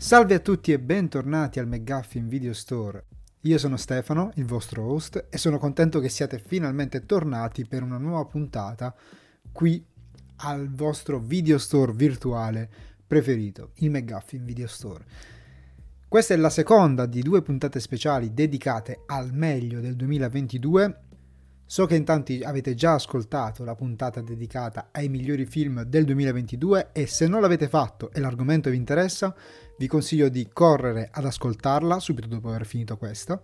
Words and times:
Salve 0.00 0.36
a 0.36 0.38
tutti 0.38 0.70
e 0.70 0.78
bentornati 0.78 1.58
al 1.58 1.66
McGuffin 1.66 2.28
Video 2.28 2.52
Store. 2.52 3.04
Io 3.40 3.58
sono 3.58 3.76
Stefano, 3.76 4.30
il 4.36 4.44
vostro 4.44 4.84
host, 4.84 5.26
e 5.28 5.36
sono 5.38 5.58
contento 5.58 5.98
che 5.98 6.08
siate 6.08 6.38
finalmente 6.38 7.04
tornati 7.04 7.66
per 7.66 7.82
una 7.82 7.98
nuova 7.98 8.24
puntata 8.24 8.94
qui 9.50 9.84
al 10.36 10.70
vostro 10.70 11.18
video 11.18 11.58
store 11.58 11.92
virtuale 11.92 12.70
preferito, 13.04 13.72
il 13.78 13.90
McGuffin 13.90 14.44
Video 14.44 14.68
Store. 14.68 15.04
Questa 16.06 16.32
è 16.32 16.36
la 16.36 16.48
seconda 16.48 17.04
di 17.04 17.20
due 17.20 17.42
puntate 17.42 17.80
speciali 17.80 18.32
dedicate 18.32 19.02
al 19.04 19.34
meglio 19.34 19.80
del 19.80 19.96
2022 19.96 21.00
So 21.70 21.84
che 21.84 21.96
in 21.96 22.04
tanti 22.04 22.42
avete 22.42 22.74
già 22.74 22.94
ascoltato 22.94 23.62
la 23.62 23.74
puntata 23.74 24.22
dedicata 24.22 24.88
ai 24.90 25.10
migliori 25.10 25.44
film 25.44 25.82
del 25.82 26.06
2022 26.06 26.92
e 26.92 27.06
se 27.06 27.26
non 27.26 27.42
l'avete 27.42 27.68
fatto 27.68 28.10
e 28.10 28.20
l'argomento 28.20 28.70
vi 28.70 28.78
interessa, 28.78 29.36
vi 29.76 29.86
consiglio 29.86 30.30
di 30.30 30.48
correre 30.50 31.10
ad 31.12 31.26
ascoltarla 31.26 32.00
subito 32.00 32.26
dopo 32.26 32.48
aver 32.48 32.64
finito 32.64 32.96
questa. 32.96 33.38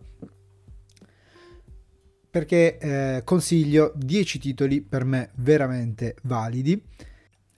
Perché 2.30 2.78
eh, 2.78 3.20
consiglio 3.24 3.92
10 3.94 4.38
titoli 4.38 4.80
per 4.80 5.04
me 5.04 5.32
veramente 5.34 6.16
validi 6.22 6.82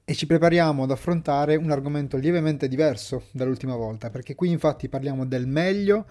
e 0.05 0.15
ci 0.15 0.27
prepariamo 0.27 0.83
ad 0.83 0.91
affrontare 0.91 1.55
un 1.55 1.71
argomento 1.71 2.17
lievemente 2.17 2.67
diverso 2.67 3.27
dall'ultima 3.31 3.77
volta, 3.77 4.11
perché 4.11 4.35
qui 4.35 4.51
infatti 4.51 4.89
parliamo 4.89 5.27
del 5.27 5.47
meglio 5.47 6.07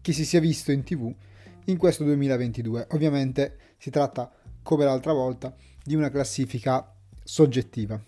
che 0.00 0.12
si 0.12 0.24
sia 0.24 0.40
visto 0.40 0.72
in 0.72 0.82
tv 0.82 1.14
in 1.66 1.76
questo 1.76 2.04
2022. 2.04 2.88
Ovviamente 2.90 3.56
si 3.78 3.90
tratta, 3.90 4.30
come 4.62 4.84
l'altra 4.84 5.12
volta, 5.12 5.54
di 5.82 5.94
una 5.94 6.10
classifica 6.10 6.94
soggettiva. 7.22 8.00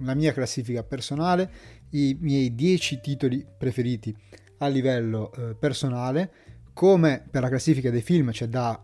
La 0.00 0.14
mia 0.14 0.32
classifica 0.32 0.82
personale, 0.82 1.50
i 1.90 2.16
miei 2.20 2.54
10 2.54 3.00
titoli 3.00 3.44
preferiti 3.56 4.14
a 4.58 4.66
livello 4.68 5.32
eh, 5.32 5.54
personale. 5.54 6.30
Come 6.72 7.26
per 7.30 7.42
la 7.42 7.48
classifica 7.48 7.90
dei 7.90 8.02
film 8.02 8.30
c'è 8.30 8.48
da 8.48 8.82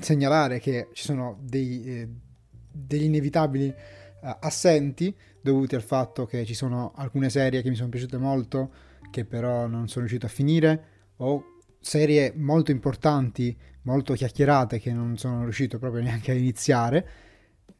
segnalare 0.00 0.58
che 0.58 0.88
ci 0.92 1.04
sono 1.04 1.38
dei, 1.40 1.84
eh, 1.84 2.08
degli 2.72 3.04
inevitabili 3.04 3.68
eh, 3.68 4.36
assenti 4.40 5.14
dovuti 5.40 5.74
al 5.74 5.82
fatto 5.82 6.26
che 6.26 6.44
ci 6.44 6.54
sono 6.54 6.92
alcune 6.96 7.30
serie 7.30 7.62
che 7.62 7.68
mi 7.68 7.76
sono 7.76 7.88
piaciute 7.88 8.16
molto 8.18 8.72
che 9.10 9.24
però 9.24 9.66
non 9.66 9.88
sono 9.88 10.06
riuscito 10.06 10.26
a 10.26 10.28
finire 10.28 10.84
o 11.18 11.57
serie 11.80 12.32
molto 12.36 12.70
importanti, 12.70 13.56
molto 13.82 14.14
chiacchierate 14.14 14.78
che 14.78 14.92
non 14.92 15.16
sono 15.16 15.42
riuscito 15.42 15.78
proprio 15.78 16.02
neanche 16.02 16.30
a 16.30 16.34
iniziare. 16.34 17.08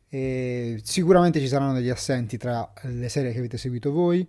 E 0.09 0.81
sicuramente 0.83 1.39
ci 1.39 1.49
saranno 1.49 1.75
degli 1.75 1.91
assenti 1.91 2.39
tra 2.39 2.73
le 2.83 3.09
serie 3.09 3.33
che 3.33 3.39
avete 3.39 3.59
seguito 3.59 3.93
voi. 3.93 4.27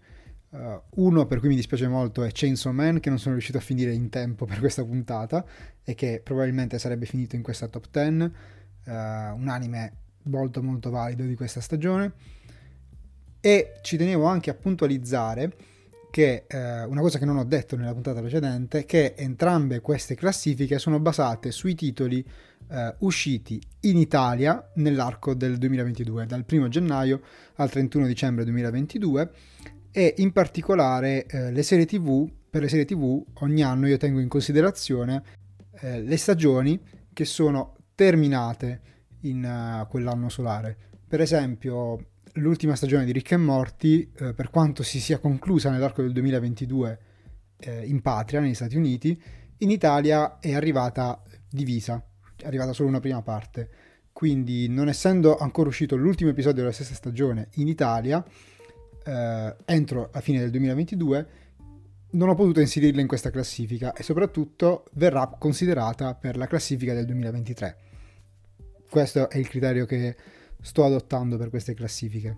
Uh, 0.50 0.82
uno 0.96 1.28
per 1.28 1.40
cui 1.40 1.48
mi 1.50 1.56
dispiace 1.56 1.88
molto 1.88 2.24
è 2.24 2.30
Chainsaw 2.34 2.72
Man 2.74 3.00
che 3.00 3.10
non 3.10 3.20
sono 3.20 3.34
riuscito 3.34 3.60
a 3.60 3.62
finire 3.62 3.94
in 3.94 4.10
tempo 4.10 4.46
per 4.46 4.58
questa 4.58 4.84
puntata 4.84 5.46
e 5.84 5.94
che 5.94 6.22
probabilmente 6.24 6.80
sarebbe 6.80 7.06
finito 7.06 7.36
in 7.36 7.44
questa 7.44 7.68
top 7.68 7.86
10. 7.92 8.16
Uh, 8.86 8.92
un 8.92 9.48
anime 9.48 9.94
molto 10.24 10.62
molto 10.62 10.90
valido 10.90 11.24
di 11.24 11.36
questa 11.36 11.62
stagione. 11.62 12.12
E 13.40 13.80
ci 13.82 13.96
tenevo 13.96 14.26
anche 14.26 14.50
a 14.50 14.54
puntualizzare 14.54 15.54
che 16.12 16.46
eh, 16.48 16.84
una 16.84 17.02
cosa 17.02 17.20
che 17.20 17.26
non 17.26 17.38
ho 17.38 17.44
detto 17.44 17.76
nella 17.76 17.94
puntata 17.94 18.20
precedente, 18.20 18.86
che 18.86 19.14
entrambe 19.16 19.80
queste 19.80 20.16
classifiche 20.16 20.80
sono 20.80 21.00
basate 21.00 21.52
sui 21.52 21.76
titoli 21.76 22.26
eh, 22.70 22.96
usciti 23.00 23.62
in 23.82 23.98
Italia 23.98 24.72
nell'arco 24.76 25.34
del 25.34 25.58
2022, 25.58 26.26
dal 26.26 26.46
1 26.50 26.68
gennaio 26.68 27.22
al 27.56 27.70
31 27.70 28.06
dicembre 28.08 28.44
2022 28.44 29.32
e 29.92 30.14
in 30.18 30.32
particolare 30.32 31.26
eh, 31.26 31.52
le 31.52 31.64
serie 31.64 31.86
TV, 31.86 32.30
per 32.50 32.62
le 32.62 32.70
serie 32.70 32.86
TV 32.86 33.24
ogni 33.42 33.64
anno 33.64 33.88
io 33.88 33.98
tengo 33.98 34.20
in 34.20 34.28
considerazione 34.28 35.24
eh, 35.82 36.02
le 36.02 36.18
stagioni 36.18 36.80
che 37.14 37.26
sono 37.26 37.76
terminate 37.96 38.82
in 39.22 39.44
uh, 39.44 39.88
quell'anno 39.88 40.30
solare. 40.30 40.78
Per 41.08 41.20
esempio, 41.20 41.98
l'ultima 42.40 42.76
stagione 42.76 43.06
di 43.06 43.12
Rick 43.12 43.32
e 43.34 43.38
Morty, 43.38 44.12
eh, 44.18 44.34
per 44.34 44.50
quanto 44.50 44.84
si 44.84 45.00
sia 45.00 45.20
conclusa 45.20 45.70
nell'arco 45.70 46.02
del 46.02 46.12
2022 46.14 47.00
eh, 47.60 47.86
in 47.86 48.02
patria, 48.02 48.40
negli 48.40 48.54
Stati 48.54 48.76
Uniti, 48.76 49.22
in 49.58 49.70
Italia 49.70 50.40
è 50.40 50.54
arrivata 50.54 51.22
divisa, 51.50 52.04
è 52.36 52.48
arrivata 52.48 52.74
solo 52.74 52.90
una 52.90 53.00
prima 53.00 53.22
parte. 53.22 53.70
Quindi, 54.12 54.68
non 54.68 54.90
essendo 54.90 55.38
ancora 55.38 55.70
uscito 55.70 55.96
l'ultimo 55.96 56.30
episodio 56.30 56.62
della 56.62 56.74
stessa 56.74 56.94
stagione 56.94 57.50
in 57.56 57.68
Italia, 57.68 58.24
eh, 59.04 59.56
entro 59.66 60.10
la 60.14 60.22
fine 60.22 60.40
del 60.40 60.50
2022, 60.50 61.28
non 62.12 62.30
ho 62.30 62.36
potuto 62.36 62.60
inserirla 62.60 63.02
in 63.02 63.08
questa 63.08 63.30
classifica 63.30 63.94
e 63.94 64.04
soprattutto 64.04 64.86
verrà 64.94 65.28
considerata 65.38 66.16
per 66.16 66.38
la 66.38 66.48
classifica 66.48 66.94
del 66.94 67.06
2023. 67.06 67.78
Questo 68.90 69.30
è 69.30 69.38
il 69.38 69.48
criterio 69.48 69.86
che 69.86 70.16
sto 70.62 70.84
adottando 70.84 71.38
per 71.38 71.50
queste 71.50 71.74
classifiche. 71.74 72.38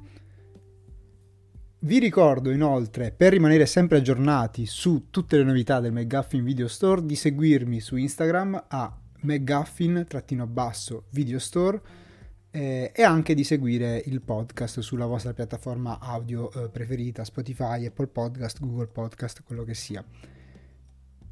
Vi 1.83 1.97
ricordo 1.97 2.51
inoltre, 2.51 3.11
per 3.11 3.31
rimanere 3.31 3.65
sempre 3.65 3.97
aggiornati 3.97 4.67
su 4.67 5.07
tutte 5.09 5.37
le 5.37 5.43
novità 5.43 5.79
del 5.79 5.91
McGuffin 5.91 6.43
Video 6.43 6.67
Store, 6.67 7.03
di 7.03 7.15
seguirmi 7.15 7.79
su 7.79 7.95
Instagram 7.95 8.65
a 8.67 8.95
McGuffin-basso 9.21 11.05
Video 11.09 11.39
Store 11.39 11.81
eh, 12.51 12.91
e 12.93 13.01
anche 13.01 13.33
di 13.33 13.43
seguire 13.43 14.01
il 14.05 14.21
podcast 14.21 14.81
sulla 14.81 15.05
vostra 15.05 15.33
piattaforma 15.33 15.97
audio 15.99 16.51
eh, 16.51 16.69
preferita, 16.69 17.23
Spotify, 17.23 17.85
Apple 17.85 18.07
Podcast, 18.07 18.59
Google 18.59 18.87
Podcast, 18.87 19.41
quello 19.43 19.63
che 19.63 19.73
sia. 19.73 20.05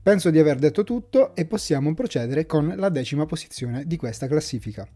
Penso 0.01 0.31
di 0.31 0.39
aver 0.39 0.57
detto 0.57 0.83
tutto 0.83 1.35
e 1.35 1.45
possiamo 1.45 1.93
procedere 1.93 2.47
con 2.47 2.73
la 2.75 2.89
decima 2.89 3.27
posizione 3.27 3.85
di 3.85 3.97
questa 3.97 4.27
classifica. 4.27 4.87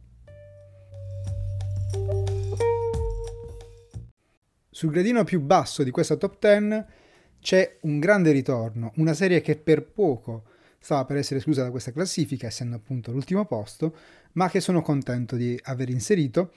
Sul 4.74 4.90
gradino 4.90 5.24
più 5.24 5.40
basso 5.40 5.84
di 5.84 5.92
questa 5.92 6.16
top 6.16 6.40
10 6.40 6.84
c'è 7.40 7.78
un 7.82 8.00
grande 8.00 8.32
ritorno, 8.32 8.92
una 8.96 9.14
serie 9.14 9.40
che 9.40 9.56
per 9.56 9.84
poco 9.84 10.46
stava 10.80 11.06
per 11.06 11.18
essere 11.18 11.38
esclusa 11.38 11.62
da 11.62 11.70
questa 11.70 11.92
classifica, 11.92 12.48
essendo 12.48 12.76
appunto 12.76 13.12
l'ultimo 13.12 13.46
posto, 13.46 13.96
ma 14.32 14.50
che 14.50 14.60
sono 14.60 14.82
contento 14.82 15.36
di 15.36 15.60
aver 15.66 15.90
inserito 15.90 16.54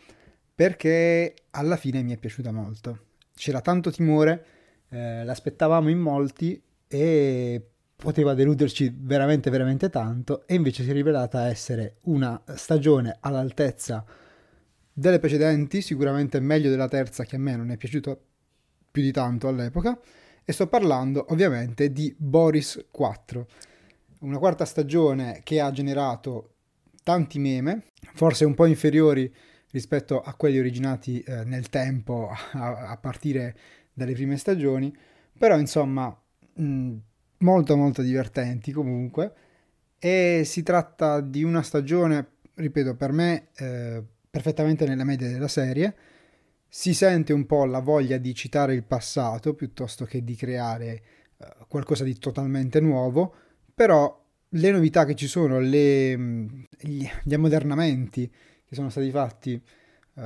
perché 0.54 1.34
alla 1.50 1.76
fine 1.76 2.02
mi 2.02 2.14
è 2.14 2.16
piaciuta 2.16 2.52
molto. 2.52 3.00
C'era 3.34 3.60
tanto 3.60 3.90
timore, 3.90 4.44
eh, 4.88 5.22
l'aspettavamo 5.22 5.90
in 5.90 5.98
molti 5.98 6.58
e 6.88 7.62
poteva 7.94 8.32
deluderci 8.32 8.94
veramente 8.98 9.50
veramente 9.50 9.90
tanto 9.90 10.46
e 10.46 10.54
invece 10.54 10.84
si 10.84 10.88
è 10.88 10.94
rivelata 10.94 11.48
essere 11.48 11.96
una 12.04 12.42
stagione 12.54 13.18
all'altezza 13.20 14.02
delle 14.98 15.18
precedenti, 15.18 15.82
sicuramente 15.82 16.40
meglio 16.40 16.70
della 16.70 16.88
terza 16.88 17.24
che 17.24 17.36
a 17.36 17.38
me 17.38 17.54
non 17.54 17.70
è 17.70 17.76
piaciuto 17.76 18.18
più 18.90 19.02
di 19.02 19.12
tanto 19.12 19.46
all'epoca, 19.46 20.00
e 20.42 20.52
sto 20.54 20.68
parlando 20.68 21.26
ovviamente 21.28 21.92
di 21.92 22.14
Boris 22.16 22.86
4, 22.90 23.46
una 24.20 24.38
quarta 24.38 24.64
stagione 24.64 25.40
che 25.44 25.60
ha 25.60 25.70
generato 25.70 26.54
tanti 27.02 27.38
meme, 27.38 27.84
forse 28.14 28.46
un 28.46 28.54
po' 28.54 28.64
inferiori 28.64 29.30
rispetto 29.70 30.22
a 30.22 30.32
quelli 30.32 30.58
originati 30.58 31.20
eh, 31.20 31.44
nel 31.44 31.68
tempo 31.68 32.30
a, 32.52 32.88
a, 32.88 32.96
partire 32.96 33.54
dalle 33.92 34.14
prime 34.14 34.38
stagioni, 34.38 34.96
però 35.36 35.58
insomma 35.58 36.18
mh, 36.54 36.94
molto 37.38 37.76
molto 37.76 38.00
divertenti 38.00 38.72
comunque. 38.72 39.34
E 39.98 40.42
si 40.46 40.62
tratta 40.62 41.20
di 41.20 41.42
una 41.42 41.60
stagione, 41.60 42.28
ripeto, 42.54 42.94
per 42.94 43.12
me 43.12 43.48
eh, 43.56 44.02
perfettamente 44.36 44.84
nella 44.84 45.04
media 45.04 45.28
della 45.28 45.48
serie. 45.48 45.94
Si 46.68 46.92
sente 46.92 47.32
un 47.32 47.46
po' 47.46 47.64
la 47.64 47.78
voglia 47.78 48.18
di 48.18 48.34
citare 48.34 48.74
il 48.74 48.84
passato 48.84 49.54
piuttosto 49.54 50.04
che 50.04 50.22
di 50.22 50.34
creare 50.34 51.02
uh, 51.38 51.66
qualcosa 51.68 52.04
di 52.04 52.18
totalmente 52.18 52.80
nuovo, 52.80 53.34
però 53.74 54.22
le 54.50 54.70
novità 54.70 55.06
che 55.06 55.14
ci 55.14 55.26
sono, 55.26 55.58
le, 55.58 56.14
gli, 56.78 57.08
gli 57.22 57.34
ammodernamenti 57.34 58.30
che 58.66 58.74
sono 58.74 58.90
stati 58.90 59.10
fatti 59.10 59.54
uh, 59.54 60.20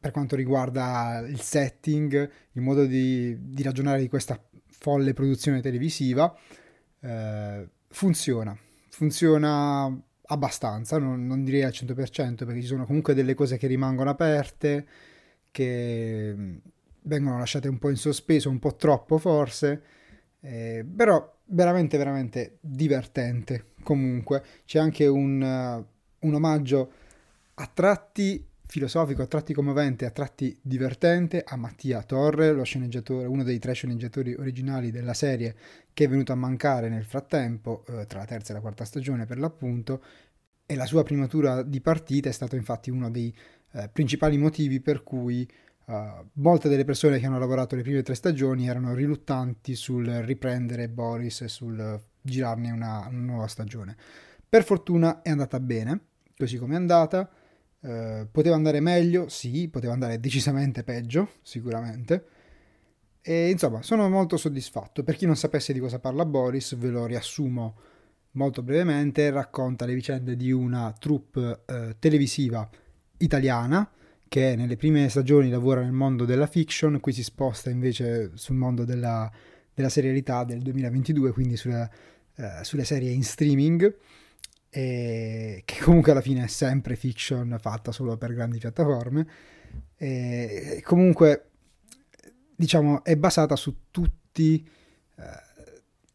per 0.00 0.10
quanto 0.10 0.34
riguarda 0.34 1.24
il 1.24 1.40
setting, 1.40 2.30
il 2.52 2.60
modo 2.60 2.84
di, 2.84 3.36
di 3.52 3.62
ragionare 3.62 4.00
di 4.00 4.08
questa 4.08 4.42
folle 4.66 5.12
produzione 5.12 5.60
televisiva, 5.60 6.36
uh, 7.00 7.68
funziona. 7.86 8.58
Funziona 8.88 10.02
abbastanza, 10.30 10.98
non, 10.98 11.26
non, 11.26 11.44
direi 11.44 11.62
al 11.62 11.72
100% 11.72 12.44
perché 12.44 12.60
ci 12.60 12.66
sono 12.66 12.86
comunque 12.86 13.14
delle 13.14 13.34
cose 13.34 13.56
che 13.56 13.66
rimangono 13.66 14.10
aperte, 14.10 14.86
che 15.50 16.32
mm, 16.36 16.56
vengono 17.02 17.38
lasciate 17.38 17.68
un 17.68 17.78
po' 17.78 17.90
in 17.90 17.96
sospeso, 17.96 18.50
un 18.50 18.58
po' 18.58 18.76
troppo 18.76 19.18
forse, 19.18 19.82
eh, 20.40 20.84
però 20.96 21.36
veramente 21.46 21.96
veramente 21.96 22.58
divertente 22.60 23.72
comunque. 23.82 24.42
C'è 24.64 24.78
anche 24.78 25.06
un, 25.06 25.40
uh, 25.40 26.26
un 26.26 26.34
omaggio 26.34 26.92
a 27.54 27.70
tratti 27.72 28.47
filosofico, 28.68 29.22
a 29.22 29.26
tratti 29.26 29.54
commovente, 29.54 30.04
a 30.04 30.10
tratti 30.10 30.56
divertente, 30.62 31.42
a 31.44 31.56
Mattia 31.56 32.02
Torre, 32.02 32.50
uno 32.50 33.42
dei 33.42 33.58
tre 33.58 33.72
sceneggiatori 33.72 34.34
originali 34.34 34.90
della 34.90 35.14
serie 35.14 35.56
che 35.94 36.04
è 36.04 36.08
venuto 36.08 36.32
a 36.32 36.36
mancare 36.36 36.90
nel 36.90 37.04
frattempo, 37.04 37.84
eh, 37.88 38.06
tra 38.06 38.20
la 38.20 38.26
terza 38.26 38.52
e 38.52 38.54
la 38.54 38.60
quarta 38.60 38.84
stagione 38.84 39.24
per 39.24 39.38
l'appunto, 39.38 40.02
e 40.66 40.76
la 40.76 40.84
sua 40.84 41.02
primatura 41.02 41.62
di 41.62 41.80
partita 41.80 42.28
è 42.28 42.32
stato 42.32 42.56
infatti 42.56 42.90
uno 42.90 43.10
dei 43.10 43.34
eh, 43.72 43.88
principali 43.90 44.36
motivi 44.38 44.80
per 44.80 45.02
cui 45.02 45.48
Uh, 45.88 46.22
molte 46.34 46.68
delle 46.68 46.84
persone 46.84 47.18
che 47.18 47.24
hanno 47.24 47.38
lavorato 47.38 47.74
le 47.74 47.80
prime 47.80 48.02
tre 48.02 48.14
stagioni 48.14 48.68
erano 48.68 48.92
riluttanti 48.92 49.74
sul 49.74 50.04
riprendere 50.04 50.90
Boris 50.90 51.40
e 51.40 51.48
sul 51.48 51.98
girarne 52.20 52.70
una, 52.70 53.06
una 53.08 53.18
nuova 53.18 53.46
stagione. 53.46 53.96
Per 54.46 54.64
fortuna 54.64 55.22
è 55.22 55.30
andata 55.30 55.58
bene, 55.60 55.98
così 56.36 56.58
come 56.58 56.74
è 56.74 56.76
andata. 56.76 57.26
Uh, 57.80 58.26
poteva 58.30 58.56
andare 58.56 58.80
meglio, 58.80 59.28
sì, 59.28 59.68
poteva 59.68 59.92
andare 59.92 60.18
decisamente 60.18 60.82
peggio, 60.82 61.30
sicuramente. 61.42 62.24
E 63.20 63.50
insomma, 63.50 63.82
sono 63.82 64.08
molto 64.08 64.36
soddisfatto. 64.36 65.04
Per 65.04 65.16
chi 65.16 65.26
non 65.26 65.36
sapesse 65.36 65.72
di 65.72 65.80
cosa 65.80 65.98
parla 65.98 66.24
Boris, 66.24 66.76
ve 66.76 66.88
lo 66.88 67.06
riassumo 67.06 67.76
molto 68.32 68.62
brevemente. 68.62 69.30
Racconta 69.30 69.84
le 69.84 69.94
vicende 69.94 70.36
di 70.36 70.50
una 70.50 70.94
troupe 70.98 71.60
uh, 71.66 71.96
televisiva 71.98 72.68
italiana 73.18 73.90
che 74.28 74.54
nelle 74.56 74.76
prime 74.76 75.08
stagioni 75.08 75.48
lavora 75.48 75.82
nel 75.82 75.92
mondo 75.92 76.24
della 76.24 76.46
fiction, 76.46 77.00
qui 77.00 77.12
si 77.12 77.22
sposta 77.22 77.70
invece 77.70 78.32
sul 78.34 78.56
mondo 78.56 78.84
della, 78.84 79.30
della 79.72 79.88
serialità 79.88 80.44
del 80.44 80.60
2022, 80.60 81.32
quindi 81.32 81.56
sulla, 81.56 81.88
uh, 82.36 82.42
sulle 82.62 82.84
serie 82.84 83.10
in 83.10 83.24
streaming, 83.24 83.94
e 84.70 85.62
che 85.64 85.82
comunque 85.82 86.12
alla 86.12 86.20
fine 86.20 86.44
è 86.44 86.48
sempre 86.48 86.96
fiction 86.96 87.56
fatta 87.60 87.92
solo 87.92 88.16
per 88.16 88.34
grandi 88.34 88.58
piattaforme. 88.58 89.26
E 89.96 90.82
comunque, 90.84 91.50
diciamo, 92.54 93.02
è 93.04 93.16
basata 93.16 93.56
su 93.56 93.90
tutti 93.90 94.68
uh, 95.16 95.22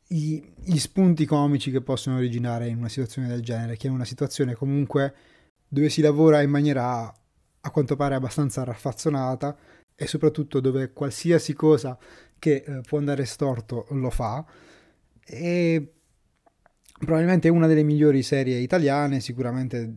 gli 0.07 0.77
spunti 0.77 1.25
comici 1.25 1.71
che 1.71 1.81
possono 1.81 2.17
originare 2.17 2.67
in 2.67 2.77
una 2.77 2.89
situazione 2.89 3.27
del 3.27 3.41
genere, 3.41 3.77
che 3.77 3.87
è 3.87 3.91
una 3.91 4.05
situazione 4.05 4.53
comunque 4.53 5.13
dove 5.67 5.89
si 5.89 6.01
lavora 6.01 6.41
in 6.41 6.51
maniera 6.51 7.11
a 7.65 7.71
quanto 7.71 7.95
pare 7.95 8.13
abbastanza 8.13 8.63
raffazzonata 8.63 9.57
e 9.95 10.05
soprattutto 10.05 10.59
dove 10.59 10.91
qualsiasi 10.93 11.53
cosa 11.53 11.97
che 12.37 12.63
eh, 12.65 12.81
può 12.81 12.99
andare 12.99 13.25
storto 13.25 13.87
lo 13.89 14.09
fa 14.09 14.45
e 15.25 15.93
probabilmente 17.03 17.49
una 17.49 17.67
delle 17.67 17.83
migliori 17.83 18.23
serie 18.23 18.57
italiane 18.57 19.19
sicuramente 19.19 19.95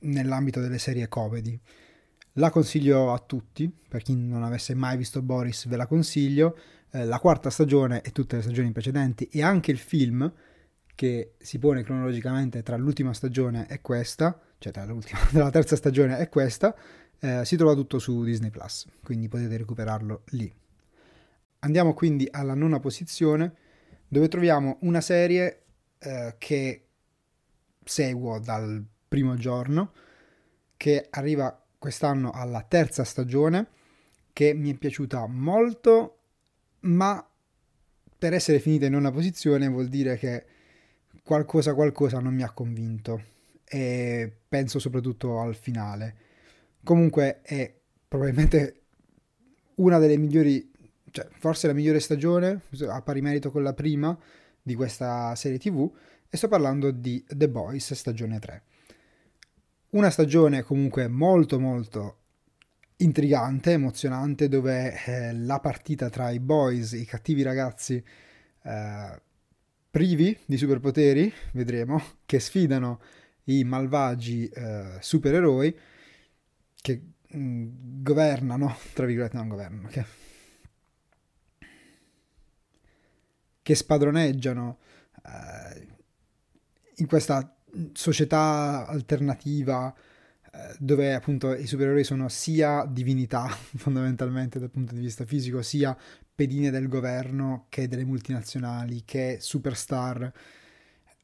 nell'ambito 0.00 0.60
delle 0.60 0.78
serie 0.78 1.08
comedy 1.08 1.58
la 2.34 2.50
consiglio 2.50 3.12
a 3.12 3.18
tutti 3.18 3.72
per 3.88 4.02
chi 4.02 4.14
non 4.14 4.42
avesse 4.42 4.74
mai 4.74 4.96
visto 4.96 5.22
Boris 5.22 5.66
ve 5.66 5.76
la 5.76 5.86
consiglio 5.86 6.58
eh, 6.90 7.04
la 7.04 7.18
quarta 7.18 7.50
stagione 7.50 8.02
e 8.02 8.12
tutte 8.12 8.36
le 8.36 8.42
stagioni 8.42 8.72
precedenti 8.72 9.28
e 9.30 9.42
anche 9.42 9.70
il 9.70 9.78
film 9.78 10.30
che 10.94 11.34
si 11.38 11.58
pone 11.58 11.82
cronologicamente 11.82 12.62
tra 12.62 12.76
l'ultima 12.76 13.12
stagione 13.12 13.66
e 13.68 13.80
questa 13.80 14.38
cioè 14.64 14.72
tra 14.72 14.84
l'ultima, 14.86 15.20
della 15.30 15.50
terza 15.50 15.76
stagione 15.76 16.18
e 16.18 16.30
questa, 16.30 16.74
eh, 17.20 17.44
si 17.44 17.56
trova 17.56 17.74
tutto 17.74 17.98
su 17.98 18.24
Disney 18.24 18.48
Plus, 18.48 18.86
quindi 19.02 19.28
potete 19.28 19.56
recuperarlo 19.58 20.22
lì. 20.30 20.52
Andiamo 21.60 21.92
quindi 21.92 22.26
alla 22.30 22.54
nona 22.54 22.80
posizione, 22.80 23.54
dove 24.08 24.28
troviamo 24.28 24.78
una 24.82 25.02
serie 25.02 25.63
eh, 25.98 26.34
che 26.38 26.86
seguo 27.84 28.38
dal 28.38 28.84
primo 29.08 29.36
giorno, 29.36 29.92
che 30.76 31.06
arriva 31.10 31.62
quest'anno 31.78 32.30
alla 32.30 32.62
terza 32.62 33.04
stagione, 33.04 33.68
che 34.32 34.54
mi 34.54 34.72
è 34.72 34.74
piaciuta 34.74 35.26
molto, 35.26 36.18
ma 36.80 37.26
per 38.18 38.32
essere 38.32 38.58
finita 38.58 38.86
in 38.86 38.92
nona 38.92 39.10
posizione 39.10 39.68
vuol 39.68 39.88
dire 39.88 40.16
che 40.16 40.46
qualcosa 41.22 41.74
qualcosa 41.74 42.20
non 42.20 42.34
mi 42.34 42.42
ha 42.42 42.50
convinto 42.50 43.22
e 43.64 44.30
penso 44.48 44.78
soprattutto 44.78 45.40
al 45.40 45.54
finale. 45.54 46.16
Comunque 46.82 47.40
è 47.42 47.72
probabilmente 48.06 48.82
una 49.76 49.98
delle 49.98 50.16
migliori, 50.16 50.70
cioè 51.10 51.28
forse 51.38 51.66
la 51.66 51.72
migliore 51.72 52.00
stagione, 52.00 52.62
a 52.88 53.02
pari 53.02 53.20
merito 53.20 53.50
con 53.50 53.62
la 53.62 53.72
prima 53.72 54.16
di 54.64 54.74
questa 54.74 55.34
serie 55.34 55.58
TV, 55.58 55.88
e 56.28 56.36
sto 56.38 56.48
parlando 56.48 56.90
di 56.90 57.22
The 57.28 57.50
Boys 57.50 57.92
stagione 57.92 58.38
3. 58.38 58.62
Una 59.90 60.08
stagione 60.08 60.62
comunque 60.62 61.06
molto 61.06 61.60
molto 61.60 62.16
intrigante, 62.96 63.72
emozionante, 63.72 64.48
dove 64.48 64.94
eh, 65.04 65.34
la 65.34 65.60
partita 65.60 66.08
tra 66.08 66.30
i 66.30 66.40
boys, 66.40 66.92
i 66.92 67.04
cattivi 67.04 67.42
ragazzi 67.42 68.02
eh, 68.62 69.20
privi 69.90 70.36
di 70.46 70.56
superpoteri, 70.56 71.32
vedremo, 71.52 72.02
che 72.24 72.40
sfidano 72.40 73.00
i 73.44 73.62
malvagi 73.64 74.48
eh, 74.48 74.96
supereroi 74.98 75.78
che 76.80 77.02
mh, 77.28 77.38
mm, 77.38 77.68
governano, 78.02 78.76
tra 78.94 79.04
virgolette 79.04 79.36
non 79.36 79.48
governano, 79.48 79.88
che, 79.88 80.04
che 83.64 83.74
spadroneggiano 83.74 84.78
eh, 85.24 85.86
in 86.96 87.06
questa 87.06 87.56
società 87.94 88.86
alternativa 88.86 89.92
eh, 90.52 90.76
dove 90.78 91.14
appunto 91.14 91.54
i 91.54 91.66
supereroi 91.66 92.04
sono 92.04 92.28
sia 92.28 92.84
divinità 92.84 93.48
fondamentalmente 93.76 94.58
dal 94.58 94.70
punto 94.70 94.94
di 94.94 95.00
vista 95.00 95.24
fisico, 95.24 95.62
sia 95.62 95.96
pedine 96.34 96.70
del 96.70 96.88
governo 96.88 97.64
che 97.70 97.88
delle 97.88 98.04
multinazionali, 98.04 99.02
che 99.06 99.38
superstar 99.40 100.30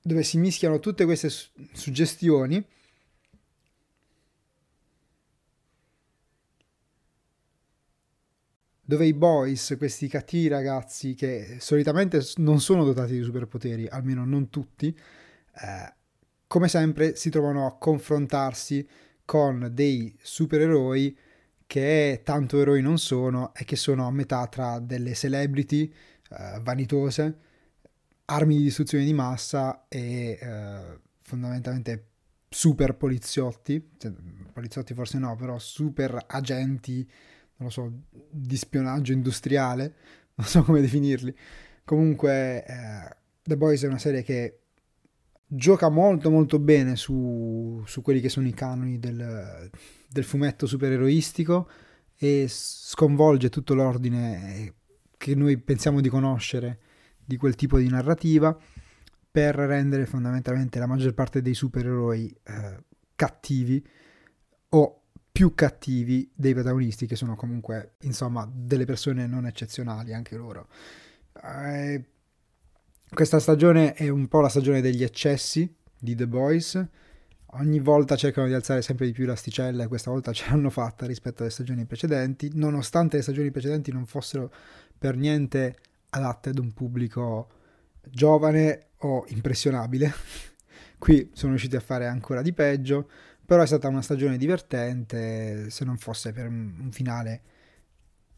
dove 0.02 0.22
si 0.22 0.38
mischiano 0.38 0.80
tutte 0.80 1.04
queste 1.04 1.28
suggestioni 1.72 2.64
dove 8.90 9.06
i 9.06 9.14
boys, 9.14 9.76
questi 9.78 10.08
cattivi 10.08 10.48
ragazzi 10.48 11.14
che 11.14 11.58
solitamente 11.60 12.20
non 12.38 12.60
sono 12.60 12.82
dotati 12.82 13.12
di 13.12 13.22
superpoteri, 13.22 13.86
almeno 13.86 14.24
non 14.24 14.50
tutti, 14.50 14.88
eh, 14.88 15.94
come 16.48 16.66
sempre 16.66 17.14
si 17.14 17.30
trovano 17.30 17.66
a 17.66 17.78
confrontarsi 17.78 18.84
con 19.24 19.70
dei 19.72 20.12
supereroi 20.20 21.16
che 21.68 22.22
tanto 22.24 22.60
eroi 22.60 22.82
non 22.82 22.98
sono 22.98 23.54
e 23.54 23.64
che 23.64 23.76
sono 23.76 24.08
a 24.08 24.10
metà 24.10 24.48
tra 24.48 24.80
delle 24.80 25.14
celebrity 25.14 25.84
eh, 26.30 26.58
vanitose 26.60 27.38
armi 28.24 28.56
di 28.56 28.64
distruzione 28.64 29.04
di 29.04 29.12
massa 29.12 29.86
e 29.86 30.36
eh, 30.40 30.98
fondamentalmente 31.20 32.06
super 32.48 32.96
poliziotti, 32.96 33.90
cioè, 33.98 34.12
poliziotti 34.52 34.94
forse 34.94 35.18
no, 35.18 35.36
però 35.36 35.60
super 35.60 36.24
agenti, 36.26 37.08
non 37.60 37.68
lo 37.68 37.70
so, 37.70 37.92
di 38.30 38.56
spionaggio 38.56 39.12
industriale, 39.12 39.94
non 40.34 40.46
so 40.46 40.62
come 40.62 40.80
definirli. 40.80 41.34
Comunque 41.84 42.64
eh, 42.64 43.16
The 43.42 43.56
Boys 43.56 43.84
è 43.84 43.86
una 43.86 43.98
serie 43.98 44.22
che 44.22 44.60
gioca 45.52 45.88
molto 45.88 46.30
molto 46.30 46.58
bene 46.58 46.94
su, 46.96 47.82
su 47.84 48.02
quelli 48.02 48.20
che 48.20 48.28
sono 48.28 48.46
i 48.46 48.54
canoni 48.54 48.98
del, 48.98 49.68
del 50.08 50.24
fumetto 50.24 50.66
supereroistico 50.66 51.68
e 52.16 52.46
sconvolge 52.48 53.48
tutto 53.48 53.74
l'ordine 53.74 54.74
che 55.16 55.34
noi 55.34 55.58
pensiamo 55.58 56.00
di 56.00 56.08
conoscere 56.08 56.78
di 57.24 57.36
quel 57.36 57.56
tipo 57.56 57.78
di 57.78 57.88
narrativa 57.88 58.56
per 59.30 59.56
rendere 59.56 60.06
fondamentalmente 60.06 60.78
la 60.78 60.86
maggior 60.86 61.14
parte 61.14 61.42
dei 61.42 61.54
supereroi 61.54 62.36
eh, 62.44 62.84
cattivi 63.16 63.84
o 64.70 64.99
più 65.40 65.54
cattivi 65.54 66.30
dei 66.34 66.52
protagonisti 66.52 67.06
che 67.06 67.16
sono 67.16 67.34
comunque 67.34 67.94
insomma 68.00 68.46
delle 68.52 68.84
persone 68.84 69.26
non 69.26 69.46
eccezionali 69.46 70.12
anche 70.12 70.36
loro. 70.36 70.68
Eh, 71.42 72.04
questa 73.08 73.38
stagione 73.38 73.94
è 73.94 74.10
un 74.10 74.28
po' 74.28 74.42
la 74.42 74.50
stagione 74.50 74.82
degli 74.82 75.02
eccessi 75.02 75.74
di 75.98 76.14
The 76.14 76.26
Boys. 76.28 76.86
Ogni 77.52 77.80
volta 77.80 78.16
cercano 78.16 78.48
di 78.48 78.52
alzare 78.52 78.82
sempre 78.82 79.06
di 79.06 79.12
più 79.12 79.24
l'asticella 79.24 79.84
e 79.84 79.88
questa 79.88 80.10
volta 80.10 80.30
ce 80.34 80.44
l'hanno 80.50 80.68
fatta 80.68 81.06
rispetto 81.06 81.40
alle 81.40 81.50
stagioni 81.50 81.86
precedenti, 81.86 82.50
nonostante 82.52 83.16
le 83.16 83.22
stagioni 83.22 83.50
precedenti 83.50 83.90
non 83.92 84.04
fossero 84.04 84.52
per 84.98 85.16
niente 85.16 85.78
adatte 86.10 86.50
ad 86.50 86.58
un 86.58 86.74
pubblico 86.74 87.48
giovane 88.10 88.88
o 88.98 89.24
impressionabile. 89.28 90.12
Qui 91.00 91.30
sono 91.32 91.52
riusciti 91.52 91.76
a 91.76 91.80
fare 91.80 92.06
ancora 92.06 92.42
di 92.42 92.52
peggio, 92.52 93.08
però 93.50 93.62
è 93.62 93.66
stata 93.66 93.88
una 93.88 94.00
stagione 94.00 94.36
divertente, 94.36 95.70
se 95.70 95.84
non 95.84 95.98
fosse 95.98 96.30
per 96.30 96.46
un 96.46 96.90
finale 96.92 97.42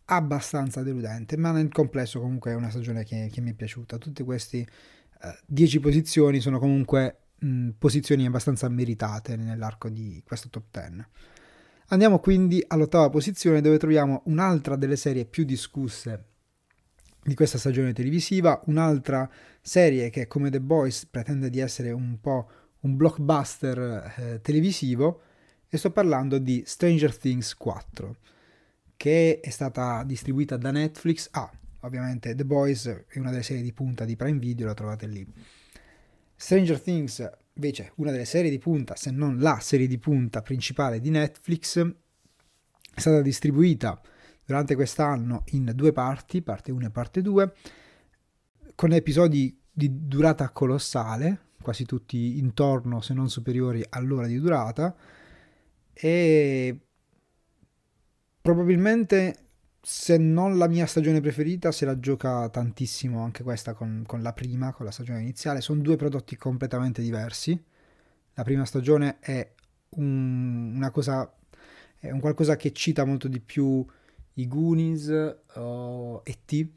abbastanza 0.06 0.82
deludente, 0.82 1.36
ma 1.36 1.50
nel 1.50 1.70
complesso 1.70 2.18
comunque 2.18 2.52
è 2.52 2.54
una 2.54 2.70
stagione 2.70 3.04
che, 3.04 3.28
che 3.30 3.42
mi 3.42 3.50
è 3.50 3.52
piaciuta. 3.52 3.98
Tutte 3.98 4.24
queste 4.24 4.66
10 5.44 5.76
uh, 5.76 5.80
posizioni 5.82 6.40
sono 6.40 6.58
comunque 6.58 7.24
mh, 7.40 7.72
posizioni 7.78 8.24
abbastanza 8.24 8.70
meritate 8.70 9.36
nell'arco 9.36 9.90
di 9.90 10.22
questo 10.26 10.48
top 10.48 10.64
10. 10.70 11.04
Andiamo 11.88 12.18
quindi 12.18 12.64
all'ottava 12.66 13.10
posizione 13.10 13.60
dove 13.60 13.76
troviamo 13.76 14.22
un'altra 14.28 14.76
delle 14.76 14.96
serie 14.96 15.26
più 15.26 15.44
discusse 15.44 16.24
di 17.22 17.34
questa 17.34 17.58
stagione 17.58 17.92
televisiva, 17.92 18.62
un'altra 18.64 19.30
serie 19.60 20.08
che 20.08 20.26
come 20.26 20.48
The 20.48 20.62
Boys 20.62 21.04
pretende 21.04 21.50
di 21.50 21.58
essere 21.58 21.90
un 21.90 22.18
po' 22.18 22.48
un 22.82 22.96
blockbuster 22.96 24.14
eh, 24.16 24.40
televisivo 24.40 25.22
e 25.68 25.76
sto 25.76 25.90
parlando 25.90 26.38
di 26.38 26.62
Stranger 26.64 27.16
Things 27.16 27.54
4 27.56 28.16
che 28.96 29.40
è 29.40 29.50
stata 29.50 30.04
distribuita 30.04 30.56
da 30.56 30.70
Netflix. 30.70 31.28
Ah, 31.32 31.50
ovviamente 31.80 32.36
The 32.36 32.44
Boys 32.44 32.86
è 32.86 33.18
una 33.18 33.30
delle 33.30 33.42
serie 33.42 33.62
di 33.62 33.72
punta 33.72 34.04
di 34.04 34.14
Prime 34.14 34.38
Video, 34.38 34.66
la 34.66 34.74
trovate 34.74 35.08
lì. 35.08 35.26
Stranger 36.36 36.80
Things 36.80 37.30
invece 37.54 37.92
una 37.96 38.10
delle 38.10 38.24
serie 38.24 38.48
di 38.48 38.58
punta, 38.58 38.94
se 38.94 39.10
non 39.10 39.38
la 39.38 39.58
serie 39.60 39.86
di 39.86 39.98
punta 39.98 40.40
principale 40.40 41.00
di 41.00 41.10
Netflix, 41.10 41.84
è 42.94 43.00
stata 43.00 43.20
distribuita 43.22 44.00
durante 44.44 44.74
quest'anno 44.74 45.44
in 45.46 45.72
due 45.74 45.92
parti, 45.92 46.42
parte 46.42 46.70
1 46.70 46.86
e 46.86 46.90
parte 46.90 47.22
2, 47.22 47.54
con 48.74 48.92
episodi 48.92 49.58
di 49.70 50.06
durata 50.06 50.50
colossale, 50.50 51.40
quasi 51.62 51.84
tutti 51.86 52.38
intorno 52.38 53.00
se 53.00 53.14
non 53.14 53.30
superiori 53.30 53.84
all'ora 53.90 54.26
di 54.26 54.38
durata, 54.38 54.94
e 55.92 56.78
probabilmente 58.40 59.36
se 59.80 60.16
non 60.16 60.58
la 60.58 60.68
mia 60.68 60.86
stagione 60.86 61.20
preferita, 61.20 61.72
se 61.72 61.84
la 61.84 61.98
gioca 61.98 62.48
tantissimo 62.48 63.22
anche 63.22 63.42
questa 63.42 63.74
con, 63.74 64.04
con 64.06 64.22
la 64.22 64.32
prima, 64.32 64.72
con 64.72 64.84
la 64.84 64.92
stagione 64.92 65.20
iniziale. 65.20 65.60
Sono 65.60 65.80
due 65.80 65.96
prodotti 65.96 66.36
completamente 66.36 67.02
diversi. 67.02 67.60
La 68.34 68.44
prima 68.44 68.64
stagione 68.64 69.18
è 69.18 69.52
un, 69.90 70.74
una 70.76 70.90
cosa, 70.90 71.34
è 71.98 72.10
un 72.10 72.20
qualcosa 72.20 72.56
che 72.56 72.72
cita 72.72 73.04
molto 73.04 73.26
di 73.26 73.40
più 73.40 73.84
i 74.34 74.46
Goonies 74.46 75.36
o 75.54 76.22
E.T., 76.24 76.68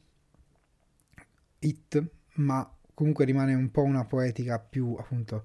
It, 1.60 2.04
ma 2.36 2.75
comunque 2.96 3.26
rimane 3.26 3.54
un 3.54 3.70
po' 3.70 3.84
una 3.84 4.06
poetica 4.06 4.58
più 4.58 4.96
appunto 4.98 5.44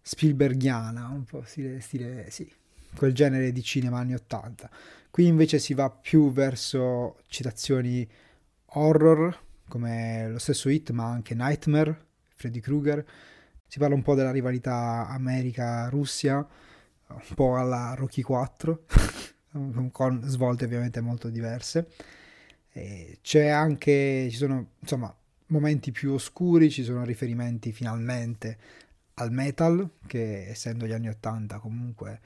Spielbergiana, 0.00 1.08
un 1.08 1.24
po' 1.24 1.42
stile, 1.44 1.80
stile 1.80 2.30
sì, 2.30 2.48
quel 2.94 3.14
genere 3.14 3.50
di 3.50 3.62
cinema 3.62 3.98
anni 3.98 4.14
80. 4.14 4.70
Qui 5.10 5.26
invece 5.26 5.58
si 5.58 5.74
va 5.74 5.90
più 5.90 6.30
verso 6.32 7.18
citazioni 7.26 8.08
horror, 8.74 9.36
come 9.68 10.28
lo 10.28 10.38
stesso 10.38 10.68
Hit, 10.68 10.90
ma 10.90 11.10
anche 11.10 11.34
Nightmare, 11.34 12.06
Freddy 12.28 12.60
Krueger. 12.60 13.04
Si 13.66 13.78
parla 13.78 13.94
un 13.94 14.02
po' 14.02 14.14
della 14.14 14.30
rivalità 14.30 15.06
America-Russia, 15.08 16.46
un 17.08 17.34
po' 17.34 17.56
alla 17.56 17.94
Rocky 17.96 18.22
4, 18.22 18.84
con 19.92 20.22
svolte 20.24 20.64
ovviamente 20.64 21.00
molto 21.00 21.28
diverse. 21.30 21.88
E 22.70 23.18
c'è 23.22 23.48
anche, 23.48 24.28
ci 24.30 24.36
sono 24.36 24.72
insomma 24.80 25.14
momenti 25.52 25.92
più 25.92 26.12
oscuri, 26.12 26.70
ci 26.70 26.82
sono 26.82 27.04
riferimenti 27.04 27.72
finalmente 27.72 28.58
al 29.14 29.30
metal, 29.30 29.88
che 30.06 30.48
essendo 30.48 30.86
gli 30.86 30.92
anni 30.92 31.08
80 31.08 31.58
comunque 31.58 32.20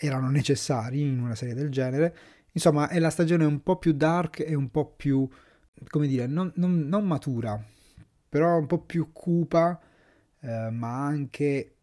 erano 0.00 0.30
necessari 0.30 1.02
in 1.02 1.20
una 1.20 1.34
serie 1.34 1.54
del 1.54 1.70
genere. 1.70 2.16
Insomma, 2.52 2.88
è 2.88 2.98
la 2.98 3.10
stagione 3.10 3.44
un 3.44 3.62
po' 3.62 3.76
più 3.76 3.92
dark 3.92 4.40
e 4.40 4.54
un 4.54 4.70
po' 4.70 4.86
più, 4.86 5.28
come 5.88 6.06
dire, 6.06 6.26
non, 6.26 6.50
non, 6.56 6.80
non 6.88 7.06
matura, 7.06 7.62
però 8.28 8.58
un 8.58 8.66
po' 8.66 8.80
più 8.80 9.12
cupa, 9.12 9.78
eh, 10.40 10.70
ma 10.70 11.04
anche 11.04 11.74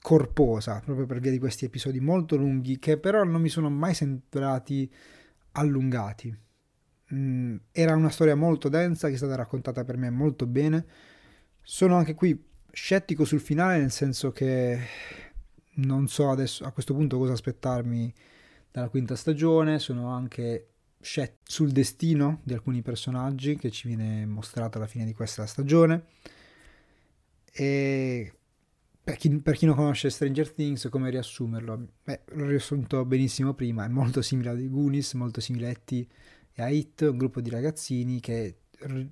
corposa, 0.00 0.80
proprio 0.84 1.06
per 1.06 1.20
via 1.20 1.30
di 1.30 1.38
questi 1.38 1.64
episodi 1.64 2.00
molto 2.00 2.36
lunghi, 2.36 2.78
che 2.78 2.98
però 2.98 3.24
non 3.24 3.40
mi 3.40 3.48
sono 3.48 3.70
mai 3.70 3.94
sembrati 3.94 4.90
allungati. 5.52 6.36
Mm, 7.14 7.56
era 7.72 7.94
una 7.94 8.10
storia 8.10 8.34
molto 8.34 8.68
densa 8.68 9.08
che 9.08 9.14
è 9.14 9.16
stata 9.16 9.34
raccontata 9.34 9.84
per 9.84 9.96
me 9.96 10.10
molto 10.10 10.46
bene. 10.46 10.84
Sono 11.62 11.96
anche 11.96 12.14
qui 12.14 12.40
scettico 12.72 13.24
sul 13.24 13.40
finale, 13.40 13.78
nel 13.78 13.90
senso 13.90 14.30
che 14.32 14.78
non 15.74 16.08
so 16.08 16.30
adesso 16.30 16.64
a 16.64 16.72
questo 16.72 16.94
punto 16.94 17.18
cosa 17.18 17.32
aspettarmi 17.32 18.12
dalla 18.70 18.88
quinta 18.88 19.16
stagione, 19.16 19.78
sono 19.78 20.08
anche 20.08 20.68
scettico 21.00 21.36
sul 21.44 21.70
destino 21.70 22.40
di 22.42 22.52
alcuni 22.52 22.82
personaggi 22.82 23.56
che 23.56 23.70
ci 23.70 23.88
viene 23.88 24.26
mostrato 24.26 24.78
alla 24.78 24.86
fine 24.86 25.04
di 25.04 25.14
questa 25.14 25.46
stagione 25.46 26.04
e 27.52 28.32
per 29.02 29.16
chi, 29.16 29.30
per 29.40 29.56
chi 29.56 29.64
non 29.64 29.74
conosce 29.74 30.10
Stranger 30.10 30.50
Things 30.50 30.88
come 30.90 31.08
riassumerlo? 31.08 31.88
Beh, 32.04 32.20
l'ho 32.32 32.46
riassunto 32.46 33.04
benissimo 33.04 33.54
prima, 33.54 33.84
è 33.84 33.88
molto 33.88 34.20
simile 34.20 34.50
a 34.50 34.54
The 34.54 34.68
Goonies, 34.68 35.14
molto 35.14 35.40
simile 35.40 35.70
a 35.70 35.74
T 35.74 36.06
e 36.58 36.62
a 36.62 36.68
It, 36.70 37.02
un 37.02 37.16
gruppo 37.16 37.40
di 37.40 37.50
ragazzini 37.50 38.18
che 38.18 38.62
mh, 38.84 39.02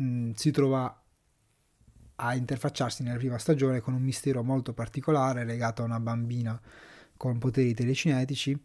mm, 0.00 0.30
si 0.34 0.52
trova 0.52 1.02
a 2.16 2.34
interfacciarsi 2.36 3.02
nella 3.02 3.18
prima 3.18 3.36
stagione 3.36 3.80
con 3.80 3.94
un 3.94 4.02
mistero 4.02 4.44
molto 4.44 4.72
particolare 4.72 5.44
legato 5.44 5.82
a 5.82 5.86
una 5.86 5.98
bambina 5.98 6.60
con 7.16 7.38
poteri 7.38 7.74
telecinetici 7.74 8.62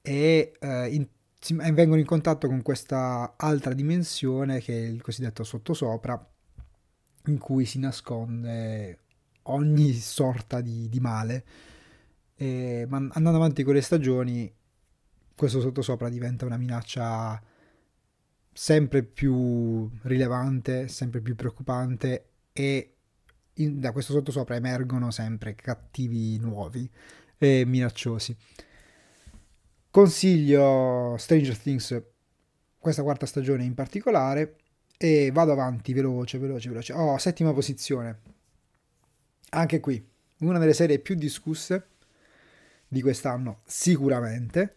e 0.00 0.52
eh, 0.58 0.88
in, 0.88 1.06
si, 1.38 1.54
vengono 1.54 2.00
in 2.00 2.06
contatto 2.06 2.46
con 2.46 2.62
questa 2.62 3.34
altra 3.36 3.74
dimensione 3.74 4.60
che 4.60 4.72
è 4.72 4.86
il 4.86 5.02
cosiddetto 5.02 5.44
sottosopra 5.44 6.26
in 7.26 7.36
cui 7.36 7.66
si 7.66 7.78
nasconde 7.78 8.98
ogni 9.42 9.92
sorta 9.92 10.62
di, 10.62 10.88
di 10.88 11.00
male. 11.00 11.44
E, 12.34 12.86
ma 12.88 12.96
andando 12.96 13.36
avanti 13.36 13.62
con 13.62 13.74
le 13.74 13.82
stagioni 13.82 14.50
questo 15.34 15.60
sottosopra 15.60 16.08
diventa 16.08 16.46
una 16.46 16.56
minaccia 16.56 17.40
sempre 18.58 19.04
più 19.04 19.88
rilevante, 20.02 20.88
sempre 20.88 21.20
più 21.20 21.36
preoccupante 21.36 22.30
e 22.52 22.94
in, 23.54 23.78
da 23.78 23.92
questo 23.92 24.12
sottosopra 24.12 24.56
emergono 24.56 25.12
sempre 25.12 25.54
cattivi 25.54 26.36
nuovi 26.40 26.90
e 27.38 27.62
minacciosi. 27.64 28.36
Consiglio 29.92 31.14
Stranger 31.18 31.56
Things 31.56 32.02
questa 32.80 33.04
quarta 33.04 33.26
stagione 33.26 33.62
in 33.62 33.74
particolare 33.74 34.56
e 34.96 35.30
vado 35.32 35.52
avanti 35.52 35.92
veloce, 35.92 36.38
veloce, 36.38 36.68
veloce. 36.68 36.92
Oh, 36.94 37.16
settima 37.16 37.52
posizione. 37.52 38.18
Anche 39.50 39.78
qui, 39.78 40.04
una 40.38 40.58
delle 40.58 40.74
serie 40.74 40.98
più 40.98 41.14
discusse 41.14 41.90
di 42.88 43.02
quest'anno, 43.02 43.60
sicuramente. 43.66 44.74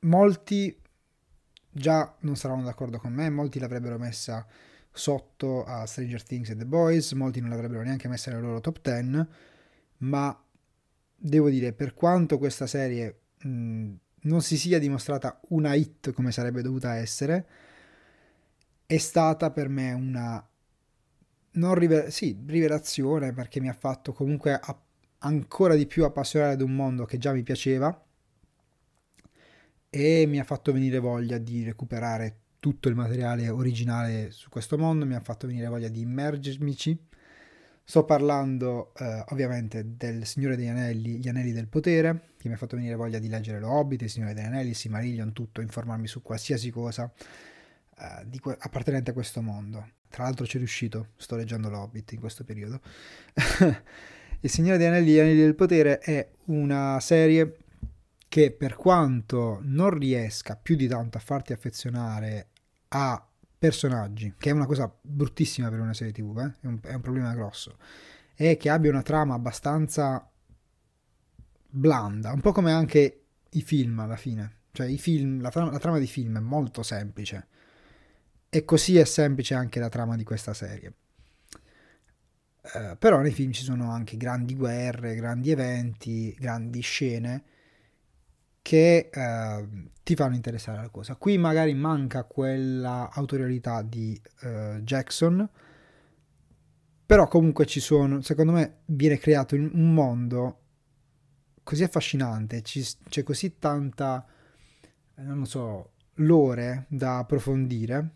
Molti 0.00 0.84
già 1.76 2.14
non 2.20 2.36
saranno 2.36 2.62
d'accordo 2.64 2.98
con 2.98 3.12
me, 3.12 3.28
molti 3.30 3.58
l'avrebbero 3.58 3.98
messa 3.98 4.46
sotto 4.92 5.64
a 5.64 5.84
Stranger 5.86 6.22
Things 6.22 6.50
e 6.50 6.56
The 6.56 6.64
Boys, 6.66 7.12
molti 7.12 7.40
non 7.40 7.50
l'avrebbero 7.50 7.82
neanche 7.82 8.08
messa 8.08 8.30
nella 8.30 8.42
loro 8.46 8.60
top 8.60 8.80
10, 8.80 9.26
ma 9.98 10.42
devo 11.14 11.50
dire, 11.50 11.72
per 11.72 11.94
quanto 11.94 12.38
questa 12.38 12.66
serie 12.66 13.20
mh, 13.42 13.92
non 14.22 14.42
si 14.42 14.56
sia 14.56 14.78
dimostrata 14.78 15.40
una 15.48 15.74
hit 15.74 16.12
come 16.12 16.32
sarebbe 16.32 16.62
dovuta 16.62 16.94
essere, 16.96 17.46
è 18.86 18.96
stata 18.98 19.50
per 19.52 19.68
me 19.68 19.92
una 19.92 20.44
non 21.52 21.74
rive- 21.74 22.10
sì, 22.10 22.36
rivelazione 22.46 23.32
perché 23.32 23.60
mi 23.60 23.68
ha 23.68 23.72
fatto 23.72 24.12
comunque 24.12 24.52
a- 24.52 24.78
ancora 25.20 25.74
di 25.74 25.86
più 25.86 26.04
appassionare 26.04 26.52
ad 26.52 26.60
un 26.60 26.74
mondo 26.74 27.04
che 27.04 27.18
già 27.18 27.32
mi 27.32 27.42
piaceva 27.42 28.05
e 29.96 30.26
mi 30.26 30.38
ha 30.38 30.44
fatto 30.44 30.72
venire 30.72 30.98
voglia 30.98 31.38
di 31.38 31.64
recuperare 31.64 32.40
tutto 32.60 32.90
il 32.90 32.94
materiale 32.94 33.48
originale 33.48 34.30
su 34.30 34.50
questo 34.50 34.76
mondo, 34.76 35.06
mi 35.06 35.14
ha 35.14 35.20
fatto 35.20 35.46
venire 35.46 35.68
voglia 35.68 35.88
di 35.88 36.00
immergermici. 36.00 36.98
Sto 37.82 38.04
parlando 38.04 38.92
eh, 38.98 39.24
ovviamente 39.28 39.96
del 39.96 40.26
Signore 40.26 40.56
degli 40.56 40.66
Anelli, 40.66 41.18
Gli 41.18 41.28
Anelli 41.28 41.52
del 41.52 41.68
Potere, 41.68 42.32
che 42.36 42.48
mi 42.48 42.54
ha 42.54 42.58
fatto 42.58 42.76
venire 42.76 42.94
voglia 42.94 43.18
di 43.18 43.28
leggere 43.28 43.58
Lo 43.58 43.70
Hobbit, 43.70 44.02
il 44.02 44.10
Signore 44.10 44.34
degli 44.34 44.44
Anelli, 44.44 44.70
il 44.70 44.74
Silmarillion, 44.74 45.32
tutto, 45.32 45.62
informarmi 45.62 46.06
su 46.06 46.20
qualsiasi 46.20 46.70
cosa 46.70 47.10
eh, 47.98 48.38
que- 48.38 48.56
appartenente 48.58 49.12
a 49.12 49.14
questo 49.14 49.40
mondo. 49.40 49.92
Tra 50.10 50.24
l'altro 50.24 50.44
ci 50.44 50.56
è 50.56 50.58
riuscito, 50.58 51.08
sto 51.16 51.36
leggendo 51.36 51.70
Lo 51.70 51.78
Hobbit 51.78 52.12
in 52.12 52.20
questo 52.20 52.44
periodo. 52.44 52.80
il 54.40 54.50
Signore 54.50 54.76
degli 54.76 54.88
Anelli, 54.88 55.12
Gli 55.12 55.18
Anelli 55.20 55.40
del 55.40 55.54
Potere 55.54 56.00
è 56.00 56.28
una 56.46 56.98
serie 57.00 57.60
che 58.36 58.50
per 58.50 58.76
quanto 58.76 59.60
non 59.62 59.88
riesca 59.88 60.56
più 60.56 60.76
di 60.76 60.86
tanto 60.86 61.16
a 61.16 61.20
farti 61.22 61.54
affezionare 61.54 62.48
a 62.88 63.26
personaggi, 63.58 64.34
che 64.36 64.50
è 64.50 64.52
una 64.52 64.66
cosa 64.66 64.94
bruttissima 65.00 65.70
per 65.70 65.80
una 65.80 65.94
serie 65.94 66.12
tv, 66.12 66.40
eh? 66.40 66.54
è, 66.60 66.66
un, 66.66 66.78
è 66.82 66.92
un 66.92 67.00
problema 67.00 67.32
grosso, 67.32 67.78
e 68.34 68.58
che 68.58 68.68
abbia 68.68 68.90
una 68.90 69.00
trama 69.00 69.32
abbastanza 69.32 70.30
blanda, 71.70 72.30
un 72.32 72.42
po' 72.42 72.52
come 72.52 72.72
anche 72.72 73.24
i 73.48 73.62
film 73.62 74.00
alla 74.00 74.16
fine. 74.16 74.64
Cioè 74.70 74.86
i 74.86 74.98
film, 74.98 75.40
la, 75.40 75.48
trama, 75.48 75.70
la 75.70 75.78
trama 75.78 75.98
di 75.98 76.06
film 76.06 76.36
è 76.36 76.40
molto 76.40 76.82
semplice. 76.82 77.46
E 78.50 78.66
così 78.66 78.98
è 78.98 79.04
semplice 79.06 79.54
anche 79.54 79.80
la 79.80 79.88
trama 79.88 80.14
di 80.14 80.24
questa 80.24 80.52
serie. 80.52 80.92
Uh, 82.60 82.98
però 82.98 83.20
nei 83.22 83.32
film 83.32 83.52
ci 83.52 83.62
sono 83.62 83.90
anche 83.90 84.18
grandi 84.18 84.54
guerre, 84.54 85.14
grandi 85.14 85.50
eventi, 85.52 86.34
grandi 86.38 86.80
scene 86.80 87.54
che 88.66 89.10
eh, 89.12 89.66
ti 90.02 90.16
fanno 90.16 90.34
interessare 90.34 90.80
la 90.80 90.88
cosa. 90.88 91.14
Qui 91.14 91.38
magari 91.38 91.72
manca 91.72 92.24
quella 92.24 93.08
autorialità 93.12 93.80
di 93.82 94.20
eh, 94.40 94.80
Jackson, 94.82 95.48
però 97.06 97.28
comunque 97.28 97.64
ci 97.64 97.78
sono, 97.78 98.22
secondo 98.22 98.50
me 98.50 98.78
viene 98.86 99.18
creato 99.18 99.54
un 99.54 99.94
mondo 99.94 100.58
così 101.62 101.84
affascinante, 101.84 102.62
ci, 102.62 102.84
c'è 103.08 103.22
così 103.22 103.56
tanta, 103.60 104.26
non 105.14 105.46
so, 105.46 105.92
lore 106.14 106.86
da 106.88 107.18
approfondire 107.18 108.10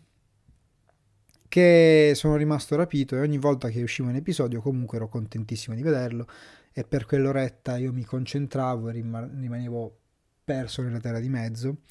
che 1.47 2.11
sono 2.13 2.35
rimasto 2.35 2.75
rapito 2.75 3.15
e 3.15 3.21
ogni 3.21 3.37
volta 3.37 3.69
che 3.69 3.81
uscivo 3.81 4.09
un 4.09 4.15
episodio 4.15 4.59
comunque 4.59 4.97
ero 4.97 5.07
contentissimo 5.07 5.77
di 5.77 5.81
vederlo 5.81 6.27
e 6.73 6.83
per 6.83 7.05
quell'oretta 7.05 7.77
io 7.77 7.93
mi 7.93 8.03
concentravo 8.03 8.89
e 8.89 8.91
rimanevo 8.91 10.00
perso 10.43 10.81
nella 10.81 10.99
terra 10.99 11.19
di 11.19 11.29
mezzo. 11.29 11.81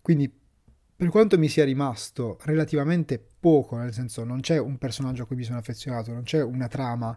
Quindi 0.00 0.32
per 0.96 1.08
quanto 1.10 1.36
mi 1.38 1.48
sia 1.48 1.64
rimasto 1.64 2.38
relativamente 2.42 3.22
poco, 3.38 3.76
nel 3.76 3.92
senso 3.92 4.24
non 4.24 4.40
c'è 4.40 4.58
un 4.58 4.78
personaggio 4.78 5.24
a 5.24 5.26
cui 5.26 5.36
mi 5.36 5.44
sono 5.44 5.58
affezionato, 5.58 6.12
non 6.12 6.22
c'è 6.22 6.42
una 6.42 6.68
trama 6.68 7.16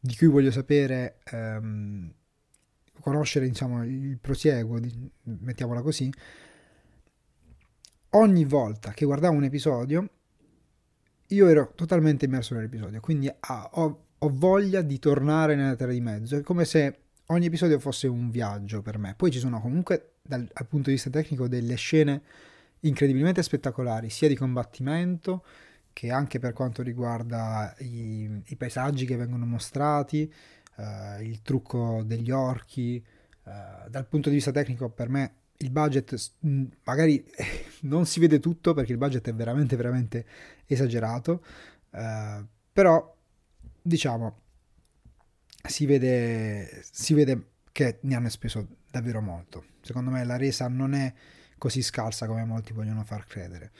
di 0.00 0.16
cui 0.16 0.28
voglio 0.28 0.50
sapere, 0.50 1.18
ehm, 1.24 2.12
conoscere 3.00 3.48
diciamo, 3.48 3.84
il 3.84 4.18
prosieguo, 4.20 4.78
mettiamola 5.22 5.82
così, 5.82 6.12
ogni 8.10 8.44
volta 8.44 8.92
che 8.92 9.04
guardavo 9.04 9.34
un 9.34 9.44
episodio 9.44 10.08
io 11.30 11.48
ero 11.48 11.72
totalmente 11.74 12.24
immerso 12.24 12.54
nell'episodio, 12.54 13.00
quindi 13.00 13.28
ah, 13.28 13.70
ho, 13.74 14.06
ho, 14.18 14.30
voglia 14.32 14.82
di 14.82 14.98
tornare 14.98 15.54
nella 15.54 15.76
terra 15.76 15.92
di 15.92 16.00
mezzo, 16.00 16.36
è 16.36 16.42
come 16.42 16.64
se 16.64 16.99
ogni 17.30 17.46
episodio 17.46 17.78
fosse 17.78 18.06
un 18.06 18.30
viaggio 18.30 18.82
per 18.82 18.98
me. 18.98 19.14
Poi 19.16 19.30
ci 19.30 19.38
sono 19.38 19.60
comunque 19.60 20.14
dal, 20.22 20.48
dal 20.52 20.66
punto 20.66 20.88
di 20.88 20.94
vista 20.94 21.10
tecnico 21.10 21.48
delle 21.48 21.74
scene 21.74 22.22
incredibilmente 22.80 23.42
spettacolari, 23.42 24.10
sia 24.10 24.28
di 24.28 24.36
combattimento 24.36 25.44
che 25.92 26.10
anche 26.10 26.38
per 26.38 26.52
quanto 26.52 26.82
riguarda 26.82 27.74
i, 27.78 28.42
i 28.46 28.56
paesaggi 28.56 29.04
che 29.04 29.16
vengono 29.16 29.44
mostrati, 29.44 30.32
uh, 30.76 31.20
il 31.22 31.42
trucco 31.42 32.02
degli 32.04 32.30
orchi. 32.30 33.04
Uh, 33.42 33.88
dal 33.88 34.06
punto 34.06 34.28
di 34.28 34.36
vista 34.36 34.50
tecnico, 34.50 34.88
per 34.88 35.08
me 35.08 35.34
il 35.58 35.70
budget 35.70 36.16
magari 36.84 37.24
non 37.82 38.06
si 38.06 38.20
vede 38.20 38.38
tutto 38.38 38.72
perché 38.72 38.92
il 38.92 38.98
budget 38.98 39.28
è 39.28 39.34
veramente, 39.34 39.76
veramente 39.76 40.26
esagerato, 40.66 41.44
uh, 41.90 42.44
però 42.72 43.14
diciamo 43.82 44.36
si 45.68 45.86
vede, 45.86 46.82
si 46.90 47.14
vede 47.14 47.50
che 47.72 47.98
ne 48.02 48.14
hanno 48.14 48.28
speso 48.28 48.66
davvero 48.90 49.20
molto. 49.20 49.64
Secondo 49.82 50.10
me 50.10 50.24
la 50.24 50.36
resa 50.36 50.68
non 50.68 50.94
è 50.94 51.12
così 51.58 51.82
scarsa 51.82 52.26
come 52.26 52.44
molti 52.44 52.72
vogliono 52.72 53.04
far 53.04 53.26
credere. 53.26 53.70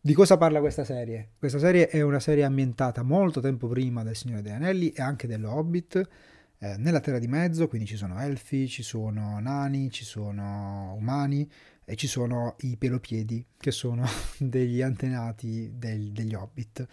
Di 0.00 0.12
cosa 0.14 0.36
parla 0.36 0.60
questa 0.60 0.84
serie? 0.84 1.30
Questa 1.38 1.58
serie 1.58 1.88
è 1.88 2.00
una 2.00 2.20
serie 2.20 2.44
ambientata 2.44 3.02
molto 3.02 3.40
tempo 3.40 3.68
prima 3.68 4.02
del 4.02 4.16
Signore 4.16 4.42
degli 4.42 4.52
Anelli 4.52 4.90
e 4.90 5.02
anche 5.02 5.26
dello 5.26 5.52
Hobbit, 5.52 6.08
eh, 6.58 6.76
nella 6.76 7.00
Terra 7.00 7.18
di 7.18 7.26
Mezzo, 7.26 7.68
quindi 7.68 7.86
ci 7.86 7.96
sono 7.96 8.18
elfi, 8.20 8.68
ci 8.68 8.82
sono 8.82 9.38
nani, 9.40 9.90
ci 9.90 10.04
sono 10.04 10.94
umani 10.94 11.50
e 11.84 11.96
ci 11.96 12.06
sono 12.06 12.56
i 12.60 12.76
pelopiedi, 12.76 13.44
che 13.56 13.70
sono 13.70 14.06
degli 14.38 14.82
antenati 14.82 15.72
del, 15.74 16.12
degli 16.12 16.34
Hobbit. 16.34 16.86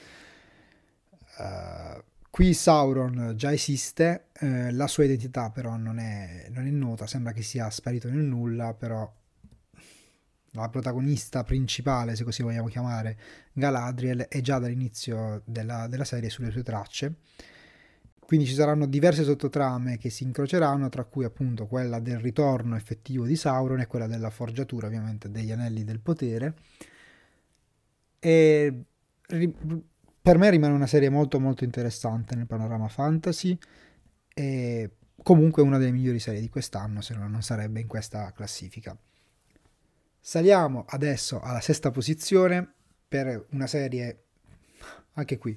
Uh, 1.37 2.01
Qui 2.35 2.53
Sauron 2.53 3.31
già 3.37 3.53
esiste, 3.53 4.25
eh, 4.41 4.69
la 4.73 4.87
sua 4.87 5.05
identità 5.05 5.51
però 5.51 5.77
non 5.77 5.99
è, 5.99 6.47
non 6.49 6.67
è, 6.67 6.69
nota, 6.69 7.07
sembra 7.07 7.31
che 7.31 7.41
sia 7.41 7.69
sparito 7.69 8.09
nel 8.09 8.25
nulla, 8.25 8.73
però 8.73 9.09
la 10.51 10.67
protagonista 10.67 11.45
principale, 11.45 12.13
se 12.17 12.25
così 12.25 12.43
vogliamo 12.43 12.67
chiamare, 12.67 13.17
Galadriel, 13.53 14.25
è 14.27 14.41
già 14.41 14.59
dall'inizio 14.59 15.43
della, 15.45 15.87
della 15.87 16.03
serie 16.03 16.29
sulle 16.29 16.51
sue 16.51 16.61
tracce. 16.61 17.19
Quindi 18.19 18.45
ci 18.47 18.53
saranno 18.53 18.85
diverse 18.85 19.23
sottotrame 19.23 19.97
che 19.97 20.09
si 20.09 20.25
incroceranno, 20.25 20.89
tra 20.89 21.05
cui 21.05 21.23
appunto 21.23 21.67
quella 21.67 21.99
del 22.01 22.19
ritorno 22.19 22.75
effettivo 22.75 23.25
di 23.25 23.37
Sauron 23.37 23.79
e 23.79 23.87
quella 23.87 24.07
della 24.07 24.29
forgiatura 24.29 24.87
ovviamente 24.87 25.31
degli 25.31 25.53
anelli 25.53 25.85
del 25.85 26.01
potere. 26.01 26.53
E 28.19 28.83
per 30.25 30.39
me 30.39 30.49
rimane 30.49 30.73
una 30.73 30.87
serie 30.87 31.09
molto 31.09 31.39
molto 31.39 31.63
interessante 31.65 32.33
nel 32.33 32.47
panorama 32.47 32.87
fantasy 32.87 33.55
e 34.33 34.89
comunque 35.21 35.61
una 35.61 35.77
delle 35.77 35.91
migliori 35.91 36.17
serie 36.17 36.41
di 36.41 36.49
quest'anno, 36.49 37.01
se 37.01 37.13
no 37.13 37.27
non 37.27 37.43
sarebbe 37.43 37.79
in 37.79 37.85
questa 37.85 38.31
classifica. 38.31 38.97
Saliamo 40.19 40.85
adesso 40.87 41.41
alla 41.41 41.61
sesta 41.61 41.91
posizione 41.91 42.67
per 43.07 43.45
una 43.51 43.67
serie, 43.67 44.23
anche 45.13 45.37
qui, 45.37 45.55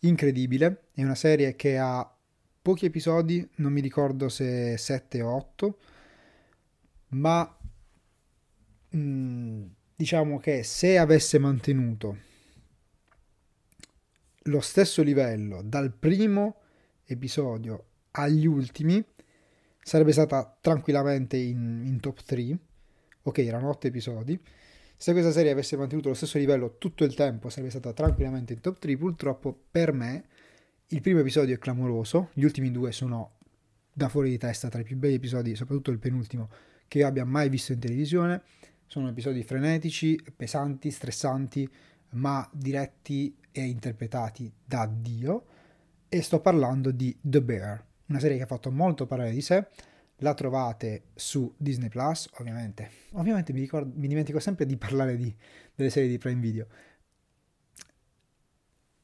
incredibile. 0.00 0.88
È 0.92 1.02
una 1.02 1.14
serie 1.14 1.56
che 1.56 1.78
ha 1.78 2.14
pochi 2.60 2.84
episodi, 2.84 3.48
non 3.54 3.72
mi 3.72 3.80
ricordo 3.80 4.28
se 4.28 4.76
7 4.76 5.22
o 5.22 5.34
8, 5.34 5.78
ma 7.12 7.56
mh, 8.90 8.98
mm, 8.98 9.62
diciamo 9.96 10.38
che 10.38 10.62
se 10.62 10.98
avesse 10.98 11.38
mantenuto 11.38 12.26
lo 14.48 14.60
stesso 14.60 15.02
livello 15.02 15.62
dal 15.62 15.92
primo 15.92 16.56
episodio 17.04 17.84
agli 18.12 18.46
ultimi 18.46 19.04
sarebbe 19.80 20.12
stata 20.12 20.56
tranquillamente 20.60 21.36
in, 21.36 21.82
in 21.84 22.00
top 22.00 22.22
3 22.22 22.58
ok 23.22 23.38
erano 23.38 23.68
8 23.70 23.86
episodi. 23.86 24.40
Se 24.96 25.12
questa 25.12 25.30
serie 25.30 25.52
avesse 25.52 25.76
mantenuto 25.76 26.08
lo 26.08 26.14
stesso 26.14 26.38
livello 26.38 26.76
tutto 26.78 27.04
il 27.04 27.14
tempo 27.14 27.48
sarebbe 27.50 27.70
stata 27.70 27.92
tranquillamente 27.92 28.52
in 28.52 28.60
top 28.60 28.78
3 28.78 28.96
purtroppo 28.96 29.56
per 29.70 29.92
me 29.92 30.24
il 30.88 31.00
primo 31.00 31.20
episodio 31.20 31.54
è 31.54 31.58
clamoroso. 31.58 32.30
Gli 32.32 32.44
ultimi 32.44 32.70
due 32.70 32.92
sono 32.92 33.36
da 33.92 34.08
fuori 34.08 34.30
di 34.30 34.38
testa 34.38 34.68
tra 34.68 34.80
i 34.80 34.84
più 34.84 34.96
belli 34.96 35.14
episodi 35.14 35.54
soprattutto 35.54 35.90
il 35.90 35.98
penultimo 35.98 36.48
che 36.88 36.98
io 36.98 37.06
abbia 37.06 37.24
mai 37.24 37.48
visto 37.48 37.72
in 37.72 37.78
televisione. 37.78 38.42
Sono 38.86 39.08
episodi 39.08 39.42
frenetici 39.42 40.18
pesanti 40.34 40.90
stressanti 40.90 41.68
ma 42.10 42.48
diretti 42.52 43.36
e 43.58 43.66
interpretati 43.66 44.52
da 44.64 44.86
Dio 44.86 45.44
e 46.08 46.22
sto 46.22 46.40
parlando 46.40 46.90
di 46.92 47.16
The 47.20 47.42
Bear, 47.42 47.84
una 48.06 48.20
serie 48.20 48.36
che 48.36 48.44
ha 48.44 48.46
fatto 48.46 48.70
molto 48.70 49.06
parlare 49.06 49.32
di 49.32 49.42
sé, 49.42 49.66
la 50.18 50.34
trovate 50.34 51.08
su 51.14 51.52
Disney 51.56 51.88
Plus, 51.88 52.28
ovviamente. 52.38 52.90
Ovviamente 53.12 53.52
mi, 53.52 53.60
ricordo, 53.60 53.92
mi 53.96 54.06
dimentico 54.06 54.38
sempre 54.38 54.64
di 54.64 54.76
parlare 54.76 55.16
di, 55.16 55.34
delle 55.74 55.90
serie 55.90 56.08
di 56.08 56.18
Prime 56.18 56.40
Video. 56.40 56.66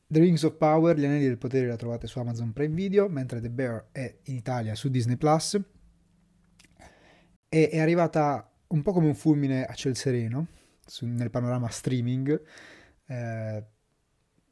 The 0.06 0.20
Rings 0.20 0.44
of 0.44 0.56
Power, 0.56 0.96
Gli 0.96 1.04
Anelli 1.04 1.24
del 1.24 1.38
Potere 1.38 1.66
la 1.66 1.76
trovate 1.76 2.06
su 2.06 2.18
Amazon 2.20 2.52
Prime 2.52 2.74
Video, 2.74 3.08
mentre 3.08 3.40
The 3.40 3.50
Bear 3.50 3.88
è 3.90 4.18
in 4.24 4.36
Italia 4.36 4.74
su 4.74 4.88
Disney 4.88 5.16
Plus. 5.16 5.60
E 7.48 7.68
è 7.68 7.80
arrivata 7.80 8.52
un 8.68 8.82
po' 8.82 8.92
come 8.92 9.06
un 9.06 9.14
fulmine 9.14 9.64
a 9.64 9.74
ciel 9.74 9.96
sereno 9.96 10.46
su, 10.84 11.06
nel 11.06 11.30
panorama 11.30 11.68
streaming. 11.68 12.42
Eh, 13.06 13.64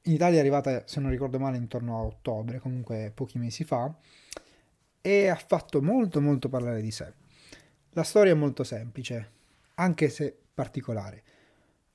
in 0.02 0.12
Italia 0.12 0.38
è 0.38 0.40
arrivata, 0.40 0.82
se 0.86 1.00
non 1.00 1.10
ricordo 1.10 1.38
male, 1.38 1.56
intorno 1.56 1.98
a 1.98 2.02
ottobre, 2.02 2.58
comunque 2.58 3.12
pochi 3.14 3.38
mesi 3.38 3.64
fa, 3.64 3.94
e 5.00 5.28
ha 5.28 5.36
fatto 5.36 5.82
molto 5.82 6.20
molto 6.20 6.48
parlare 6.48 6.80
di 6.80 6.90
sé. 6.90 7.12
La 7.90 8.02
storia 8.02 8.32
è 8.32 8.36
molto 8.36 8.64
semplice, 8.64 9.30
anche 9.74 10.08
se 10.08 10.36
particolare. 10.54 11.22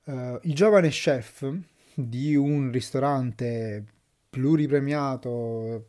Uh, 0.03 0.39
il 0.43 0.53
giovane 0.53 0.89
chef 0.89 1.51
di 1.93 2.35
un 2.35 2.71
ristorante 2.71 3.83
pluripremiato 4.29 5.87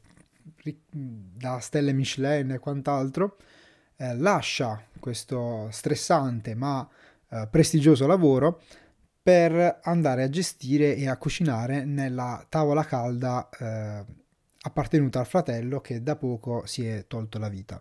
da 0.93 1.61
stelle 1.61 1.93
Michelin 1.93 2.53
e 2.53 2.59
quant'altro, 2.59 3.37
eh, 3.97 4.17
lascia 4.17 4.83
questo 4.99 5.69
stressante 5.71 6.55
ma 6.55 6.89
eh, 7.31 7.47
prestigioso 7.51 8.07
lavoro 8.07 8.63
per 9.29 9.81
andare 9.83 10.23
a 10.23 10.31
gestire 10.31 10.97
e 10.97 11.07
a 11.07 11.19
cucinare 11.19 11.85
nella 11.85 12.47
tavola 12.49 12.83
calda 12.83 13.47
eh, 13.59 14.03
appartenuta 14.63 15.21
al 15.21 15.27
fratello 15.27 15.83
che 15.83 16.03
da 16.03 16.17
poco 16.17 16.65
si 16.65 16.87
è 16.87 17.05
tolto 17.07 17.39
la 17.39 17.51
vita. 17.51 17.79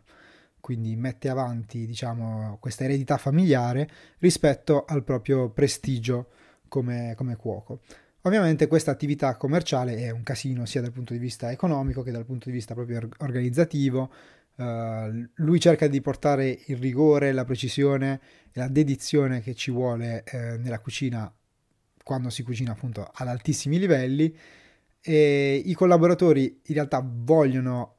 Quindi 0.60 0.98
mette 0.98 1.30
avanti, 1.30 1.86
diciamo, 1.86 2.58
questa 2.60 2.84
eredità 2.84 3.16
familiare 3.16 3.90
rispetto 4.18 4.84
al 4.84 5.06
proprio 5.06 5.50
prestigio 5.50 6.32
come, 6.68 7.14
come 7.16 7.38
cuoco. 7.38 7.80
Ovviamente 8.24 8.68
questa 8.68 8.92
attività 8.92 9.38
commerciale 9.38 9.96
è 9.96 10.10
un 10.10 10.24
casino 10.24 10.66
sia 10.66 10.82
dal 10.82 10.92
punto 10.92 11.14
di 11.14 11.20
vista 11.20 11.50
economico 11.50 12.04
che 12.04 12.12
dal 12.12 12.26
punto 12.26 12.50
di 12.50 12.56
vista 12.56 12.74
proprio 12.74 13.08
organizzativo. 13.20 14.12
Uh, 14.58 15.30
lui 15.36 15.62
cerca 15.62 15.88
di 15.88 16.02
portare 16.02 16.60
il 16.66 16.76
rigore, 16.76 17.32
la 17.32 17.46
precisione 17.46 18.20
e 18.52 18.60
la 18.60 18.68
dedizione 18.68 19.40
che 19.40 19.54
ci 19.54 19.72
vuole 19.72 20.26
uh, 20.30 20.60
nella 20.60 20.80
cucina 20.80 21.32
quando 22.08 22.30
si 22.30 22.42
cucina 22.42 22.72
appunto 22.72 23.06
ad 23.14 23.28
altissimi 23.28 23.78
livelli 23.78 24.34
e 25.02 25.62
i 25.64 25.74
collaboratori 25.74 26.62
in 26.64 26.74
realtà 26.74 27.06
vogliono 27.06 27.96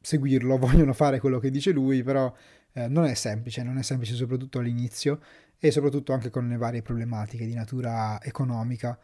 seguirlo, 0.00 0.56
vogliono 0.58 0.94
fare 0.94 1.20
quello 1.20 1.38
che 1.38 1.50
dice 1.50 1.70
lui, 1.70 2.02
però 2.02 2.34
eh, 2.72 2.88
non 2.88 3.04
è 3.04 3.12
semplice, 3.12 3.62
non 3.62 3.76
è 3.76 3.82
semplice 3.82 4.14
soprattutto 4.14 4.58
all'inizio 4.58 5.20
e 5.58 5.70
soprattutto 5.70 6.14
anche 6.14 6.30
con 6.30 6.48
le 6.48 6.56
varie 6.56 6.80
problematiche 6.80 7.44
di 7.44 7.52
natura 7.52 8.18
economica 8.22 8.98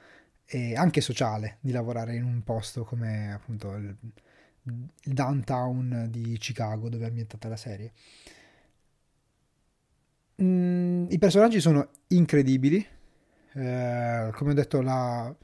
e 0.47 0.75
anche 0.75 1.03
sociale 1.03 1.59
di 1.61 1.71
lavorare 1.71 2.17
in 2.17 2.25
un 2.25 2.43
posto 2.43 2.85
come 2.85 3.31
appunto 3.31 3.75
il, 3.75 3.95
il 4.63 5.13
downtown 5.13 6.07
di 6.09 6.39
Chicago 6.39 6.89
dove 6.89 7.05
è 7.05 7.09
ambientata 7.09 7.49
la 7.49 7.57
serie. 7.59 7.93
Mm, 10.43 11.07
I 11.11 11.19
personaggi 11.19 11.61
sono 11.61 11.91
incredibili, 12.09 12.85
eh, 13.53 14.31
come 14.33 14.51
ho 14.51 14.55
detto 14.55 14.81
la, 14.81 15.35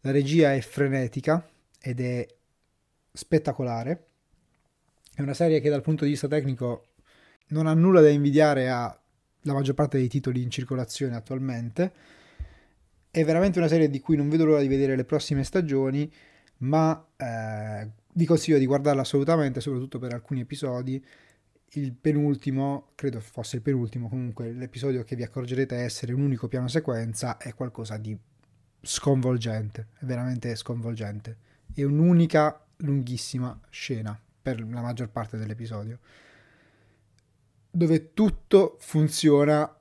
la 0.00 0.10
regia 0.10 0.54
è 0.54 0.60
frenetica 0.60 1.46
ed 1.80 2.00
è 2.00 2.26
spettacolare. 3.12 4.06
È 5.14 5.22
una 5.22 5.34
serie 5.34 5.60
che 5.60 5.70
dal 5.70 5.82
punto 5.82 6.04
di 6.04 6.10
vista 6.10 6.28
tecnico 6.28 6.86
non 7.48 7.66
ha 7.66 7.74
nulla 7.74 8.00
da 8.00 8.08
invidiare 8.08 8.68
alla 8.68 8.98
maggior 9.44 9.74
parte 9.74 9.98
dei 9.98 10.08
titoli 10.08 10.42
in 10.42 10.50
circolazione 10.50 11.14
attualmente. 11.14 11.92
È 13.10 13.24
veramente 13.24 13.58
una 13.58 13.68
serie 13.68 13.88
di 13.88 14.00
cui 14.00 14.16
non 14.16 14.28
vedo 14.28 14.44
l'ora 14.44 14.60
di 14.60 14.68
vedere 14.68 14.96
le 14.96 15.04
prossime 15.04 15.44
stagioni, 15.44 16.12
ma 16.58 17.06
eh, 17.16 17.88
vi 18.14 18.24
consiglio 18.26 18.58
di 18.58 18.66
guardarla 18.66 19.02
assolutamente, 19.02 19.60
soprattutto 19.60 19.98
per 19.98 20.12
alcuni 20.12 20.40
episodi 20.40 21.04
il 21.74 21.92
penultimo, 21.92 22.90
credo 22.94 23.20
fosse 23.20 23.56
il 23.56 23.62
penultimo, 23.62 24.08
comunque 24.08 24.52
l'episodio 24.52 25.02
che 25.04 25.16
vi 25.16 25.22
accorgerete 25.22 25.76
essere 25.76 26.12
un 26.12 26.20
unico 26.20 26.48
piano 26.48 26.68
sequenza 26.68 27.36
è 27.36 27.54
qualcosa 27.54 27.96
di 27.96 28.16
sconvolgente, 28.80 29.88
è 29.98 30.04
veramente 30.04 30.54
sconvolgente. 30.56 31.38
È 31.72 31.82
un'unica 31.82 32.64
lunghissima 32.78 33.58
scena 33.70 34.18
per 34.42 34.60
la 34.60 34.82
maggior 34.82 35.08
parte 35.08 35.36
dell'episodio, 35.36 35.98
dove 37.70 38.12
tutto 38.12 38.76
funziona. 38.80 39.76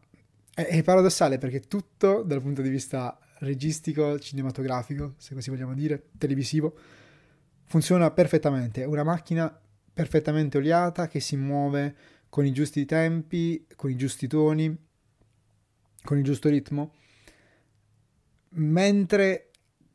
È, 0.53 0.61
è 0.61 0.83
paradossale 0.83 1.37
perché 1.37 1.61
tutto 1.61 2.23
dal 2.23 2.41
punto 2.41 2.61
di 2.61 2.69
vista 2.69 3.17
registico, 3.39 4.17
cinematografico, 4.19 5.15
se 5.17 5.33
così 5.33 5.49
vogliamo 5.49 5.73
dire, 5.73 6.09
televisivo, 6.17 6.75
funziona 7.65 8.09
perfettamente. 8.11 8.83
È 8.83 8.85
una 8.85 9.03
macchina 9.03 9.59
perfettamente 9.93 10.57
oliata 10.57 11.07
che 11.07 11.19
si 11.19 11.37
muove 11.37 11.95
con 12.29 12.45
i 12.45 12.51
giusti 12.51 12.85
tempi, 12.85 13.67
con 13.75 13.91
i 13.91 13.95
giusti 13.95 14.27
toni, 14.27 14.75
con 16.03 16.17
il 16.17 16.23
giusto 16.23 16.49
ritmo, 16.49 16.93
mentre 18.55 19.51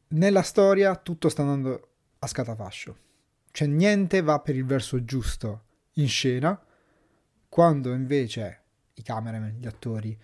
nella 0.08 0.42
storia 0.42 0.94
tutto 0.96 1.28
sta 1.28 1.42
andando 1.42 1.88
a 2.18 2.26
scatafascio. 2.26 2.96
Cioè 3.50 3.66
niente 3.66 4.22
va 4.22 4.38
per 4.40 4.54
il 4.54 4.64
verso 4.64 5.04
giusto 5.04 5.64
in 5.94 6.08
scena, 6.08 6.61
quando 7.48 7.92
invece 7.92 8.62
i 8.94 9.02
cameraman, 9.02 9.56
gli 9.58 9.66
attori, 9.66 10.16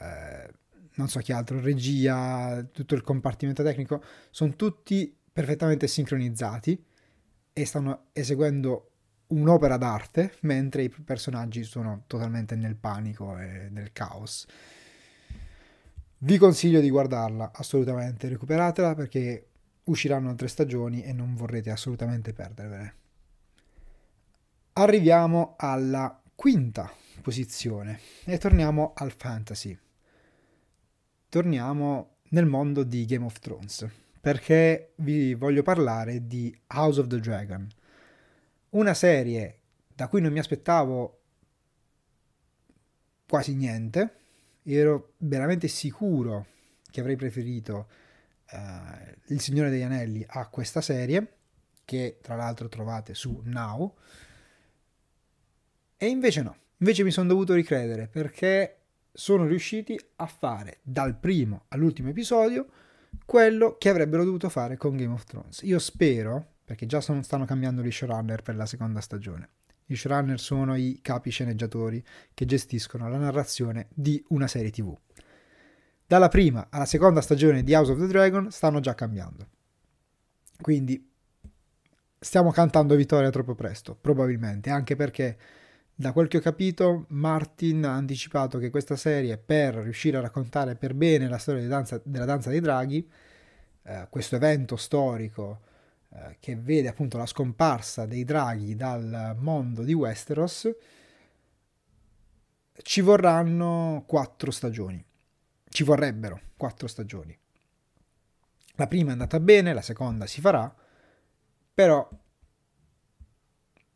eh, 0.00 0.50
non 0.94 1.08
so 1.08 1.20
chi 1.20 1.32
altro, 1.32 1.60
regia, 1.60 2.66
tutto 2.72 2.94
il 2.94 3.02
compartimento 3.02 3.62
tecnico, 3.62 4.02
sono 4.30 4.56
tutti 4.56 5.16
perfettamente 5.32 5.86
sincronizzati 5.86 6.84
e 7.52 7.64
stanno 7.64 8.08
eseguendo 8.12 8.89
un'opera 9.30 9.76
d'arte, 9.76 10.34
mentre 10.40 10.82
i 10.82 10.88
personaggi 10.88 11.62
sono 11.64 12.04
totalmente 12.06 12.54
nel 12.56 12.76
panico 12.76 13.36
e 13.38 13.68
nel 13.70 13.92
caos. 13.92 14.46
Vi 16.18 16.38
consiglio 16.38 16.80
di 16.80 16.90
guardarla 16.90 17.52
assolutamente, 17.54 18.28
recuperatela 18.28 18.94
perché 18.94 19.46
usciranno 19.84 20.28
altre 20.28 20.48
stagioni 20.48 21.02
e 21.02 21.12
non 21.12 21.34
vorrete 21.34 21.70
assolutamente 21.70 22.32
perdervene. 22.32 22.94
Arriviamo 24.74 25.54
alla 25.58 26.20
quinta 26.34 26.90
posizione 27.20 28.00
e 28.24 28.38
torniamo 28.38 28.92
al 28.94 29.12
fantasy. 29.12 29.76
Torniamo 31.28 32.16
nel 32.30 32.46
mondo 32.46 32.82
di 32.82 33.04
Game 33.04 33.24
of 33.24 33.38
Thrones 33.38 33.86
perché 34.20 34.92
vi 34.96 35.34
voglio 35.34 35.62
parlare 35.62 36.26
di 36.26 36.54
House 36.68 37.00
of 37.00 37.06
the 37.06 37.18
Dragon 37.18 37.66
una 38.70 38.94
serie 38.94 39.58
da 39.94 40.08
cui 40.08 40.20
non 40.20 40.32
mi 40.32 40.38
aspettavo 40.38 41.20
quasi 43.28 43.54
niente, 43.54 44.14
ero 44.62 45.14
veramente 45.18 45.68
sicuro 45.68 46.46
che 46.90 47.00
avrei 47.00 47.16
preferito 47.16 47.88
uh, 48.52 49.32
Il 49.32 49.40
Signore 49.40 49.70
degli 49.70 49.82
Anelli 49.82 50.24
a 50.26 50.48
questa 50.48 50.80
serie, 50.80 51.36
che 51.84 52.18
tra 52.20 52.34
l'altro 52.34 52.68
trovate 52.68 53.14
su 53.14 53.40
Now, 53.44 53.94
e 55.96 56.06
invece 56.06 56.42
no, 56.42 56.56
invece 56.78 57.04
mi 57.04 57.10
sono 57.10 57.28
dovuto 57.28 57.52
ricredere 57.54 58.08
perché 58.08 58.76
sono 59.12 59.46
riusciti 59.46 59.98
a 60.16 60.26
fare 60.26 60.78
dal 60.82 61.16
primo 61.18 61.64
all'ultimo 61.68 62.08
episodio 62.08 62.66
quello 63.24 63.76
che 63.76 63.88
avrebbero 63.88 64.24
dovuto 64.24 64.48
fare 64.48 64.76
con 64.76 64.96
Game 64.96 65.12
of 65.12 65.24
Thrones. 65.24 65.62
Io 65.62 65.78
spero 65.78 66.54
perché 66.70 66.86
già 66.86 67.00
sono, 67.00 67.20
stanno 67.24 67.46
cambiando 67.46 67.82
gli 67.82 67.90
showrunner 67.90 68.42
per 68.42 68.54
la 68.54 68.64
seconda 68.64 69.00
stagione. 69.00 69.48
Gli 69.84 69.96
showrunner 69.96 70.38
sono 70.38 70.76
i 70.76 71.00
capi 71.02 71.30
sceneggiatori 71.30 72.00
che 72.32 72.44
gestiscono 72.44 73.08
la 73.08 73.16
narrazione 73.16 73.88
di 73.92 74.24
una 74.28 74.46
serie 74.46 74.70
TV. 74.70 74.96
Dalla 76.06 76.28
prima 76.28 76.68
alla 76.70 76.84
seconda 76.84 77.22
stagione 77.22 77.64
di 77.64 77.74
House 77.74 77.90
of 77.90 77.98
the 77.98 78.06
Dragon 78.06 78.52
stanno 78.52 78.78
già 78.78 78.94
cambiando. 78.94 79.48
Quindi 80.60 81.10
stiamo 82.20 82.52
cantando 82.52 82.94
vittoria 82.94 83.30
troppo 83.30 83.56
presto, 83.56 83.96
probabilmente, 84.00 84.70
anche 84.70 84.94
perché 84.94 85.36
da 85.92 86.12
quel 86.12 86.28
che 86.28 86.36
ho 86.36 86.40
capito 86.40 87.06
Martin 87.08 87.84
ha 87.84 87.94
anticipato 87.94 88.58
che 88.58 88.70
questa 88.70 88.94
serie 88.94 89.38
per 89.38 89.74
riuscire 89.74 90.18
a 90.18 90.20
raccontare 90.20 90.76
per 90.76 90.94
bene 90.94 91.28
la 91.28 91.38
storia 91.38 91.66
danza, 91.66 92.00
della 92.04 92.26
danza 92.26 92.48
dei 92.48 92.60
draghi, 92.60 93.10
eh, 93.82 94.06
questo 94.08 94.36
evento 94.36 94.76
storico 94.76 95.62
eh, 96.12 96.36
che 96.40 96.56
vede 96.56 96.88
appunto 96.88 97.16
la 97.16 97.26
scomparsa 97.26 98.06
dei 98.06 98.24
draghi 98.24 98.74
dal 98.74 99.36
mondo 99.38 99.82
di 99.82 99.92
Westeros, 99.92 100.68
ci 102.82 103.00
vorranno 103.00 104.04
quattro 104.06 104.50
stagioni. 104.50 105.04
Ci 105.68 105.84
vorrebbero 105.84 106.40
quattro 106.56 106.88
stagioni. 106.88 107.36
La 108.74 108.86
prima 108.86 109.10
è 109.10 109.12
andata 109.12 109.38
bene, 109.38 109.72
la 109.72 109.82
seconda 109.82 110.26
si 110.26 110.40
farà, 110.40 110.74
però 111.74 112.08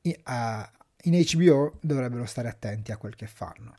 in 0.02 1.24
HBO 1.32 1.78
dovrebbero 1.80 2.26
stare 2.26 2.48
attenti 2.48 2.92
a 2.92 2.96
quel 2.96 3.16
che 3.16 3.26
fanno. 3.26 3.74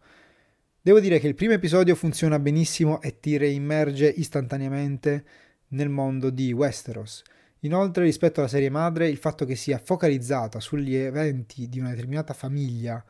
Devo 0.81 0.99
dire 0.99 1.19
che 1.19 1.27
il 1.27 1.35
primo 1.35 1.53
episodio 1.53 1.95
funziona 1.95 2.37
benissimo 2.39 3.01
e 3.01 3.19
ti 3.19 3.37
reimmerge 3.37 4.07
istantaneamente 4.07 5.25
nel 5.69 5.89
mondo 5.89 6.29
di 6.29 6.51
Westeros. 6.51 7.23
Inoltre, 7.65 8.03
rispetto 8.03 8.39
alla 8.39 8.49
serie 8.49 8.69
madre, 8.69 9.09
il 9.09 9.17
fatto 9.17 9.43
che 9.43 9.55
sia 9.55 9.79
focalizzata 9.79 10.59
sugli 10.59 10.93
eventi 10.95 11.67
di 11.67 11.79
una 11.79 11.89
determinata 11.89 12.33
famiglia 12.33 13.03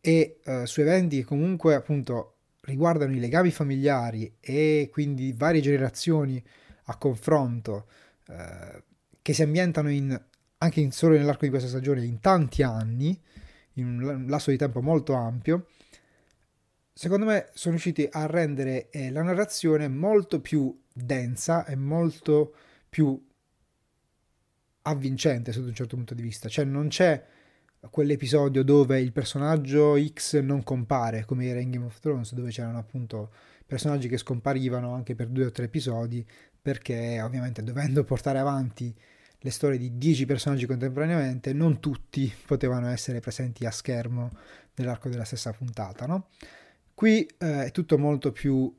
e 0.00 0.38
eh, 0.42 0.66
su 0.66 0.80
eventi 0.80 1.18
che 1.18 1.24
comunque 1.24 1.74
appunto 1.74 2.36
riguardano 2.62 3.12
i 3.12 3.20
legami 3.20 3.50
familiari 3.50 4.36
e 4.40 4.88
quindi 4.90 5.34
varie 5.34 5.60
generazioni 5.60 6.42
a 6.84 6.96
confronto 6.96 7.86
eh, 8.28 8.82
che 9.20 9.34
si 9.34 9.42
ambientano 9.42 9.90
in, 9.90 10.18
anche 10.58 10.80
in, 10.80 10.90
solo 10.90 11.14
nell'arco 11.14 11.44
di 11.44 11.50
questa 11.50 11.68
stagione 11.68 12.04
in 12.06 12.20
tanti 12.20 12.62
anni, 12.62 13.20
in 13.74 14.02
un 14.02 14.24
lasso 14.26 14.50
di 14.50 14.56
tempo 14.56 14.80
molto 14.80 15.12
ampio, 15.12 15.66
secondo 16.94 17.26
me 17.26 17.50
sono 17.52 17.74
riusciti 17.74 18.08
a 18.10 18.24
rendere 18.24 18.88
eh, 18.88 19.10
la 19.10 19.22
narrazione 19.22 19.86
molto 19.88 20.40
più 20.40 20.74
densa 20.90 21.66
e 21.66 21.76
molto 21.76 22.54
più 22.88 23.20
avvincente 24.82 25.52
sotto 25.52 25.66
un 25.66 25.74
certo 25.74 25.96
punto 25.96 26.14
di 26.14 26.22
vista, 26.22 26.48
cioè 26.48 26.64
non 26.64 26.88
c'è 26.88 27.24
quell'episodio 27.90 28.64
dove 28.64 29.00
il 29.00 29.12
personaggio 29.12 29.96
X 30.02 30.40
non 30.40 30.62
compare 30.64 31.24
come 31.24 31.46
era 31.46 31.60
in 31.60 31.70
Game 31.70 31.84
of 31.84 32.00
Thrones 32.00 32.32
dove 32.34 32.50
c'erano 32.50 32.78
appunto 32.78 33.30
personaggi 33.64 34.08
che 34.08 34.18
scomparivano 34.18 34.92
anche 34.94 35.14
per 35.14 35.28
due 35.28 35.46
o 35.46 35.50
tre 35.52 35.66
episodi 35.66 36.26
perché 36.60 37.20
ovviamente 37.22 37.62
dovendo 37.62 38.02
portare 38.02 38.38
avanti 38.38 38.94
le 39.40 39.50
storie 39.50 39.78
di 39.78 39.96
dieci 39.96 40.26
personaggi 40.26 40.66
contemporaneamente 40.66 41.52
non 41.52 41.78
tutti 41.78 42.32
potevano 42.46 42.88
essere 42.88 43.20
presenti 43.20 43.64
a 43.64 43.70
schermo 43.70 44.30
nell'arco 44.74 45.08
della 45.08 45.24
stessa 45.24 45.52
puntata 45.52 46.06
no? 46.06 46.28
qui 46.94 47.24
eh, 47.38 47.66
è 47.66 47.70
tutto 47.70 47.96
molto 47.96 48.32
più 48.32 48.74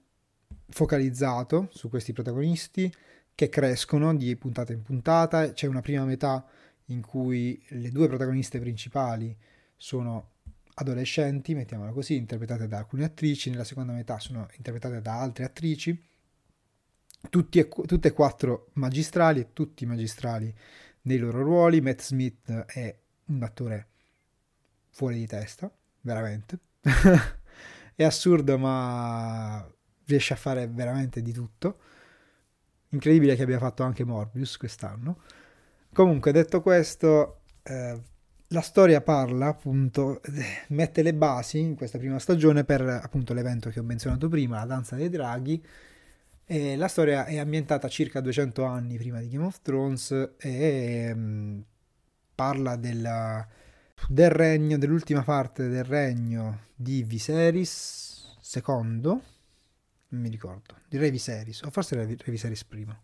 focalizzato 0.68 1.70
su 1.72 1.88
questi 1.90 2.12
protagonisti 2.12 2.94
che 3.40 3.48
crescono 3.48 4.14
di 4.14 4.36
puntata 4.36 4.74
in 4.74 4.82
puntata. 4.82 5.54
C'è 5.54 5.66
una 5.66 5.80
prima 5.80 6.04
metà 6.04 6.46
in 6.88 7.00
cui 7.00 7.64
le 7.70 7.90
due 7.90 8.10
protagoniste 8.10 8.60
principali 8.60 9.34
sono 9.78 10.32
adolescenti, 10.74 11.56
mettiamola 11.56 11.94
così, 11.94 12.18
interpretate 12.18 12.68
da 12.68 12.80
alcune 12.80 13.06
attrici, 13.06 13.50
nella 13.50 13.64
seconda 13.64 13.94
metà 13.94 14.20
sono 14.20 14.46
interpretate 14.58 15.02
da 15.02 15.22
altre 15.22 15.46
attrici, 15.46 15.98
tutti 17.30 17.60
e, 17.60 17.70
tutte 17.70 18.10
e 18.10 18.12
quattro 18.12 18.72
magistrali 18.74 19.52
tutti 19.54 19.86
magistrali 19.86 20.54
nei 21.04 21.18
loro 21.18 21.42
ruoli. 21.42 21.80
Matt 21.80 22.02
Smith 22.02 22.52
è 22.52 22.94
un 23.28 23.42
attore 23.42 23.88
fuori 24.90 25.16
di 25.16 25.28
testa, 25.28 25.72
veramente. 26.02 26.60
è 27.96 28.04
assurdo, 28.04 28.58
ma 28.58 29.66
riesce 30.08 30.34
a 30.34 30.36
fare 30.36 30.68
veramente 30.68 31.22
di 31.22 31.32
tutto. 31.32 31.80
Incredibile 32.90 33.36
che 33.36 33.44
abbia 33.44 33.60
fatto 33.60 33.84
anche 33.84 34.04
Morbius 34.04 34.58
quest'anno. 34.58 35.20
Comunque, 35.94 36.32
detto 36.32 36.62
questo, 36.62 37.42
eh, 37.64 38.02
la 38.48 38.62
storia 38.62 39.02
parla, 39.02 39.48
appunto, 39.48 40.22
eh, 40.24 40.66
mette 40.70 41.04
le 41.04 41.14
basi 41.14 41.60
in 41.60 41.76
questa 41.76 41.98
prima 41.98 42.18
stagione 42.18 42.64
per 42.64 42.82
appunto 42.82 43.34
l'evento 43.34 43.70
che 43.70 43.80
ho 43.80 43.84
menzionato 43.84 44.28
prima, 44.28 44.58
la 44.58 44.66
danza 44.66 44.96
dei 44.96 45.10
draghi. 45.10 45.64
E 46.46 46.76
la 46.76 46.88
storia 46.88 47.26
è 47.26 47.38
ambientata 47.38 47.88
circa 47.88 48.22
200 48.22 48.64
anni 48.64 48.98
prima 48.98 49.20
di 49.20 49.30
Game 49.30 49.46
of 49.46 49.62
Thrones 49.62 50.32
e 50.40 51.12
um, 51.14 51.64
parla 52.34 52.76
della, 52.76 53.48
del 54.08 54.32
regno, 54.32 54.80
dell'ultima 54.80 55.22
parte 55.22 55.68
del 55.68 55.84
regno 55.84 56.62
di 56.74 57.04
Viserys 57.04 58.36
II, 58.52 59.22
non 60.10 60.22
mi 60.22 60.30
ricordo, 60.30 60.78
di 60.88 60.98
Re 60.98 61.12
Viserys, 61.12 61.62
o 61.62 61.70
forse 61.70 61.96
Re 61.96 62.06
Viserys 62.06 62.64
prima. 62.64 63.00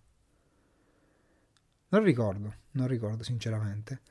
Non 1.89 2.03
ricordo, 2.03 2.53
non 2.71 2.87
ricordo 2.87 3.23
sinceramente. 3.23 4.01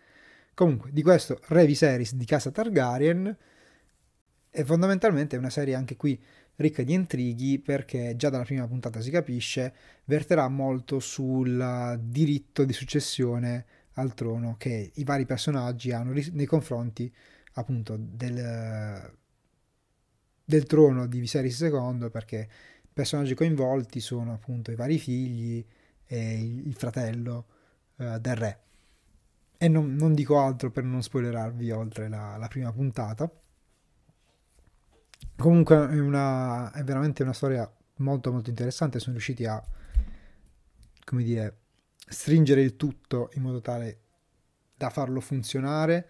Comunque, 0.54 0.92
di 0.92 1.02
questo 1.02 1.40
Re 1.48 1.66
Viserys 1.66 2.14
di 2.14 2.24
casa 2.24 2.50
Targaryen 2.50 3.36
e 4.56 4.64
fondamentalmente 4.64 5.34
è 5.34 5.38
una 5.38 5.50
serie 5.50 5.74
anche 5.74 5.96
qui 5.96 6.22
ricca 6.56 6.84
di 6.84 6.92
intrighi 6.92 7.58
perché 7.58 8.14
già 8.14 8.30
dalla 8.30 8.44
prima 8.44 8.68
puntata 8.68 9.00
si 9.00 9.10
capisce 9.10 9.74
verterà 10.04 10.46
molto 10.48 11.00
sul 11.00 11.98
diritto 12.00 12.64
di 12.64 12.72
successione 12.72 13.66
al 13.94 14.14
trono 14.14 14.54
che 14.56 14.92
i 14.94 15.02
vari 15.02 15.26
personaggi 15.26 15.90
hanno 15.90 16.12
nei 16.32 16.46
confronti 16.46 17.12
appunto 17.54 17.96
del, 17.98 19.12
del 20.44 20.64
trono 20.64 21.06
di 21.08 21.18
Viserys 21.18 21.60
II 21.60 22.08
perché 22.10 22.48
personaggi 22.94 23.34
coinvolti 23.34 23.98
sono 23.98 24.32
appunto 24.32 24.70
i 24.70 24.76
vari 24.76 24.98
figli 24.98 25.66
e 26.06 26.40
il 26.40 26.74
fratello 26.74 27.46
uh, 27.96 28.18
del 28.18 28.36
re. 28.36 28.60
E 29.58 29.68
non, 29.68 29.94
non, 29.94 30.14
dico 30.14 30.38
altro 30.38 30.70
per 30.70 30.84
non 30.84 31.02
spoilerarvi 31.02 31.70
oltre 31.72 32.08
la, 32.08 32.36
la 32.36 32.48
prima 32.48 32.72
puntata. 32.72 33.30
Comunque 35.36 35.88
è, 35.88 35.98
una, 35.98 36.70
è 36.72 36.84
veramente 36.84 37.22
una 37.22 37.32
storia 37.32 37.70
molto 37.96 38.30
molto 38.30 38.50
interessante. 38.50 39.00
Sono 39.00 39.12
riusciti 39.12 39.44
a, 39.44 39.62
come 41.04 41.22
dire, 41.24 41.58
stringere 42.06 42.62
il 42.62 42.76
tutto 42.76 43.30
in 43.34 43.42
modo 43.42 43.60
tale 43.60 44.00
da 44.76 44.90
farlo 44.90 45.20
funzionare. 45.20 46.08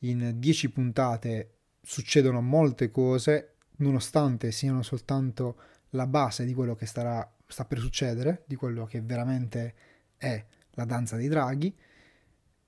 In 0.00 0.34
10 0.36 0.70
puntate 0.70 1.58
succedono 1.82 2.40
molte 2.40 2.90
cose, 2.90 3.56
nonostante 3.76 4.50
siano 4.50 4.82
soltanto 4.82 5.56
la 5.90 6.06
base 6.06 6.44
di 6.44 6.54
quello 6.54 6.74
che 6.74 6.86
starà, 6.86 7.30
sta 7.46 7.64
per 7.64 7.78
succedere, 7.78 8.44
di 8.46 8.56
quello 8.56 8.86
che 8.86 9.00
veramente 9.00 9.74
è 10.16 10.44
la 10.72 10.84
danza 10.84 11.16
dei 11.16 11.28
draghi. 11.28 11.74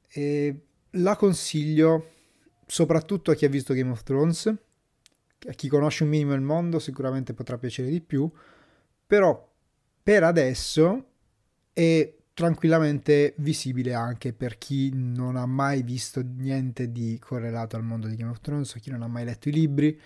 E 0.08 0.62
la 0.90 1.16
consiglio 1.16 2.12
soprattutto 2.66 3.30
a 3.30 3.34
chi 3.34 3.44
ha 3.44 3.48
visto 3.48 3.74
Game 3.74 3.90
of 3.90 4.02
Thrones, 4.02 4.46
a 4.46 5.52
chi 5.52 5.68
conosce 5.68 6.02
un 6.04 6.10
minimo 6.10 6.34
il 6.34 6.40
mondo 6.40 6.78
sicuramente 6.78 7.34
potrà 7.34 7.58
piacere 7.58 7.88
di 7.88 8.00
più, 8.00 8.30
però 9.06 9.46
per 10.02 10.22
adesso 10.22 11.04
è 11.72 12.14
tranquillamente 12.34 13.34
visibile 13.38 13.94
anche 13.94 14.32
per 14.32 14.58
chi 14.58 14.90
non 14.94 15.36
ha 15.36 15.46
mai 15.46 15.82
visto 15.82 16.22
niente 16.22 16.92
di 16.92 17.18
correlato 17.18 17.76
al 17.76 17.82
mondo 17.82 18.06
di 18.06 18.16
Game 18.16 18.30
of 18.30 18.40
Thrones, 18.40 18.76
chi 18.80 18.90
non 18.90 19.02
ha 19.02 19.08
mai 19.08 19.24
letto 19.24 19.48
i 19.48 19.52
libri, 19.52 19.98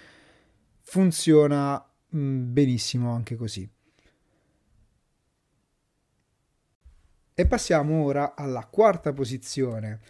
funziona 0.80 1.84
benissimo 2.12 3.12
anche 3.12 3.36
così. 3.36 3.68
E 7.34 7.46
passiamo 7.46 8.02
ora 8.02 8.34
alla 8.34 8.66
quarta 8.66 9.12
posizione. 9.12 10.00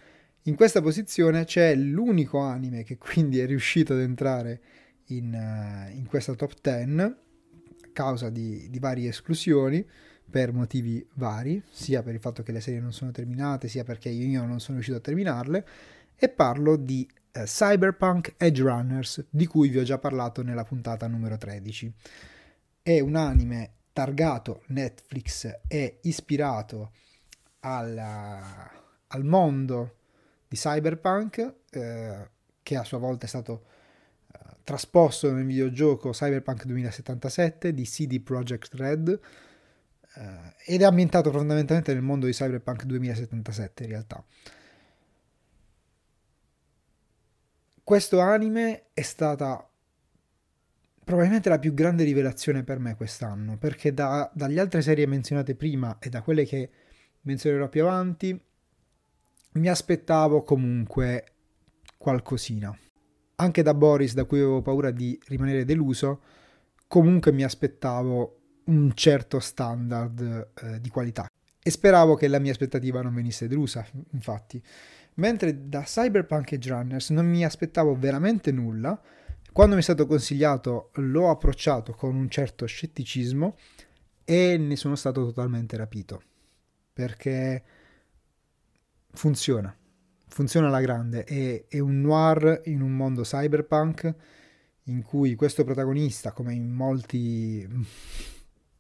In 0.43 0.57
questa 0.57 0.83
posizione 0.83 1.45
c'è 1.45 1.75
l'unico 1.75 2.39
anime 2.41 2.83
che 2.83 2.99
quindi 2.99 3.39
è 3.39 3.47
riuscito 3.47 3.93
ad 3.93 4.01
entrare 4.01 4.61
in, 5.07 5.33
uh, 5.33 5.97
in 5.97 6.07
questa 6.07 6.35
top 6.35 6.55
10 6.61 7.01
a 7.01 7.17
causa 7.93 8.29
di, 8.29 8.69
di, 8.69 8.79
varie 8.81 9.09
esclusioni 9.09 9.87
per 10.29 10.53
motivi 10.53 11.07
vari, 11.15 11.63
sia 11.71 12.03
per 12.03 12.15
il 12.15 12.21
fatto 12.21 12.43
che 12.43 12.51
le 12.51 12.61
serie 12.61 12.81
non 12.81 12.93
sono 12.93 13.13
terminate, 13.13 13.69
sia 13.69 13.85
perché 13.85 14.09
io 14.09 14.45
non 14.45 14.59
sono 14.59 14.75
riuscito 14.79 14.97
a 14.97 15.01
terminarle, 15.01 15.67
e 16.17 16.29
parlo 16.29 16.77
di 16.77 17.07
uh, 17.33 17.43
Cyberpunk 17.45 18.35
Edge 18.37 18.63
Runners, 18.63 19.25
di 19.29 19.47
cui 19.47 19.69
vi 19.69 19.79
ho 19.79 19.83
già 19.83 19.99
parlato 19.99 20.43
nella 20.43 20.65
puntata 20.65 21.07
numero 21.07 21.37
13. 21.37 21.93
È 22.83 23.01
un 23.01 23.17
anime 23.17 23.75
targato 23.93 24.63
Netflix 24.69 25.61
e 25.69 25.99
ispirato 26.03 26.93
alla, 27.61 28.71
al 29.09 29.25
mondo 29.25 29.97
di 30.49 30.57
Cyberpunk, 30.57 31.55
eh, 31.71 32.31
che 32.63 32.77
a 32.77 32.85
sua 32.85 32.99
volta 32.99 33.27
è 33.27 33.29
stato 33.29 33.65
eh, 34.33 34.39
trasposto 34.65 35.33
nel 35.33 35.47
videogioco 35.47 36.11
Cyberpunk 36.11 36.65
2077 36.65 37.73
di 37.73 37.85
CD 37.85 38.21
Projekt 38.21 38.75
Red 38.75 39.21
eh, 40.15 40.55
ed 40.67 40.83
è 40.83 40.85
ambientato 40.85 41.31
fondamentalmente 41.31 41.93
nel 41.93 42.03
mondo 42.03 42.27
di 42.27 42.33
Cyberpunk 42.33 42.85
2077 42.85 43.85
in 43.85 43.89
realtà. 43.89 44.25
Questo 47.85 48.21
anime 48.21 48.91
è 48.93 49.03
stata 49.03 49.69
probabilmente 51.05 51.49
la 51.49 51.59
più 51.59 51.75
grande 51.75 52.05
rivelazione 52.05 52.63
per 52.63 52.79
me 52.79 52.95
quest'anno, 52.95 53.59
perché 53.59 53.93
da, 53.93 54.31
dalle 54.33 54.61
altre 54.61 54.83
serie 54.83 55.07
menzionate 55.07 55.57
prima 55.57 55.99
e 55.99 56.09
da 56.09 56.23
quelle 56.23 56.45
che 56.45 56.71
menzionerò 57.23 57.69
più 57.69 57.83
avanti, 57.83 58.41
mi 59.55 59.69
aspettavo 59.69 60.43
comunque 60.43 61.25
qualcosina. 61.99 62.77
Anche 63.37 63.63
da 63.63 63.75
Boris, 63.75 64.15
da 64.15 64.25
cui 64.25 64.39
avevo 64.39 64.63
paura 64.63 64.93
di 64.93 65.19
rimanere 65.27 65.65
deluso, 65.65 66.23
comunque 66.87 67.33
mi 67.33 67.43
aspettavo 67.43 68.39
un 68.67 68.93
certo 68.95 69.41
standard 69.41 70.51
eh, 70.55 70.81
di 70.81 70.89
qualità. 70.89 71.32
E 71.63 71.71
speravo 71.71 72.15
che 72.17 72.27
la 72.27 72.41
mia 72.41 72.51
aspettativa 72.51 73.03
non 73.03 73.15
venisse 73.15 73.47
delusa, 73.47 73.87
infatti. 74.11 74.63
Mentre 75.15 75.69
da 75.69 75.83
Cyberpunk 75.83 76.53
Edge 76.53 76.71
Runners 76.71 77.11
non 77.11 77.27
mi 77.27 77.45
aspettavo 77.45 77.95
veramente 77.95 78.51
nulla, 78.51 79.01
quando 79.53 79.75
mi 79.75 79.81
è 79.81 79.85
stato 79.85 80.07
consigliato 80.07 80.91
l'ho 80.95 81.31
approcciato 81.31 81.93
con 81.93 82.15
un 82.17 82.29
certo 82.31 82.65
scetticismo 82.65 83.57
e 84.25 84.57
ne 84.57 84.77
sono 84.77 84.97
stato 84.97 85.25
totalmente 85.25 85.77
rapito. 85.77 86.23
Perché 86.93 87.63
funziona, 89.13 89.75
funziona 90.29 90.69
alla 90.69 90.81
grande, 90.81 91.25
è, 91.25 91.67
è 91.69 91.79
un 91.79 92.01
noir 92.01 92.63
in 92.65 92.81
un 92.81 92.97
mondo 92.97 93.23
cyberpunk 93.23 94.15
in 94.85 95.03
cui 95.03 95.35
questo 95.35 95.65
protagonista, 95.65 96.33
come 96.33 96.55
in 96.55 96.71
molti, 96.71 97.69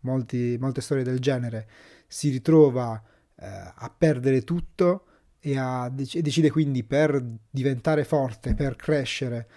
molti, 0.01 0.57
molte 0.59 0.81
storie 0.81 1.05
del 1.05 1.21
genere, 1.21 1.69
si 2.13 2.29
ritrova 2.29 3.03
eh, 3.37 3.47
a 3.47 3.95
perdere 3.97 4.45
tutto 4.45 5.07
e, 5.41 5.57
a, 5.57 5.87
e 5.87 6.21
decide 6.21 6.51
quindi 6.51 6.85
per 6.85 7.25
diventare 7.49 8.05
forte, 8.05 8.55
per 8.55 8.77
crescere, 8.77 9.49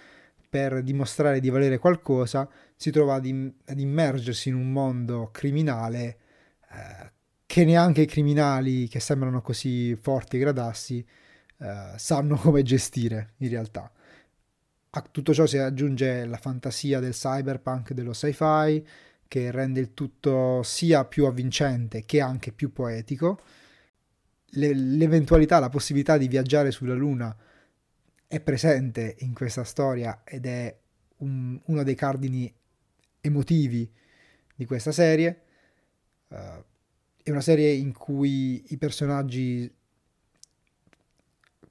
per 0.49 0.81
dimostrare 0.81 1.41
di 1.41 1.49
valere 1.49 1.79
qualcosa, 1.79 2.49
si 2.77 2.91
trova 2.91 3.15
ad, 3.15 3.25
im- 3.25 3.53
ad 3.65 3.77
immergersi 3.77 4.47
in 4.47 4.55
un 4.55 4.71
mondo 4.71 5.29
criminale 5.33 6.17
eh, 6.71 7.11
che 7.45 7.65
neanche 7.65 8.03
i 8.03 8.07
criminali 8.07 8.87
che 8.87 9.01
sembrano 9.01 9.41
così 9.41 9.93
forti 9.97 10.37
e 10.37 10.39
gradassi 10.39 11.05
eh, 11.57 11.93
sanno 11.97 12.37
come 12.39 12.63
gestire 12.63 13.33
in 13.39 13.49
realtà. 13.49 13.91
A 14.91 15.01
tutto 15.11 15.33
ciò 15.33 15.45
si 15.45 15.57
aggiunge 15.57 16.25
la 16.25 16.37
fantasia 16.37 17.01
del 17.01 17.11
cyberpunk, 17.11 17.91
dello 17.91 18.13
sci-fi, 18.13 18.81
che 19.35 19.51
rende 19.51 19.81
il 19.81 19.93
tutto 19.93 20.63
sia 20.63 21.03
più 21.03 21.25
avvincente 21.25 22.05
che 22.05 22.21
anche 22.21 22.53
più 22.53 22.71
poetico. 22.71 23.41
Le, 24.51 24.73
l'eventualità, 24.73 25.59
la 25.59 25.67
possibilità 25.67 26.17
di 26.17 26.29
viaggiare 26.29 26.71
sulla 26.71 26.93
Luna 26.93 27.35
è 28.27 28.39
presente 28.39 29.17
in 29.19 29.33
questa 29.33 29.65
storia 29.65 30.21
ed 30.23 30.45
è 30.45 30.73
un, 31.17 31.59
uno 31.65 31.83
dei 31.83 31.95
cardini 31.95 32.53
emotivi 33.19 33.91
di 34.55 34.65
questa 34.65 34.93
serie. 34.93 35.41
Uh, 36.29 36.63
è 37.21 37.29
una 37.29 37.41
serie 37.41 37.73
in 37.73 37.91
cui 37.91 38.63
i 38.69 38.77
personaggi 38.77 39.69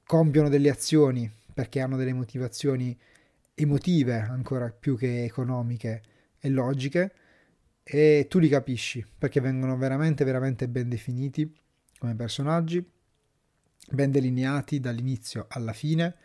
compiono 0.05 0.49
delle 0.49 0.69
azioni 0.69 1.27
perché 1.51 1.79
hanno 1.79 1.97
delle 1.97 2.13
motivazioni 2.13 2.95
emotive 3.55 4.19
ancora 4.19 4.69
più 4.69 4.95
che 4.95 5.23
economiche 5.23 6.03
e 6.39 6.49
logiche 6.49 7.13
e 7.87 8.25
tu 8.27 8.39
li 8.39 8.49
capisci 8.49 9.05
perché 9.17 9.39
vengono 9.39 9.77
veramente 9.77 10.23
veramente 10.23 10.67
ben 10.67 10.89
definiti 10.89 11.55
come 11.99 12.15
personaggi 12.15 12.83
ben 13.91 14.09
delineati 14.09 14.79
dall'inizio 14.79 15.45
alla 15.49 15.71
fine 15.71 16.15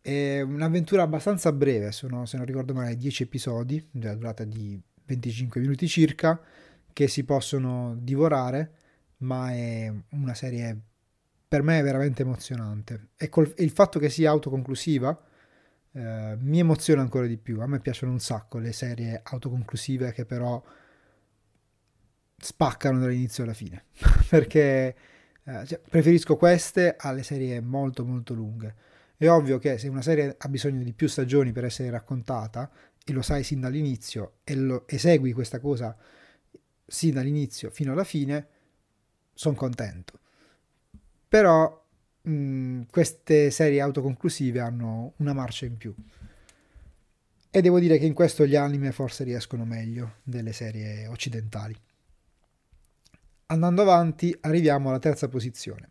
È 0.00 0.40
un'avventura 0.40 1.02
abbastanza 1.02 1.52
breve, 1.52 1.92
sono, 1.92 2.26
se 2.26 2.36
non 2.36 2.46
ricordo 2.46 2.72
male, 2.74 2.96
10 2.96 3.22
episodi, 3.24 3.88
della 3.90 4.14
durata 4.16 4.44
di 4.44 4.80
25 5.04 5.60
minuti 5.60 5.86
circa, 5.86 6.40
che 6.92 7.06
si 7.06 7.24
possono 7.24 7.96
divorare, 8.00 8.72
ma 9.18 9.52
è 9.52 9.92
una 10.10 10.34
serie 10.34 10.76
per 11.46 11.62
me 11.62 11.82
veramente 11.82 12.22
emozionante. 12.22 13.10
E, 13.16 13.28
col, 13.28 13.52
e 13.56 13.62
il 13.62 13.70
fatto 13.70 13.98
che 13.98 14.08
sia 14.08 14.30
autoconclusiva 14.30 15.20
eh, 15.92 16.36
mi 16.38 16.58
emoziona 16.58 17.02
ancora 17.02 17.26
di 17.26 17.36
più. 17.36 17.60
A 17.60 17.66
me 17.66 17.80
piacciono 17.80 18.12
un 18.12 18.20
sacco 18.20 18.58
le 18.58 18.72
serie 18.72 19.20
autoconclusive 19.22 20.12
che 20.12 20.24
però 20.24 20.62
spaccano 22.36 22.98
dall'inizio 22.98 23.44
alla 23.44 23.54
fine, 23.54 23.84
perché 24.28 24.96
eh, 25.44 25.66
cioè, 25.66 25.80
preferisco 25.80 26.36
queste 26.36 26.96
alle 26.98 27.22
serie 27.22 27.60
molto 27.60 28.04
molto 28.04 28.34
lunghe. 28.34 28.74
È 29.16 29.28
ovvio 29.28 29.58
che 29.58 29.78
se 29.78 29.88
una 29.88 30.02
serie 30.02 30.34
ha 30.36 30.48
bisogno 30.48 30.82
di 30.82 30.92
più 30.92 31.06
stagioni 31.06 31.52
per 31.52 31.64
essere 31.64 31.90
raccontata 31.90 32.70
e 33.04 33.12
lo 33.12 33.22
sai 33.22 33.44
sin 33.44 33.60
dall'inizio 33.60 34.38
e 34.42 34.56
lo 34.56 34.84
esegui 34.88 35.32
questa 35.32 35.60
cosa 35.60 35.96
sin 36.84 37.14
dall'inizio 37.14 37.70
fino 37.70 37.92
alla 37.92 38.04
fine, 38.04 38.48
sono 39.32 39.54
contento. 39.54 40.18
Però 41.28 41.81
mm, 42.28 42.82
queste 42.90 43.50
serie 43.50 43.80
autoconclusive 43.80 44.60
hanno 44.60 45.14
una 45.16 45.32
marcia 45.32 45.66
in 45.66 45.76
più. 45.76 45.94
E 47.50 47.60
devo 47.60 47.78
dire 47.78 47.98
che 47.98 48.06
in 48.06 48.14
questo 48.14 48.46
gli 48.46 48.56
anime 48.56 48.92
forse 48.92 49.24
riescono 49.24 49.64
meglio 49.64 50.14
delle 50.22 50.52
serie 50.52 51.06
occidentali. 51.06 51.76
Andando 53.46 53.82
avanti, 53.82 54.34
arriviamo 54.40 54.88
alla 54.88 54.98
terza 54.98 55.28
posizione, 55.28 55.88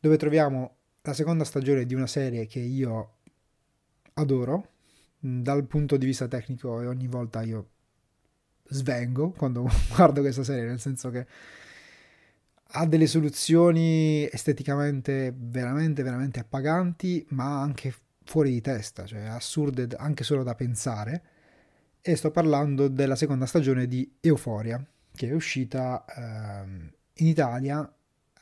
dove 0.00 0.16
troviamo 0.16 0.76
la 1.02 1.12
seconda 1.12 1.44
stagione 1.44 1.86
di 1.86 1.94
una 1.94 2.08
serie 2.08 2.46
che 2.46 2.58
io 2.58 3.12
adoro 4.14 4.70
mm, 5.24 5.42
dal 5.42 5.64
punto 5.64 5.96
di 5.96 6.06
vista 6.06 6.26
tecnico 6.26 6.80
e 6.82 6.86
ogni 6.86 7.06
volta 7.06 7.42
io 7.42 7.68
svengo 8.68 9.30
quando 9.30 9.66
guardo 9.94 10.20
questa 10.20 10.42
serie, 10.42 10.64
nel 10.64 10.80
senso 10.80 11.10
che 11.10 11.26
ha 12.72 12.86
delle 12.86 13.06
soluzioni 13.06 14.28
esteticamente 14.30 15.32
veramente, 15.34 16.02
veramente 16.02 16.40
appaganti, 16.40 17.24
ma 17.30 17.60
anche 17.60 17.94
fuori 18.24 18.50
di 18.50 18.60
testa, 18.60 19.06
cioè 19.06 19.20
assurde 19.20 19.88
anche 19.96 20.24
solo 20.24 20.42
da 20.42 20.54
pensare. 20.54 21.22
E 22.00 22.14
sto 22.16 22.30
parlando 22.30 22.88
della 22.88 23.16
seconda 23.16 23.46
stagione 23.46 23.86
di 23.86 24.16
Euphoria, 24.20 24.84
che 25.14 25.28
è 25.28 25.32
uscita 25.32 26.04
ehm, 26.06 26.92
in 27.14 27.26
Italia 27.26 27.92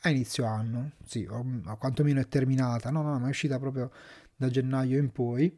a 0.01 0.09
inizio 0.09 0.45
anno, 0.45 0.93
sì, 1.05 1.27
o, 1.29 1.45
o 1.65 1.77
quantomeno 1.77 2.21
è 2.21 2.29
terminata, 2.29 2.91
no, 2.91 3.03
no, 3.03 3.19
ma 3.19 3.27
è 3.27 3.31
uscita 3.31 3.59
proprio 3.59 3.91
da 4.35 4.49
gennaio 4.49 4.99
in 4.99 5.11
poi. 5.11 5.57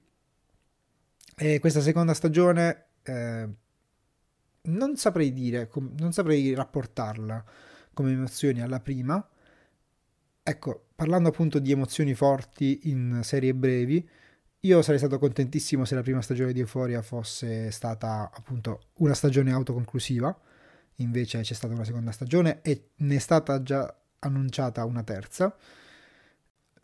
E 1.37 1.59
questa 1.59 1.81
seconda 1.81 2.15
stagione 2.15 2.85
eh, 3.03 3.49
non 4.63 4.97
saprei 4.97 5.33
dire, 5.33 5.71
non 5.99 6.13
saprei 6.13 6.55
rapportarla 6.55 7.45
come 7.99 8.13
emozioni 8.13 8.63
alla 8.63 8.79
prima. 8.79 9.29
Ecco, 10.41 10.87
parlando 10.95 11.31
appunto 11.31 11.59
di 11.59 11.73
emozioni 11.73 12.15
forti 12.15 12.83
in 12.85 13.23
serie 13.25 13.53
brevi, 13.55 14.09
io 14.61 14.83
sarei 14.83 15.01
stato 15.01 15.19
contentissimo 15.19 15.85
se 15.85 15.97
la 15.97 16.03
prima 16.03 16.23
stagione 16.23 16.53
di 16.53 16.61
Euphoria 16.61 17.03
fosse 17.03 17.73
stata 17.73 18.31
appunto 18.33 18.91
una 18.99 19.15
stagione 19.15 19.51
autoconclusiva 19.51 20.37
invece 20.97 21.41
c'è 21.41 21.55
stata 21.55 21.75
una 21.75 21.85
seconda 21.85 22.13
stagione 22.13 22.61
e 22.63 22.91
ne 22.99 23.17
è 23.17 23.19
stata 23.19 23.63
già 23.63 23.93
annunciata 24.21 24.85
una 24.85 25.03
terza. 25.03 25.57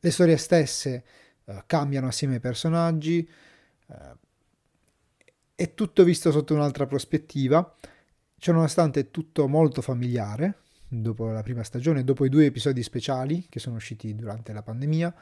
Le 0.01 0.11
storie 0.11 0.37
stesse 0.37 1.05
uh, 1.45 1.63
cambiano 1.67 2.09
assieme 2.09 2.35
ai 2.35 2.41
personaggi, 2.41 3.29
uh, 3.87 3.95
è 5.55 5.75
tutto 5.75 6.03
visto 6.03 6.33
sotto 6.33 6.55
un'altra 6.55 6.87
prospettiva, 6.87 7.77
ciononostante 8.37 9.01
è 9.01 9.11
tutto 9.11 9.47
molto 9.47 9.81
familiare 9.81 10.63
dopo 11.03 11.31
la 11.31 11.43
prima 11.43 11.63
stagione, 11.63 12.05
dopo 12.05 12.25
i 12.25 12.29
due 12.29 12.47
episodi 12.47 12.83
speciali 12.83 13.47
che 13.49 13.59
sono 13.59 13.77
usciti 13.77 14.15
durante 14.15 14.53
la 14.53 14.63
pandemia. 14.63 15.15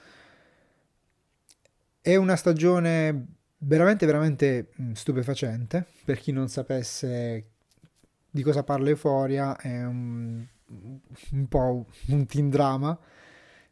È 2.01 2.17
una 2.17 2.37
stagione 2.37 3.27
veramente, 3.59 4.07
veramente 4.07 4.69
mm, 4.81 4.93
stupefacente 4.93 5.87
per 6.05 6.19
chi 6.19 6.33
non 6.33 6.49
sapesse 6.49 7.47
di 8.31 8.43
cosa 8.43 8.63
parla 8.63 8.89
Euforia, 8.89 9.57
è 9.57 9.85
un, 9.85 10.45
un 11.33 11.49
po' 11.49 11.87
un 12.09 12.27
teen 12.27 12.49
drama, 12.49 12.99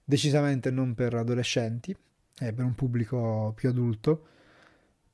decisamente 0.04 0.70
non 0.70 0.94
per 0.94 1.14
adolescenti, 1.14 1.96
è 2.38 2.52
per 2.52 2.64
un 2.64 2.74
pubblico 2.74 3.52
più 3.56 3.70
adulto, 3.70 4.26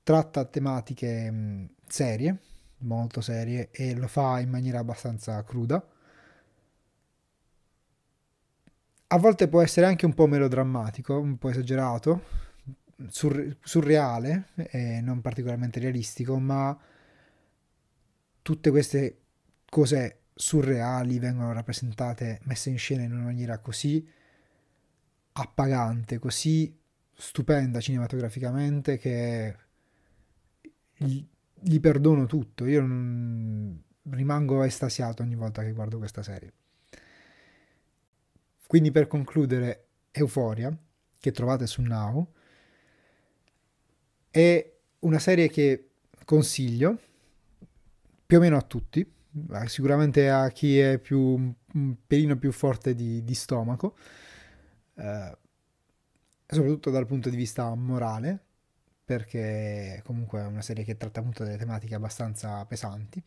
tratta 0.02 0.44
tematiche 0.44 1.30
mh, 1.30 1.68
serie, 1.86 2.38
molto 2.78 3.20
serie, 3.20 3.70
e 3.70 3.94
lo 3.94 4.08
fa 4.08 4.40
in 4.40 4.50
maniera 4.50 4.80
abbastanza 4.80 5.42
cruda. 5.44 5.84
A 9.08 9.18
volte 9.18 9.48
può 9.48 9.62
essere 9.62 9.86
anche 9.86 10.04
un 10.04 10.14
po' 10.14 10.26
melodrammatico, 10.26 11.18
un 11.18 11.38
po' 11.38 11.50
esagerato, 11.50 12.22
sur- 13.08 13.56
surreale 13.62 14.48
e 14.54 15.00
non 15.00 15.20
particolarmente 15.20 15.78
realistico, 15.78 16.38
ma 16.38 16.76
tutte 18.42 18.70
queste 18.70 19.18
cose 19.68 20.22
surreali 20.34 21.18
vengono 21.18 21.52
rappresentate, 21.52 22.40
messe 22.44 22.70
in 22.70 22.78
scena 22.78 23.02
in 23.02 23.12
una 23.12 23.24
maniera 23.24 23.58
così 23.58 24.06
appagante, 25.32 26.18
così 26.18 26.76
stupenda 27.12 27.80
cinematograficamente 27.80 28.98
che 28.98 29.56
gli, 30.96 31.80
perdono 31.80 32.26
tutto. 32.26 32.66
Io 32.66 32.80
non, 32.80 33.82
rimango 34.10 34.62
estasiato 34.62 35.22
ogni 35.22 35.34
volta 35.34 35.62
che 35.62 35.72
guardo 35.72 35.98
questa 35.98 36.22
serie. 36.22 36.52
Quindi 38.66 38.90
per 38.90 39.06
concludere, 39.06 39.86
Euphoria, 40.10 40.76
che 41.18 41.32
trovate 41.32 41.66
su 41.66 41.82
Now, 41.82 42.32
è 44.30 44.72
una 45.00 45.18
serie 45.18 45.48
che 45.48 45.90
consiglio 46.24 46.98
più 48.26 48.38
o 48.38 48.40
meno 48.40 48.56
a 48.56 48.62
tutti, 48.62 49.08
sicuramente 49.66 50.28
a 50.28 50.48
chi 50.50 50.78
è 50.78 50.98
più, 50.98 51.20
un 51.20 51.96
pelino 52.06 52.36
più 52.36 52.50
forte 52.50 52.94
di, 52.94 53.22
di 53.22 53.34
stomaco, 53.34 53.96
eh, 54.94 55.38
soprattutto 56.46 56.90
dal 56.90 57.06
punto 57.06 57.30
di 57.30 57.36
vista 57.36 57.72
morale, 57.74 58.44
perché 59.04 60.02
comunque 60.04 60.40
è 60.40 60.46
una 60.46 60.62
serie 60.62 60.82
che 60.82 60.96
tratta 60.96 61.20
appunto 61.20 61.44
delle 61.44 61.56
tematiche 61.56 61.94
abbastanza 61.94 62.64
pesanti, 62.66 63.22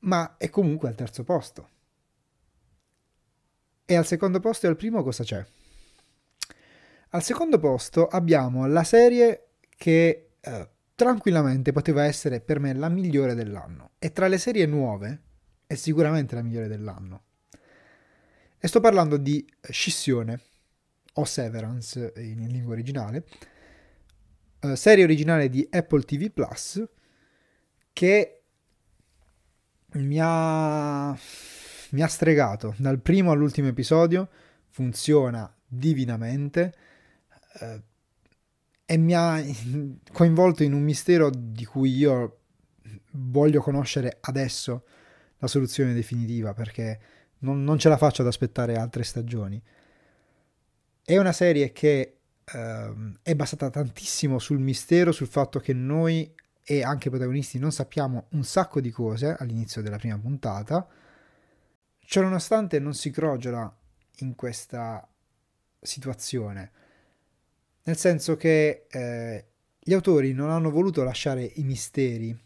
ma 0.00 0.36
è 0.36 0.48
comunque 0.48 0.88
al 0.88 0.94
terzo 0.94 1.24
posto. 1.24 1.78
E 3.90 3.96
al 3.96 4.06
secondo 4.06 4.38
posto 4.38 4.66
e 4.66 4.68
al 4.68 4.76
primo 4.76 5.02
cosa 5.02 5.24
c'è? 5.24 5.44
Al 7.08 7.24
secondo 7.24 7.58
posto 7.58 8.06
abbiamo 8.06 8.68
la 8.68 8.84
serie 8.84 9.48
che 9.76 10.28
eh, 10.38 10.68
tranquillamente 10.94 11.72
poteva 11.72 12.04
essere 12.04 12.40
per 12.40 12.60
me 12.60 12.72
la 12.72 12.88
migliore 12.88 13.34
dell'anno. 13.34 13.94
E 13.98 14.12
tra 14.12 14.28
le 14.28 14.38
serie 14.38 14.64
nuove 14.66 15.22
è 15.66 15.74
sicuramente 15.74 16.36
la 16.36 16.42
migliore 16.42 16.68
dell'anno. 16.68 17.22
E 18.60 18.68
sto 18.68 18.78
parlando 18.78 19.16
di 19.16 19.44
Scissione 19.60 20.40
o 21.14 21.24
Severance 21.24 22.12
in 22.18 22.46
lingua 22.46 22.74
originale, 22.74 23.24
eh, 24.60 24.76
serie 24.76 25.02
originale 25.02 25.48
di 25.48 25.66
Apple 25.68 26.02
TV 26.02 26.30
Plus 26.30 26.80
che 27.92 28.42
mi 29.94 30.18
ha, 30.20 31.18
mi 31.92 32.02
ha 32.02 32.06
stregato 32.06 32.74
dal 32.78 33.00
primo 33.00 33.30
all'ultimo 33.30 33.68
episodio, 33.68 34.28
funziona 34.68 35.52
divinamente. 35.66 36.74
Eh, 37.60 37.82
e 38.84 38.96
mi 38.96 39.14
ha 39.14 39.40
coinvolto 40.12 40.64
in 40.64 40.72
un 40.72 40.82
mistero 40.82 41.30
di 41.30 41.64
cui 41.64 41.94
io 41.94 42.38
voglio 43.12 43.60
conoscere 43.60 44.18
adesso 44.22 44.84
la 45.38 45.46
soluzione 45.46 45.94
definitiva 45.94 46.54
perché 46.54 47.00
non, 47.38 47.62
non 47.62 47.78
ce 47.78 47.88
la 47.88 47.96
faccio 47.96 48.22
ad 48.22 48.28
aspettare 48.28 48.76
altre 48.76 49.04
stagioni. 49.04 49.62
È 51.04 51.16
una 51.16 51.32
serie 51.32 51.72
che 51.72 52.16
eh, 52.44 52.92
è 53.22 53.34
basata 53.34 53.70
tantissimo 53.70 54.38
sul 54.38 54.58
mistero, 54.58 55.12
sul 55.12 55.28
fatto 55.28 55.60
che 55.60 55.72
noi 55.72 56.32
e 56.64 56.82
anche 56.82 57.08
i 57.08 57.10
protagonisti 57.10 57.58
non 57.58 57.72
sappiamo 57.72 58.26
un 58.30 58.44
sacco 58.44 58.80
di 58.80 58.90
cose 58.90 59.34
all'inizio 59.38 59.82
della 59.82 59.98
prima 59.98 60.18
puntata. 60.18 60.86
Ciononostante 62.10 62.80
non 62.80 62.94
si 62.94 63.10
crogiola 63.10 63.72
in 64.16 64.34
questa 64.34 65.08
situazione 65.80 66.72
nel 67.84 67.96
senso 67.96 68.36
che 68.36 68.86
eh, 68.90 69.44
gli 69.78 69.92
autori 69.92 70.32
non 70.32 70.50
hanno 70.50 70.72
voluto 70.72 71.04
lasciare 71.04 71.44
i 71.54 71.62
misteri 71.62 72.36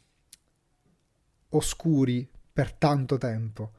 oscuri 1.48 2.28
per 2.52 2.72
tanto 2.72 3.16
tempo, 3.16 3.72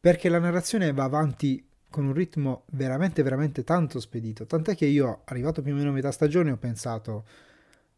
perché 0.00 0.28
la 0.28 0.40
narrazione 0.40 0.92
va 0.92 1.04
avanti 1.04 1.64
con 1.88 2.06
un 2.06 2.12
ritmo 2.12 2.64
veramente, 2.72 3.22
veramente 3.22 3.62
tanto 3.62 4.00
spedito. 4.00 4.44
Tant'è 4.44 4.74
che 4.74 4.86
io, 4.86 5.22
arrivato 5.26 5.62
più 5.62 5.72
o 5.72 5.76
meno 5.76 5.90
a 5.90 5.92
metà 5.92 6.10
stagione, 6.10 6.50
ho 6.50 6.56
pensato, 6.56 7.24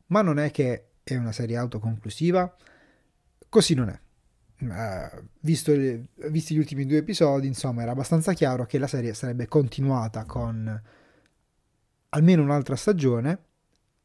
ma 0.09 0.20
non 0.20 0.38
è 0.38 0.51
che 0.51 0.88
è 1.03 1.16
una 1.16 1.32
serie 1.32 1.57
autoconclusiva? 1.57 2.55
Così 3.49 3.72
non 3.72 3.88
è. 3.88 3.99
Uh, 4.62 5.24
visto 5.40 5.72
visti 6.28 6.54
gli 6.54 6.58
ultimi 6.58 6.86
due 6.86 6.98
episodi, 6.98 7.48
insomma, 7.48 7.82
era 7.82 7.90
abbastanza 7.90 8.32
chiaro 8.32 8.64
che 8.64 8.78
la 8.78 8.86
serie 8.86 9.12
sarebbe 9.12 9.48
continuata 9.48 10.24
con 10.24 10.80
almeno 12.10 12.42
un'altra 12.42 12.76
stagione 12.76 13.38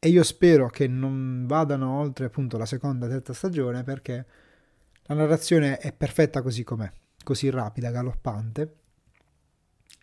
e 0.00 0.08
io 0.08 0.22
spero 0.24 0.68
che 0.68 0.88
non 0.88 1.44
vadano 1.46 1.98
oltre 1.98 2.26
appunto 2.26 2.58
la 2.58 2.66
seconda 2.66 3.06
e 3.06 3.10
terza 3.10 3.32
stagione 3.32 3.84
perché 3.84 4.26
la 5.02 5.14
narrazione 5.14 5.78
è 5.78 5.92
perfetta 5.92 6.42
così 6.42 6.64
com'è, 6.64 6.90
così 7.22 7.50
rapida, 7.50 7.90
galoppante. 7.90 8.76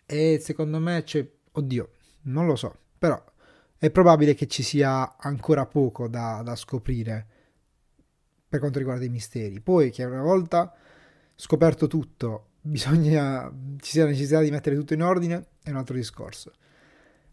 E 0.06 0.38
secondo 0.40 0.78
me 0.78 1.02
c'è, 1.02 1.26
oddio, 1.52 1.90
non 2.22 2.46
lo 2.46 2.56
so, 2.56 2.78
però 2.98 3.22
è 3.76 3.90
probabile 3.90 4.34
che 4.34 4.46
ci 4.46 4.62
sia 4.62 5.16
ancora 5.18 5.66
poco 5.66 6.08
da, 6.08 6.40
da 6.42 6.56
scoprire 6.56 7.26
per 8.48 8.60
quanto 8.60 8.78
riguarda 8.78 9.04
i 9.04 9.08
misteri. 9.08 9.60
Poi 9.60 9.90
che 9.90 10.04
una 10.04 10.22
volta 10.22 10.72
scoperto 11.34 11.86
tutto 11.86 12.50
bisogna, 12.60 13.52
ci 13.80 13.92
sia 13.92 14.04
la 14.04 14.10
necessità 14.10 14.40
di 14.40 14.50
mettere 14.50 14.76
tutto 14.76 14.94
in 14.94 15.02
ordine 15.02 15.46
è 15.62 15.70
un 15.70 15.76
altro 15.76 15.94
discorso. 15.94 16.52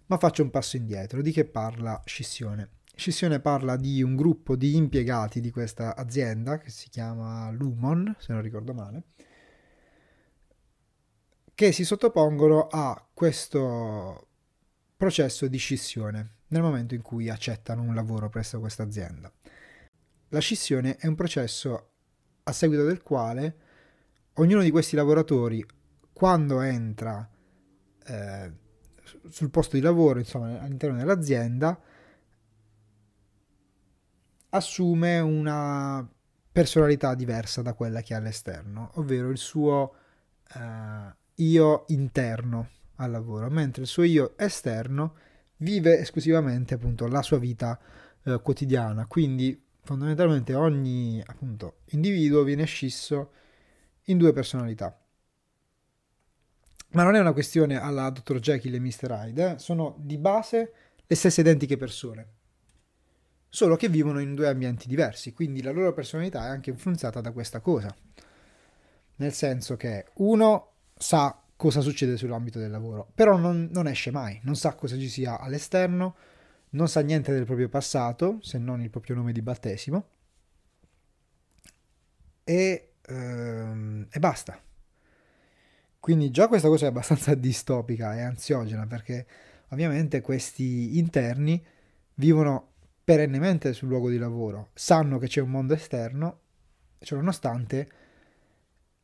Ma 0.07 0.17
faccio 0.17 0.43
un 0.43 0.49
passo 0.49 0.77
indietro. 0.77 1.21
Di 1.21 1.31
che 1.31 1.45
parla 1.45 2.01
Scissione? 2.05 2.69
Scissione 2.95 3.39
parla 3.39 3.75
di 3.75 4.03
un 4.03 4.15
gruppo 4.15 4.55
di 4.55 4.75
impiegati 4.75 5.41
di 5.41 5.49
questa 5.49 5.95
azienda 5.95 6.59
che 6.59 6.69
si 6.69 6.89
chiama 6.89 7.49
Lumon, 7.49 8.15
se 8.19 8.33
non 8.33 8.41
ricordo 8.41 8.73
male, 8.73 9.03
che 11.55 11.71
si 11.71 11.83
sottopongono 11.83 12.67
a 12.67 13.07
questo 13.11 14.27
processo 14.95 15.47
di 15.47 15.57
scissione 15.57 16.35
nel 16.47 16.61
momento 16.61 16.93
in 16.93 17.01
cui 17.01 17.29
accettano 17.29 17.81
un 17.81 17.95
lavoro 17.95 18.29
presso 18.29 18.59
questa 18.59 18.83
azienda. 18.83 19.31
La 20.33 20.39
scissione 20.39 20.95
è 20.95 21.05
un 21.05 21.13
processo 21.13 21.91
a 22.41 22.51
seguito 22.51 22.83
del 22.85 23.03
quale 23.03 23.57
ognuno 24.37 24.63
di 24.63 24.71
questi 24.71 24.95
lavoratori, 24.95 25.63
quando 26.11 26.61
entra 26.61 27.29
eh, 28.03 28.51
sul 29.29 29.51
posto 29.51 29.75
di 29.75 29.83
lavoro, 29.83 30.17
insomma 30.17 30.59
all'interno 30.59 30.97
dell'azienda, 30.97 31.79
assume 34.49 35.19
una 35.19 36.11
personalità 36.51 37.13
diversa 37.13 37.61
da 37.61 37.73
quella 37.73 38.01
che 38.01 38.15
ha 38.15 38.17
all'esterno, 38.17 38.89
ovvero 38.95 39.29
il 39.29 39.37
suo 39.37 39.93
eh, 40.55 41.15
io 41.35 41.83
interno 41.89 42.69
al 42.95 43.11
lavoro, 43.11 43.51
mentre 43.51 43.83
il 43.83 43.87
suo 43.87 44.01
io 44.01 44.35
esterno 44.35 45.15
vive 45.57 45.99
esclusivamente 45.99 46.73
appunto 46.73 47.05
la 47.05 47.21
sua 47.21 47.37
vita 47.37 47.79
eh, 48.23 48.39
quotidiana. 48.41 49.05
Quindi 49.05 49.62
fondamentalmente 49.83 50.53
ogni 50.53 51.21
appunto 51.25 51.79
individuo 51.87 52.43
viene 52.43 52.65
scisso 52.65 53.31
in 54.03 54.17
due 54.17 54.33
personalità. 54.33 54.97
Ma 56.89 57.03
non 57.03 57.15
è 57.15 57.19
una 57.19 57.33
questione 57.33 57.79
alla 57.79 58.09
Dr. 58.09 58.39
Jekyll 58.39 58.75
e 58.75 58.79
Mr. 58.79 59.09
Hyde, 59.09 59.51
eh? 59.51 59.59
sono 59.59 59.95
di 59.97 60.17
base 60.17 60.73
le 61.05 61.15
stesse 61.15 61.41
identiche 61.41 61.75
persone, 61.75 62.27
solo 63.49 63.75
che 63.75 63.89
vivono 63.89 64.19
in 64.19 64.35
due 64.35 64.47
ambienti 64.47 64.87
diversi, 64.87 65.33
quindi 65.33 65.61
la 65.61 65.71
loro 65.71 65.91
personalità 65.91 66.45
è 66.45 66.49
anche 66.49 66.69
influenzata 66.69 67.19
da 67.19 67.31
questa 67.31 67.61
cosa. 67.61 67.93
Nel 69.15 69.33
senso 69.33 69.75
che 69.75 70.05
uno 70.15 70.71
sa 70.95 71.39
cosa 71.55 71.81
succede 71.81 72.15
sull'ambito 72.15 72.59
del 72.59 72.69
lavoro, 72.71 73.09
però 73.13 73.37
non, 73.37 73.69
non, 73.71 73.87
esce 73.87 74.11
mai, 74.11 74.39
non 74.43 74.55
sa 74.55 74.75
cosa 74.75 74.97
ci 74.97 75.09
sia 75.09 75.39
all'esterno, 75.39 76.15
non 76.73 76.87
sa 76.87 77.01
niente 77.01 77.31
del 77.33 77.45
proprio 77.45 77.69
passato, 77.69 78.39
se 78.41 78.57
non 78.57 78.81
il 78.81 78.89
proprio 78.89 79.15
nome 79.15 79.31
di 79.31 79.41
battesimo, 79.41 80.07
e, 82.43 82.93
ehm, 83.01 84.07
e 84.11 84.19
basta. 84.19 84.61
Quindi 85.99 86.31
già 86.31 86.47
questa 86.47 86.67
cosa 86.67 86.85
è 86.85 86.89
abbastanza 86.89 87.33
distopica 87.35 88.15
e 88.15 88.21
ansiogena, 88.21 88.85
perché 88.87 89.25
ovviamente 89.69 90.21
questi 90.21 90.97
interni 90.97 91.63
vivono 92.15 92.71
perennemente 93.03 93.73
sul 93.73 93.89
luogo 93.89 94.09
di 94.09 94.17
lavoro, 94.17 94.69
sanno 94.73 95.17
che 95.17 95.27
c'è 95.27 95.41
un 95.41 95.49
mondo 95.49 95.73
esterno, 95.73 96.39
cioè 96.99 97.19
nonostante 97.19 97.89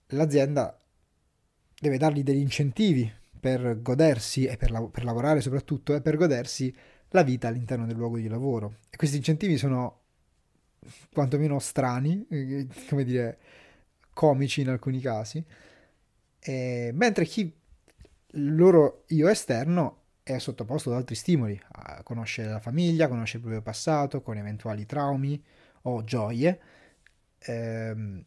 l'azienda 0.07 0.77
deve 1.79 1.97
dargli 1.97 2.23
degli 2.23 2.39
incentivi 2.39 3.11
per 3.39 3.81
godersi 3.81 4.45
e 4.45 4.57
per, 4.57 4.71
la- 4.71 4.81
per 4.81 5.03
lavorare 5.03 5.41
soprattutto 5.41 5.95
e 5.95 6.01
per 6.01 6.17
godersi 6.17 6.73
la 7.09 7.23
vita 7.23 7.47
all'interno 7.47 7.85
del 7.85 7.95
luogo 7.95 8.17
di 8.17 8.27
lavoro. 8.27 8.77
E 8.89 8.97
questi 8.97 9.17
incentivi 9.17 9.57
sono 9.57 10.01
quantomeno 11.11 11.59
strani, 11.59 12.25
eh, 12.29 12.67
come 12.87 13.03
dire, 13.03 13.37
comici 14.13 14.61
in 14.61 14.69
alcuni 14.69 14.99
casi, 14.99 15.43
e, 16.39 16.91
mentre 16.93 17.25
chi 17.25 17.53
loro 18.33 19.03
io 19.07 19.27
esterno 19.27 19.97
è 20.23 20.37
sottoposto 20.37 20.91
ad 20.91 20.97
altri 20.97 21.15
stimoli, 21.15 21.59
conosce 22.03 22.43
la 22.43 22.59
famiglia, 22.59 23.07
conosce 23.07 23.37
il 23.37 23.41
proprio 23.41 23.61
passato, 23.63 24.21
con 24.21 24.37
eventuali 24.37 24.85
traumi 24.85 25.41
o 25.83 26.03
gioie, 26.03 26.59
ehm, 27.39 28.23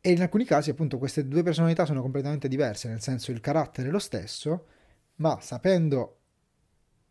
e 0.00 0.10
in 0.10 0.22
alcuni 0.22 0.44
casi, 0.46 0.70
appunto, 0.70 0.96
queste 0.96 1.28
due 1.28 1.42
personalità 1.42 1.84
sono 1.84 2.00
completamente 2.00 2.48
diverse, 2.48 2.88
nel 2.88 3.02
senso 3.02 3.32
il 3.32 3.40
carattere 3.40 3.88
è 3.88 3.90
lo 3.90 3.98
stesso, 3.98 4.66
ma 5.16 5.38
sapendo 5.42 6.19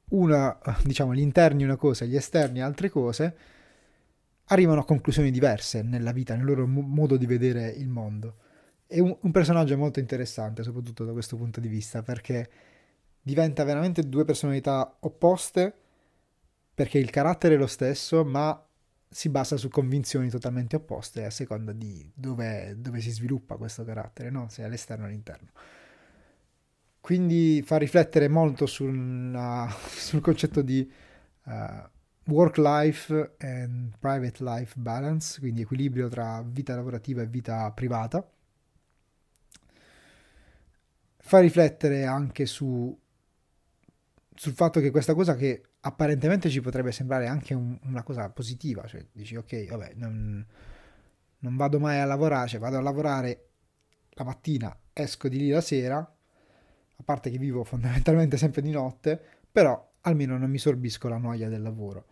una, 0.10 0.58
diciamo, 0.84 1.14
gli 1.14 1.22
interni 1.22 1.64
una 1.64 1.76
cosa 1.76 2.06
e 2.06 2.08
gli 2.08 2.16
esterni 2.16 2.62
altre 2.62 2.90
cose, 2.90 3.36
arrivano 4.46 4.82
a 4.82 4.86
conclusioni 4.86 5.32
diverse 5.32 5.82
nella 5.82 6.12
vita, 6.12 6.36
nel 6.36 6.46
loro 6.46 6.68
mo- 6.68 6.82
modo 6.82 7.18
di 7.18 7.26
vedere 7.26 7.70
il 7.70 7.88
mondo. 7.88 8.36
È 8.88 9.00
un, 9.00 9.16
un 9.20 9.32
personaggio 9.32 9.78
molto 9.78 10.00
interessante, 10.00 10.64
soprattutto 10.64 11.06
da 11.06 11.12
questo 11.12 11.36
punto 11.36 11.60
di 11.60 11.68
vista, 11.68 12.02
perché 12.02 12.50
diventa 13.22 13.64
veramente 13.64 14.08
due 14.08 14.26
personalità 14.26 14.98
opposte, 15.02 15.74
perché 16.74 16.98
il 16.98 17.10
carattere 17.10 17.56
è 17.56 17.58
lo 17.58 17.68
stesso, 17.68 18.24
ma 18.24 18.64
si 19.12 19.30
basa 19.30 19.58
su 19.58 19.70
convinzioni 19.70 20.30
totalmente 20.30 20.76
opposte 20.76 21.26
a 21.26 21.30
seconda 21.32 21.72
di 21.72 22.10
dove, 22.14 22.76
dove 22.78 23.02
si 23.02 23.12
sviluppa 23.12 23.58
questo 23.58 23.84
carattere, 23.84 24.30
no? 24.30 24.48
se 24.50 24.64
all'esterno 24.64 25.06
o 25.06 25.08
all'interno. 25.08 25.50
Quindi 27.10 27.64
fa 27.66 27.78
riflettere 27.78 28.28
molto 28.28 28.68
sulla, 28.68 29.68
sul 29.82 30.22
concetto 30.22 30.62
di 30.62 30.88
uh, 31.46 31.52
work-life 32.32 33.34
and 33.40 33.98
private 33.98 34.44
life 34.44 34.76
balance, 34.78 35.40
quindi 35.40 35.62
equilibrio 35.62 36.08
tra 36.08 36.44
vita 36.46 36.76
lavorativa 36.76 37.24
e 37.24 37.26
vita 37.26 37.72
privata. 37.72 38.32
Fa 41.18 41.40
riflettere 41.40 42.06
anche 42.06 42.46
su, 42.46 42.96
sul 44.36 44.54
fatto 44.54 44.80
che 44.80 44.92
questa 44.92 45.16
cosa 45.16 45.36
che 45.36 45.64
apparentemente 45.80 46.48
ci 46.48 46.62
potrebbe 46.62 46.92
sembrare 46.92 47.26
anche 47.26 47.56
un, 47.56 47.76
una 47.86 48.04
cosa 48.04 48.30
positiva, 48.30 48.86
cioè 48.86 49.04
dici 49.12 49.36
ok, 49.36 49.66
vabbè, 49.66 49.94
non, 49.96 50.46
non, 51.40 51.56
vado 51.56 51.80
mai 51.80 52.02
a 52.02 52.06
lavorare, 52.06 52.50
cioè 52.50 52.60
vado 52.60 52.78
a 52.78 52.82
lavorare 52.82 53.48
la 54.10 54.24
mattina, 54.24 54.80
esco 54.94 55.28
di 55.28 55.40
lì 55.40 55.50
la 55.50 55.62
sera, 55.62 56.14
a 57.00 57.04
parte 57.04 57.30
che 57.30 57.38
vivo 57.38 57.64
fondamentalmente 57.64 58.36
sempre 58.36 58.62
di 58.62 58.72
notte, 58.72 59.20
però 59.52 59.92
almeno 60.02 60.38
non 60.38 60.50
mi 60.50 60.58
sorbisco 60.58 61.08
la 61.08 61.18
noia 61.18 61.48
del 61.48 61.62
lavoro. 61.62 62.06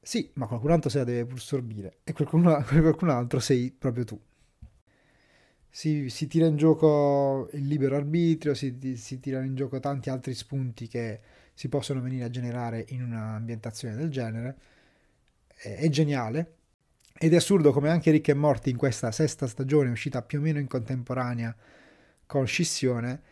Sì, 0.00 0.30
ma 0.34 0.46
qualcun 0.46 0.70
altro 0.70 0.90
se 0.90 0.98
la 0.98 1.04
deve 1.04 1.24
pur 1.24 1.40
sorbire 1.40 1.98
e 2.04 2.12
qualcun, 2.12 2.42
qualcun 2.66 3.08
altro 3.08 3.40
sei 3.40 3.74
proprio 3.76 4.04
tu. 4.04 4.20
Si, 5.68 6.08
si, 6.08 6.28
tira 6.28 6.46
in 6.46 6.56
gioco 6.56 7.48
il 7.52 7.66
libero 7.66 7.96
arbitrio, 7.96 8.54
si, 8.54 8.94
si 8.96 9.18
tirano 9.18 9.44
in 9.44 9.56
gioco 9.56 9.80
tanti 9.80 10.08
altri 10.08 10.32
spunti 10.32 10.86
che 10.86 11.20
si 11.52 11.68
possono 11.68 12.00
venire 12.00 12.24
a 12.24 12.30
generare 12.30 12.84
in 12.90 13.02
un'ambientazione 13.02 13.96
del 13.96 14.10
genere. 14.10 14.56
È, 15.48 15.74
è 15.78 15.88
geniale. 15.88 16.52
Ed 17.18 17.32
è 17.32 17.36
assurdo 17.36 17.72
come 17.72 17.88
anche 17.88 18.12
Rick 18.12 18.28
e 18.28 18.34
Morty 18.34 18.70
in 18.70 18.76
questa 18.76 19.10
sesta 19.10 19.48
stagione, 19.48 19.90
uscita 19.90 20.22
più 20.22 20.38
o 20.38 20.42
meno 20.42 20.60
in 20.60 20.68
contemporanea 20.68 21.56
con 22.26 22.46
Scissione, 22.46 23.22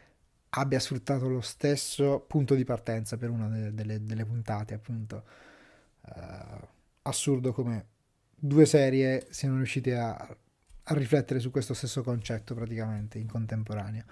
abbia 0.50 0.78
sfruttato 0.78 1.28
lo 1.28 1.40
stesso 1.40 2.20
punto 2.20 2.54
di 2.54 2.64
partenza 2.64 3.16
per 3.16 3.30
una 3.30 3.48
delle, 3.48 3.72
delle, 3.72 4.04
delle 4.04 4.24
puntate, 4.24 4.74
appunto. 4.74 5.24
Uh, 6.02 6.66
assurdo 7.02 7.52
come 7.52 7.86
due 8.34 8.66
serie 8.66 9.26
siano 9.30 9.56
riuscite 9.56 9.96
a, 9.96 10.14
a 10.14 10.94
riflettere 10.94 11.38
su 11.38 11.50
questo 11.50 11.74
stesso 11.74 12.02
concetto 12.02 12.54
praticamente 12.54 13.18
in 13.18 13.28
contemporanea. 13.28 14.04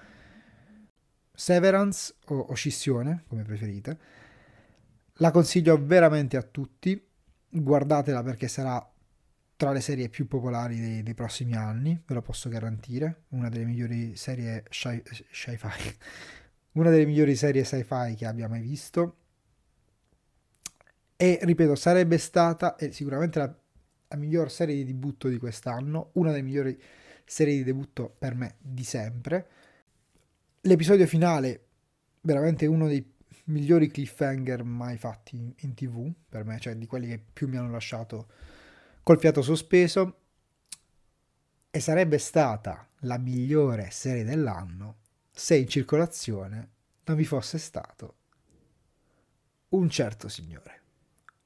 Severance 1.32 2.14
o, 2.26 2.38
o 2.38 2.54
Scissione, 2.54 3.24
come 3.28 3.42
preferite. 3.42 3.98
La 5.14 5.30
consiglio 5.30 5.82
veramente 5.84 6.36
a 6.36 6.42
tutti, 6.42 7.02
guardatela 7.48 8.22
perché 8.22 8.48
sarà 8.48 8.90
tra 9.60 9.72
le 9.72 9.82
serie 9.82 10.08
più 10.08 10.26
popolari 10.26 10.80
dei, 10.80 11.02
dei, 11.02 11.12
prossimi 11.12 11.54
anni, 11.54 12.02
ve 12.06 12.14
lo 12.14 12.22
posso 12.22 12.48
garantire, 12.48 13.24
una 13.32 13.50
delle 13.50 13.66
migliori 13.66 14.16
serie 14.16 14.64
sci- 14.70 15.02
sci-fi, 15.30 15.96
una 16.80 16.88
delle 16.88 17.04
migliori 17.04 17.36
serie 17.36 17.62
sci-fi 17.62 18.14
che 18.16 18.24
abbia 18.24 18.48
mai 18.48 18.62
visto. 18.62 19.16
E 21.14 21.40
ripeto, 21.42 21.74
sarebbe 21.74 22.16
stata 22.16 22.76
è 22.76 22.90
sicuramente 22.90 23.38
la, 23.38 23.54
la 24.08 24.16
miglior 24.16 24.50
serie 24.50 24.74
di 24.76 24.86
debutto 24.86 25.28
di 25.28 25.36
quest'anno, 25.36 26.08
una 26.14 26.30
delle 26.30 26.42
migliori 26.42 26.80
serie 27.26 27.56
di 27.56 27.62
debutto 27.62 28.16
per 28.18 28.34
me 28.34 28.54
di 28.60 28.84
sempre. 28.84 29.46
L'episodio 30.62 31.06
finale, 31.06 31.66
veramente 32.22 32.64
uno 32.64 32.86
dei 32.86 33.06
migliori 33.44 33.88
cliffhanger 33.90 34.64
mai 34.64 34.96
fatti 34.96 35.36
in, 35.36 35.52
in 35.54 35.74
tv, 35.74 36.10
per 36.30 36.46
me, 36.46 36.58
cioè 36.58 36.76
di 36.76 36.86
quelli 36.86 37.08
che 37.08 37.22
più 37.30 37.46
mi 37.46 37.58
hanno 37.58 37.70
lasciato 37.70 38.48
col 39.02 39.18
fiato 39.18 39.42
sospeso. 39.42 40.16
E 41.70 41.80
sarebbe 41.80 42.18
stata 42.18 42.88
la 43.00 43.18
migliore 43.18 43.90
serie 43.90 44.24
dell'anno 44.24 44.96
se 45.30 45.56
in 45.56 45.68
circolazione 45.68 46.70
non 47.04 47.16
vi 47.16 47.24
fosse 47.24 47.58
stato 47.58 48.16
un 49.70 49.88
certo 49.88 50.28
signore. 50.28 50.82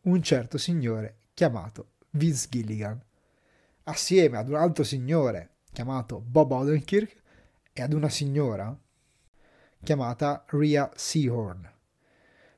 Un 0.03 0.23
certo 0.23 0.59
signore 0.59 1.19
chiamato 1.35 1.93
Vince 2.11 2.49
Gilligan, 2.49 3.03
assieme 3.85 4.39
ad 4.39 4.49
un 4.49 4.55
altro 4.55 4.85
signore 4.85 5.57
chiamato 5.73 6.21
Bob 6.21 6.53
Odenkirk 6.53 7.23
e 7.73 7.83
ad 7.83 7.93
una 7.93 8.09
signora 8.09 8.77
chiamata 9.83 10.45
Rhea 10.49 10.91
Seahorn. 10.95 11.74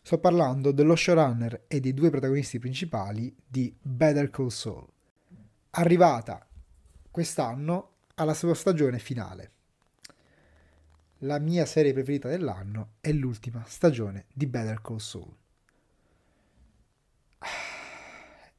Sto 0.07 0.19
parlando 0.19 0.71
dello 0.71 0.95
showrunner 0.95 1.65
e 1.67 1.81
dei 1.81 1.93
due 1.93 2.11
protagonisti 2.11 2.61
principali 2.61 3.35
di 3.45 3.77
Better 3.83 4.31
Call 4.31 4.51
Saul, 4.51 4.87
arrivata 5.71 6.47
quest'anno 7.11 7.95
alla 8.15 8.33
sua 8.33 8.55
stagione 8.55 9.01
finale. 9.01 9.51
La 11.19 11.41
mia 11.41 11.67
serie 11.67 11.93
preferita 11.93 12.29
dell'anno 12.29 12.91
è 13.01 13.11
l'ultima 13.11 13.65
stagione 13.67 14.27
di 14.33 14.47
Better 14.47 14.81
Call 14.81 14.99
Saul. 14.99 15.35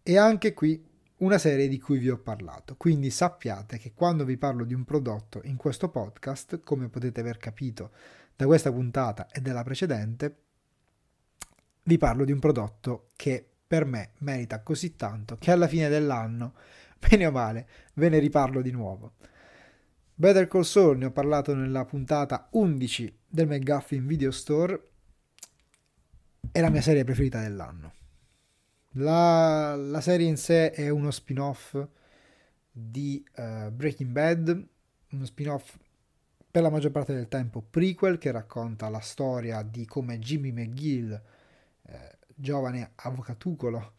E 0.04 0.18
anche 0.18 0.54
qui 0.54 0.86
una 1.20 1.38
serie 1.38 1.70
di 1.70 1.80
cui 1.80 1.98
vi 1.98 2.10
ho 2.10 2.18
parlato. 2.18 2.76
Quindi 2.76 3.10
sappiate 3.10 3.78
che 3.78 3.93
quando 3.93 4.26
vi 4.26 4.36
parlo 4.36 4.66
di 4.66 4.74
un 4.74 4.84
prodotto 4.84 5.39
in 5.45 5.56
questo 5.56 5.88
podcast, 5.88 6.60
come 6.60 6.89
potete 6.89 7.22
aver 7.22 7.38
capito 7.38 7.91
da 8.36 8.45
questa 8.45 8.70
puntata 8.70 9.30
e 9.30 9.39
dalla 9.39 9.64
precedente, 9.64 10.41
vi 11.88 11.97
parlo 11.97 12.25
di 12.25 12.31
un 12.31 12.39
prodotto 12.39 13.11
che 13.15 13.45
per 13.65 13.85
me 13.85 14.11
merita 14.19 14.61
così 14.61 14.95
tanto 14.95 15.38
che 15.38 15.51
alla 15.51 15.67
fine 15.67 15.89
dell'anno, 15.89 16.53
bene 16.99 17.25
o 17.25 17.31
male, 17.31 17.67
ve 17.95 18.09
ne 18.09 18.19
riparlo 18.19 18.61
di 18.61 18.71
nuovo. 18.71 19.13
Better 20.13 20.47
Call 20.47 20.61
Saul 20.61 20.97
ne 20.97 21.05
ho 21.05 21.11
parlato 21.11 21.53
nella 21.53 21.85
puntata 21.85 22.47
11 22.51 23.19
del 23.27 23.47
McGuffin 23.47 24.05
Video 24.05 24.31
Store, 24.31 24.81
è 26.51 26.59
la 26.59 26.69
mia 26.69 26.81
serie 26.81 27.03
preferita 27.03 27.41
dell'anno. 27.41 27.93
La, 28.93 29.75
la, 29.75 30.01
serie 30.01 30.27
in 30.27 30.38
sé 30.38 30.71
è 30.71 30.89
uno 30.89 31.11
spin-off 31.11 31.77
di 32.71 33.23
uh, 33.35 33.69
Breaking 33.69 34.11
Bad, 34.11 34.67
uno 35.11 35.25
spin-off 35.25 35.77
per 36.49 36.63
la 36.63 36.71
maggior 36.71 36.91
parte 36.91 37.13
del 37.13 37.27
tempo 37.27 37.61
prequel 37.61 38.17
che 38.17 38.31
racconta 38.31 38.89
la 38.89 39.01
storia 39.01 39.61
di 39.61 39.85
come 39.85 40.17
Jimmy 40.17 40.51
McGill, 40.51 41.21
giovane 42.39 42.91
avvocatucolo, 42.95 43.93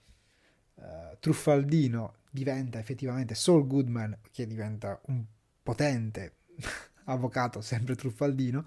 eh, 0.76 1.16
truffaldino, 1.18 2.14
diventa 2.30 2.78
effettivamente 2.78 3.34
Saul 3.34 3.66
Goodman, 3.66 4.18
che 4.30 4.46
diventa 4.46 5.00
un 5.06 5.24
potente 5.62 6.36
avvocato, 7.04 7.60
sempre 7.60 7.96
truffaldino, 7.96 8.64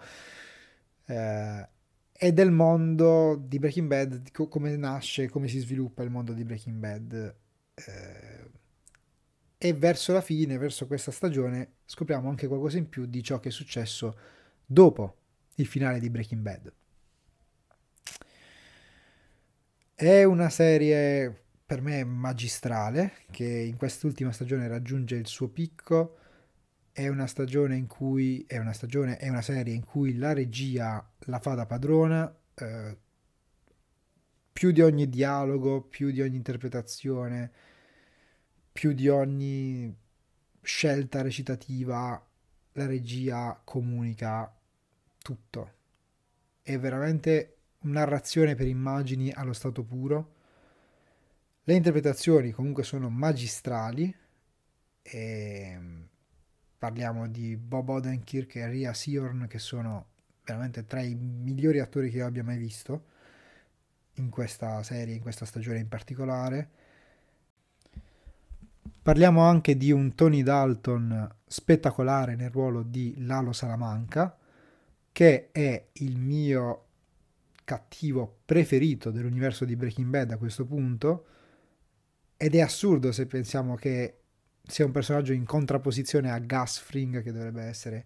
eh, 1.05 1.69
e 2.11 2.33
del 2.33 2.51
mondo 2.51 3.35
di 3.35 3.57
Breaking 3.57 3.87
Bad, 3.87 4.31
come 4.31 4.75
nasce, 4.75 5.29
come 5.29 5.47
si 5.47 5.59
sviluppa 5.59 6.03
il 6.03 6.11
mondo 6.11 6.33
di 6.33 6.43
Breaking 6.43 6.77
Bad. 6.77 7.35
Eh, 7.73 8.49
e 9.57 9.73
verso 9.73 10.11
la 10.11 10.21
fine, 10.21 10.57
verso 10.57 10.87
questa 10.87 11.11
stagione, 11.11 11.77
scopriamo 11.85 12.29
anche 12.29 12.47
qualcosa 12.47 12.77
in 12.77 12.89
più 12.89 13.05
di 13.05 13.23
ciò 13.23 13.39
che 13.39 13.49
è 13.49 13.51
successo 13.51 14.17
dopo 14.65 15.17
il 15.55 15.67
finale 15.67 15.99
di 15.99 16.09
Breaking 16.09 16.41
Bad. 16.41 16.73
È 20.01 20.23
una 20.23 20.49
serie 20.49 21.43
per 21.63 21.79
me 21.79 22.03
magistrale 22.03 23.17
che 23.29 23.45
in 23.45 23.77
quest'ultima 23.77 24.31
stagione 24.31 24.67
raggiunge 24.67 25.15
il 25.15 25.27
suo 25.27 25.47
picco. 25.49 26.17
È 26.91 27.07
una 27.07 27.27
stagione 27.27 27.75
in 27.75 27.85
cui 27.85 28.43
è 28.47 28.57
una 28.57 28.73
stagione, 28.73 29.17
è 29.17 29.29
una 29.29 29.43
serie 29.43 29.75
in 29.75 29.85
cui 29.85 30.17
la 30.17 30.33
regia 30.33 31.07
la 31.25 31.37
fa 31.37 31.53
da 31.53 31.67
padrona, 31.67 32.35
eh, 32.55 32.97
più 34.51 34.71
di 34.71 34.81
ogni 34.81 35.07
dialogo, 35.07 35.83
più 35.83 36.09
di 36.09 36.23
ogni 36.23 36.35
interpretazione, 36.35 37.51
più 38.71 38.93
di 38.93 39.07
ogni 39.07 39.95
scelta 40.63 41.21
recitativa, 41.21 42.27
la 42.71 42.85
regia 42.87 43.61
comunica 43.63 44.51
tutto. 45.19 45.73
È 46.63 46.75
veramente 46.79 47.57
narrazione 47.81 48.55
per 48.55 48.67
immagini 48.67 49.31
allo 49.31 49.53
stato 49.53 49.83
puro. 49.83 50.33
Le 51.63 51.73
interpretazioni 51.73 52.51
comunque 52.51 52.83
sono 52.83 53.09
magistrali 53.09 54.13
e 55.01 55.79
parliamo 56.77 57.27
di 57.27 57.55
Bob 57.55 57.89
Odenkirk 57.89 58.55
e 58.55 58.67
Ria 58.67 58.93
Seahorn 58.93 59.47
che 59.47 59.59
sono 59.59 60.07
veramente 60.43 60.85
tra 60.85 61.01
i 61.01 61.15
migliori 61.15 61.79
attori 61.79 62.09
che 62.09 62.17
io 62.17 62.25
abbia 62.25 62.43
mai 62.43 62.57
visto 62.57 63.05
in 64.15 64.29
questa 64.29 64.81
serie, 64.83 65.15
in 65.15 65.21
questa 65.21 65.45
stagione 65.45 65.79
in 65.79 65.87
particolare. 65.87 66.69
Parliamo 69.01 69.41
anche 69.41 69.77
di 69.77 69.91
un 69.91 70.13
Tony 70.13 70.43
Dalton 70.43 71.35
spettacolare 71.45 72.35
nel 72.35 72.51
ruolo 72.51 72.83
di 72.83 73.15
Lalo 73.17 73.51
Salamanca, 73.51 74.37
che 75.11 75.49
è 75.51 75.87
il 75.93 76.17
mio 76.17 76.85
cattivo 77.71 78.39
preferito 78.43 79.11
dell'universo 79.11 79.63
di 79.63 79.77
Breaking 79.77 80.09
Bad 80.09 80.31
a 80.31 80.37
questo 80.37 80.65
punto. 80.65 81.25
Ed 82.35 82.53
è 82.53 82.59
assurdo 82.59 83.13
se 83.13 83.27
pensiamo 83.27 83.75
che 83.75 84.23
sia 84.61 84.83
un 84.83 84.91
personaggio 84.91 85.31
in 85.31 85.45
contrapposizione 85.45 86.29
a 86.29 86.39
Gus 86.39 86.79
Fring, 86.79 87.23
che 87.23 87.31
dovrebbe 87.31 87.63
essere 87.63 88.05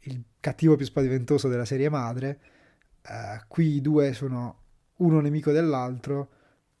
il 0.00 0.22
cattivo 0.38 0.76
più 0.76 0.84
spaventoso 0.84 1.48
della 1.48 1.64
serie 1.64 1.88
madre. 1.88 2.40
Uh, 3.02 3.42
qui 3.48 3.76
i 3.76 3.80
due 3.80 4.12
sono 4.12 4.60
uno 4.96 5.20
nemico 5.20 5.52
dell'altro 5.52 6.28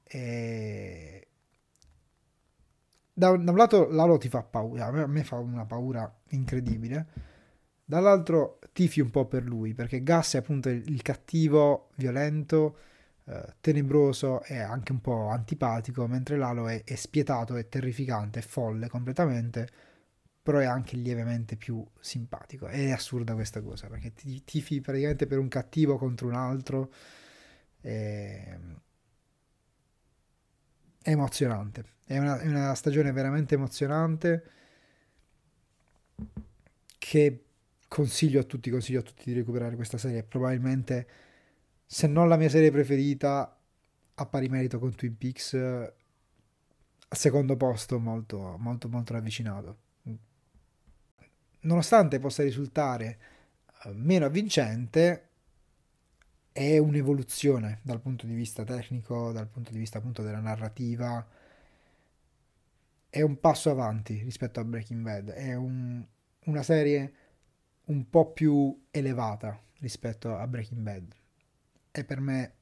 e 0.04 1.28
da, 3.12 3.34
da, 3.36 3.50
un 3.50 3.56
lato 3.56 3.88
Lalo 3.88 4.18
ti 4.18 4.28
fa 4.28 4.42
paura, 4.42 4.86
a 4.86 5.06
me, 5.06 5.24
fa 5.24 5.36
una 5.36 5.64
paura 5.64 6.14
incredibile, 6.28 7.06
dall'altro 7.92 8.58
tifi 8.72 9.00
un 9.00 9.10
po' 9.10 9.26
per 9.26 9.44
lui 9.44 9.74
perché 9.74 10.02
Gus 10.02 10.34
è 10.34 10.38
appunto 10.38 10.70
il, 10.70 11.02
cattivo, 11.02 11.90
violento, 11.96 12.78
eh, 13.24 13.54
tenebroso 13.60 14.42
e 14.44 14.58
anche 14.58 14.92
un 14.92 15.02
po' 15.02 15.28
antipatico, 15.28 16.06
mentre 16.06 16.38
Lalo 16.38 16.68
è, 16.68 16.82
è 16.84 16.94
spietato, 16.94 17.56
è 17.56 17.68
terrificante, 17.68 18.38
è 18.38 18.42
folle 18.42 18.88
completamente 18.88 19.68
però 20.42 20.58
è 20.58 20.64
anche 20.64 20.96
lievemente 20.96 21.56
più 21.56 21.86
simpatico. 22.00 22.66
È 22.66 22.90
assurda 22.90 23.34
questa 23.34 23.60
cosa, 23.62 23.86
perché 23.86 24.12
ti 24.12 24.42
tifi 24.42 24.80
praticamente 24.80 25.26
per 25.28 25.38
un 25.38 25.46
cattivo 25.46 25.98
contro 25.98 26.26
un 26.26 26.34
altro. 26.34 26.92
E... 27.80 28.58
È 31.00 31.10
emozionante. 31.10 31.84
È 32.04 32.18
una, 32.18 32.40
è 32.40 32.48
una 32.48 32.74
stagione 32.74 33.12
veramente 33.12 33.54
emozionante 33.54 34.44
che 36.98 37.44
consiglio 37.92 38.40
a 38.40 38.44
tutti, 38.44 38.70
consiglio 38.70 39.00
a 39.00 39.02
tutti 39.02 39.24
di 39.24 39.34
recuperare 39.34 39.76
questa 39.76 39.98
serie. 39.98 40.22
Probabilmente, 40.22 41.06
se 41.84 42.06
non 42.06 42.28
la 42.28 42.36
mia 42.36 42.48
serie 42.48 42.70
preferita, 42.70 43.58
a 44.14 44.26
pari 44.26 44.48
merito 44.48 44.78
con 44.78 44.94
Twin 44.94 45.16
Peaks, 45.18 45.54
al 45.54 45.92
secondo 47.10 47.56
posto 47.56 47.98
molto, 47.98 48.56
molto, 48.58 48.88
molto 48.88 49.12
ravvicinato 49.12 49.76
nonostante 51.62 52.18
possa 52.18 52.42
risultare 52.42 53.18
eh, 53.84 53.92
meno 53.92 54.26
avvincente, 54.26 55.28
è 56.52 56.78
un'evoluzione 56.78 57.80
dal 57.82 58.00
punto 58.00 58.26
di 58.26 58.34
vista 58.34 58.64
tecnico, 58.64 59.32
dal 59.32 59.48
punto 59.48 59.70
di 59.72 59.78
vista 59.78 59.98
appunto 59.98 60.22
della 60.22 60.40
narrativa. 60.40 61.26
È 63.08 63.20
un 63.20 63.40
passo 63.40 63.70
avanti 63.70 64.22
rispetto 64.22 64.60
a 64.60 64.64
Breaking 64.64 65.02
Bad, 65.02 65.30
è 65.30 65.54
un, 65.54 66.04
una 66.44 66.62
serie 66.62 67.12
un 67.92 68.08
po' 68.08 68.32
più 68.32 68.86
elevata 68.90 69.60
rispetto 69.80 70.34
a 70.34 70.46
Breaking 70.46 70.80
Bad. 70.80 71.14
È 71.90 72.04
per 72.04 72.20
me 72.20 72.52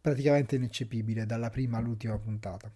praticamente 0.00 0.56
ineccepibile 0.56 1.24
dalla 1.24 1.50
prima 1.50 1.78
all'ultima 1.78 2.18
puntata. 2.18 2.70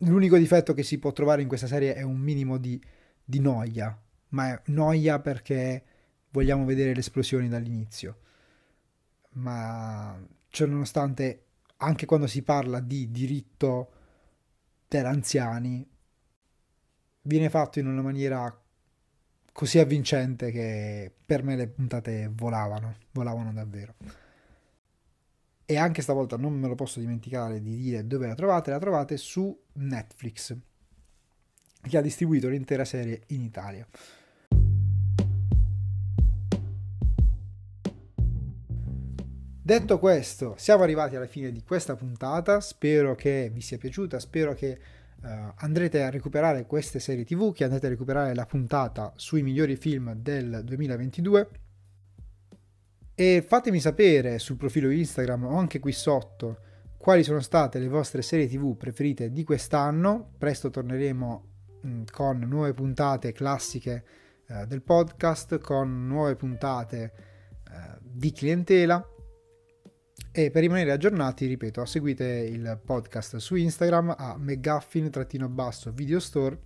l'unico 0.00 0.36
difetto 0.36 0.74
che 0.74 0.82
si 0.82 0.98
può 0.98 1.12
trovare 1.12 1.40
in 1.40 1.48
questa 1.48 1.66
serie 1.66 1.94
è 1.94 2.02
un 2.02 2.18
minimo 2.18 2.58
di, 2.58 2.80
di 3.24 3.40
noia, 3.40 3.98
ma 4.28 4.52
è 4.52 4.62
noia 4.66 5.18
perché 5.20 5.84
vogliamo 6.30 6.66
vedere 6.66 6.92
le 6.92 7.00
esplosioni 7.00 7.48
dall'inizio. 7.48 8.18
Ma 9.30 10.22
cioè, 10.48 10.68
nonostante 10.68 11.44
anche 11.78 12.06
quando 12.06 12.26
si 12.26 12.42
parla 12.42 12.80
di 12.80 13.10
diritto 13.10 13.92
per 14.86 15.06
anziani, 15.06 15.86
viene 17.22 17.50
fatto 17.50 17.78
in 17.78 17.86
una 17.86 18.02
maniera 18.02 18.65
così 19.56 19.78
avvincente 19.78 20.50
che 20.50 21.10
per 21.24 21.42
me 21.42 21.56
le 21.56 21.66
puntate 21.66 22.30
volavano, 22.30 22.96
volavano 23.12 23.54
davvero. 23.54 23.94
E 25.64 25.78
anche 25.78 26.02
stavolta 26.02 26.36
non 26.36 26.52
me 26.52 26.68
lo 26.68 26.74
posso 26.74 27.00
dimenticare 27.00 27.62
di 27.62 27.74
dire 27.74 28.06
dove 28.06 28.26
la 28.26 28.34
trovate, 28.34 28.70
la 28.70 28.78
trovate 28.78 29.16
su 29.16 29.58
Netflix, 29.72 30.54
che 31.80 31.96
ha 31.96 32.02
distribuito 32.02 32.50
l'intera 32.50 32.84
serie 32.84 33.22
in 33.28 33.40
Italia. 33.40 33.88
Detto 39.62 39.98
questo, 39.98 40.54
siamo 40.58 40.82
arrivati 40.82 41.16
alla 41.16 41.26
fine 41.26 41.50
di 41.50 41.62
questa 41.62 41.96
puntata, 41.96 42.60
spero 42.60 43.14
che 43.14 43.50
vi 43.50 43.62
sia 43.62 43.78
piaciuta, 43.78 44.20
spero 44.20 44.52
che 44.52 44.78
Uh, 45.26 45.52
andrete 45.56 46.04
a 46.04 46.08
recuperare 46.08 46.66
queste 46.66 47.00
serie 47.00 47.24
tv, 47.24 47.52
che 47.52 47.64
andrete 47.64 47.86
a 47.86 47.88
recuperare 47.88 48.32
la 48.32 48.46
puntata 48.46 49.12
sui 49.16 49.42
migliori 49.42 49.74
film 49.74 50.14
del 50.14 50.60
2022 50.62 51.48
e 53.12 53.44
fatemi 53.44 53.80
sapere 53.80 54.38
sul 54.38 54.56
profilo 54.56 54.88
Instagram 54.88 55.46
o 55.46 55.56
anche 55.56 55.80
qui 55.80 55.90
sotto 55.90 56.58
quali 56.96 57.24
sono 57.24 57.40
state 57.40 57.80
le 57.80 57.88
vostre 57.88 58.22
serie 58.22 58.46
tv 58.46 58.76
preferite 58.76 59.32
di 59.32 59.42
quest'anno. 59.42 60.34
Presto 60.38 60.70
torneremo 60.70 61.44
mh, 61.80 61.88
mm, 61.88 62.02
con 62.12 62.38
nuove 62.38 62.72
puntate 62.72 63.32
classiche 63.32 64.04
uh, 64.46 64.64
del 64.64 64.82
podcast, 64.82 65.58
con 65.58 66.06
nuove 66.06 66.36
puntate 66.36 67.12
uh, 67.68 67.98
di 68.00 68.30
clientela 68.30 69.04
e 70.32 70.50
per 70.50 70.62
rimanere 70.62 70.92
aggiornati, 70.92 71.46
ripeto, 71.46 71.84
seguite 71.84 72.24
il 72.24 72.78
podcast 72.84 73.36
su 73.36 73.54
Instagram 73.54 74.14
a 74.16 74.36
McGuffin-Video 74.38 76.20
Store 76.20 76.58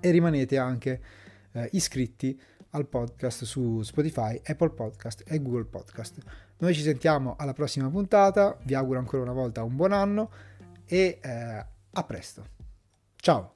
e 0.00 0.10
rimanete 0.10 0.58
anche 0.58 1.00
eh, 1.52 1.68
iscritti 1.72 2.38
al 2.70 2.86
podcast 2.86 3.44
su 3.44 3.82
Spotify, 3.82 4.40
Apple 4.44 4.70
Podcast 4.70 5.22
e 5.26 5.40
Google 5.40 5.64
Podcast. 5.64 6.18
Noi 6.58 6.74
ci 6.74 6.82
sentiamo 6.82 7.36
alla 7.38 7.52
prossima 7.52 7.88
puntata, 7.88 8.58
vi 8.64 8.74
auguro 8.74 8.98
ancora 8.98 9.22
una 9.22 9.32
volta 9.32 9.62
un 9.62 9.76
buon 9.76 9.92
anno 9.92 10.30
e 10.84 11.18
eh, 11.22 11.66
a 11.92 12.02
presto. 12.04 12.44
Ciao! 13.16 13.54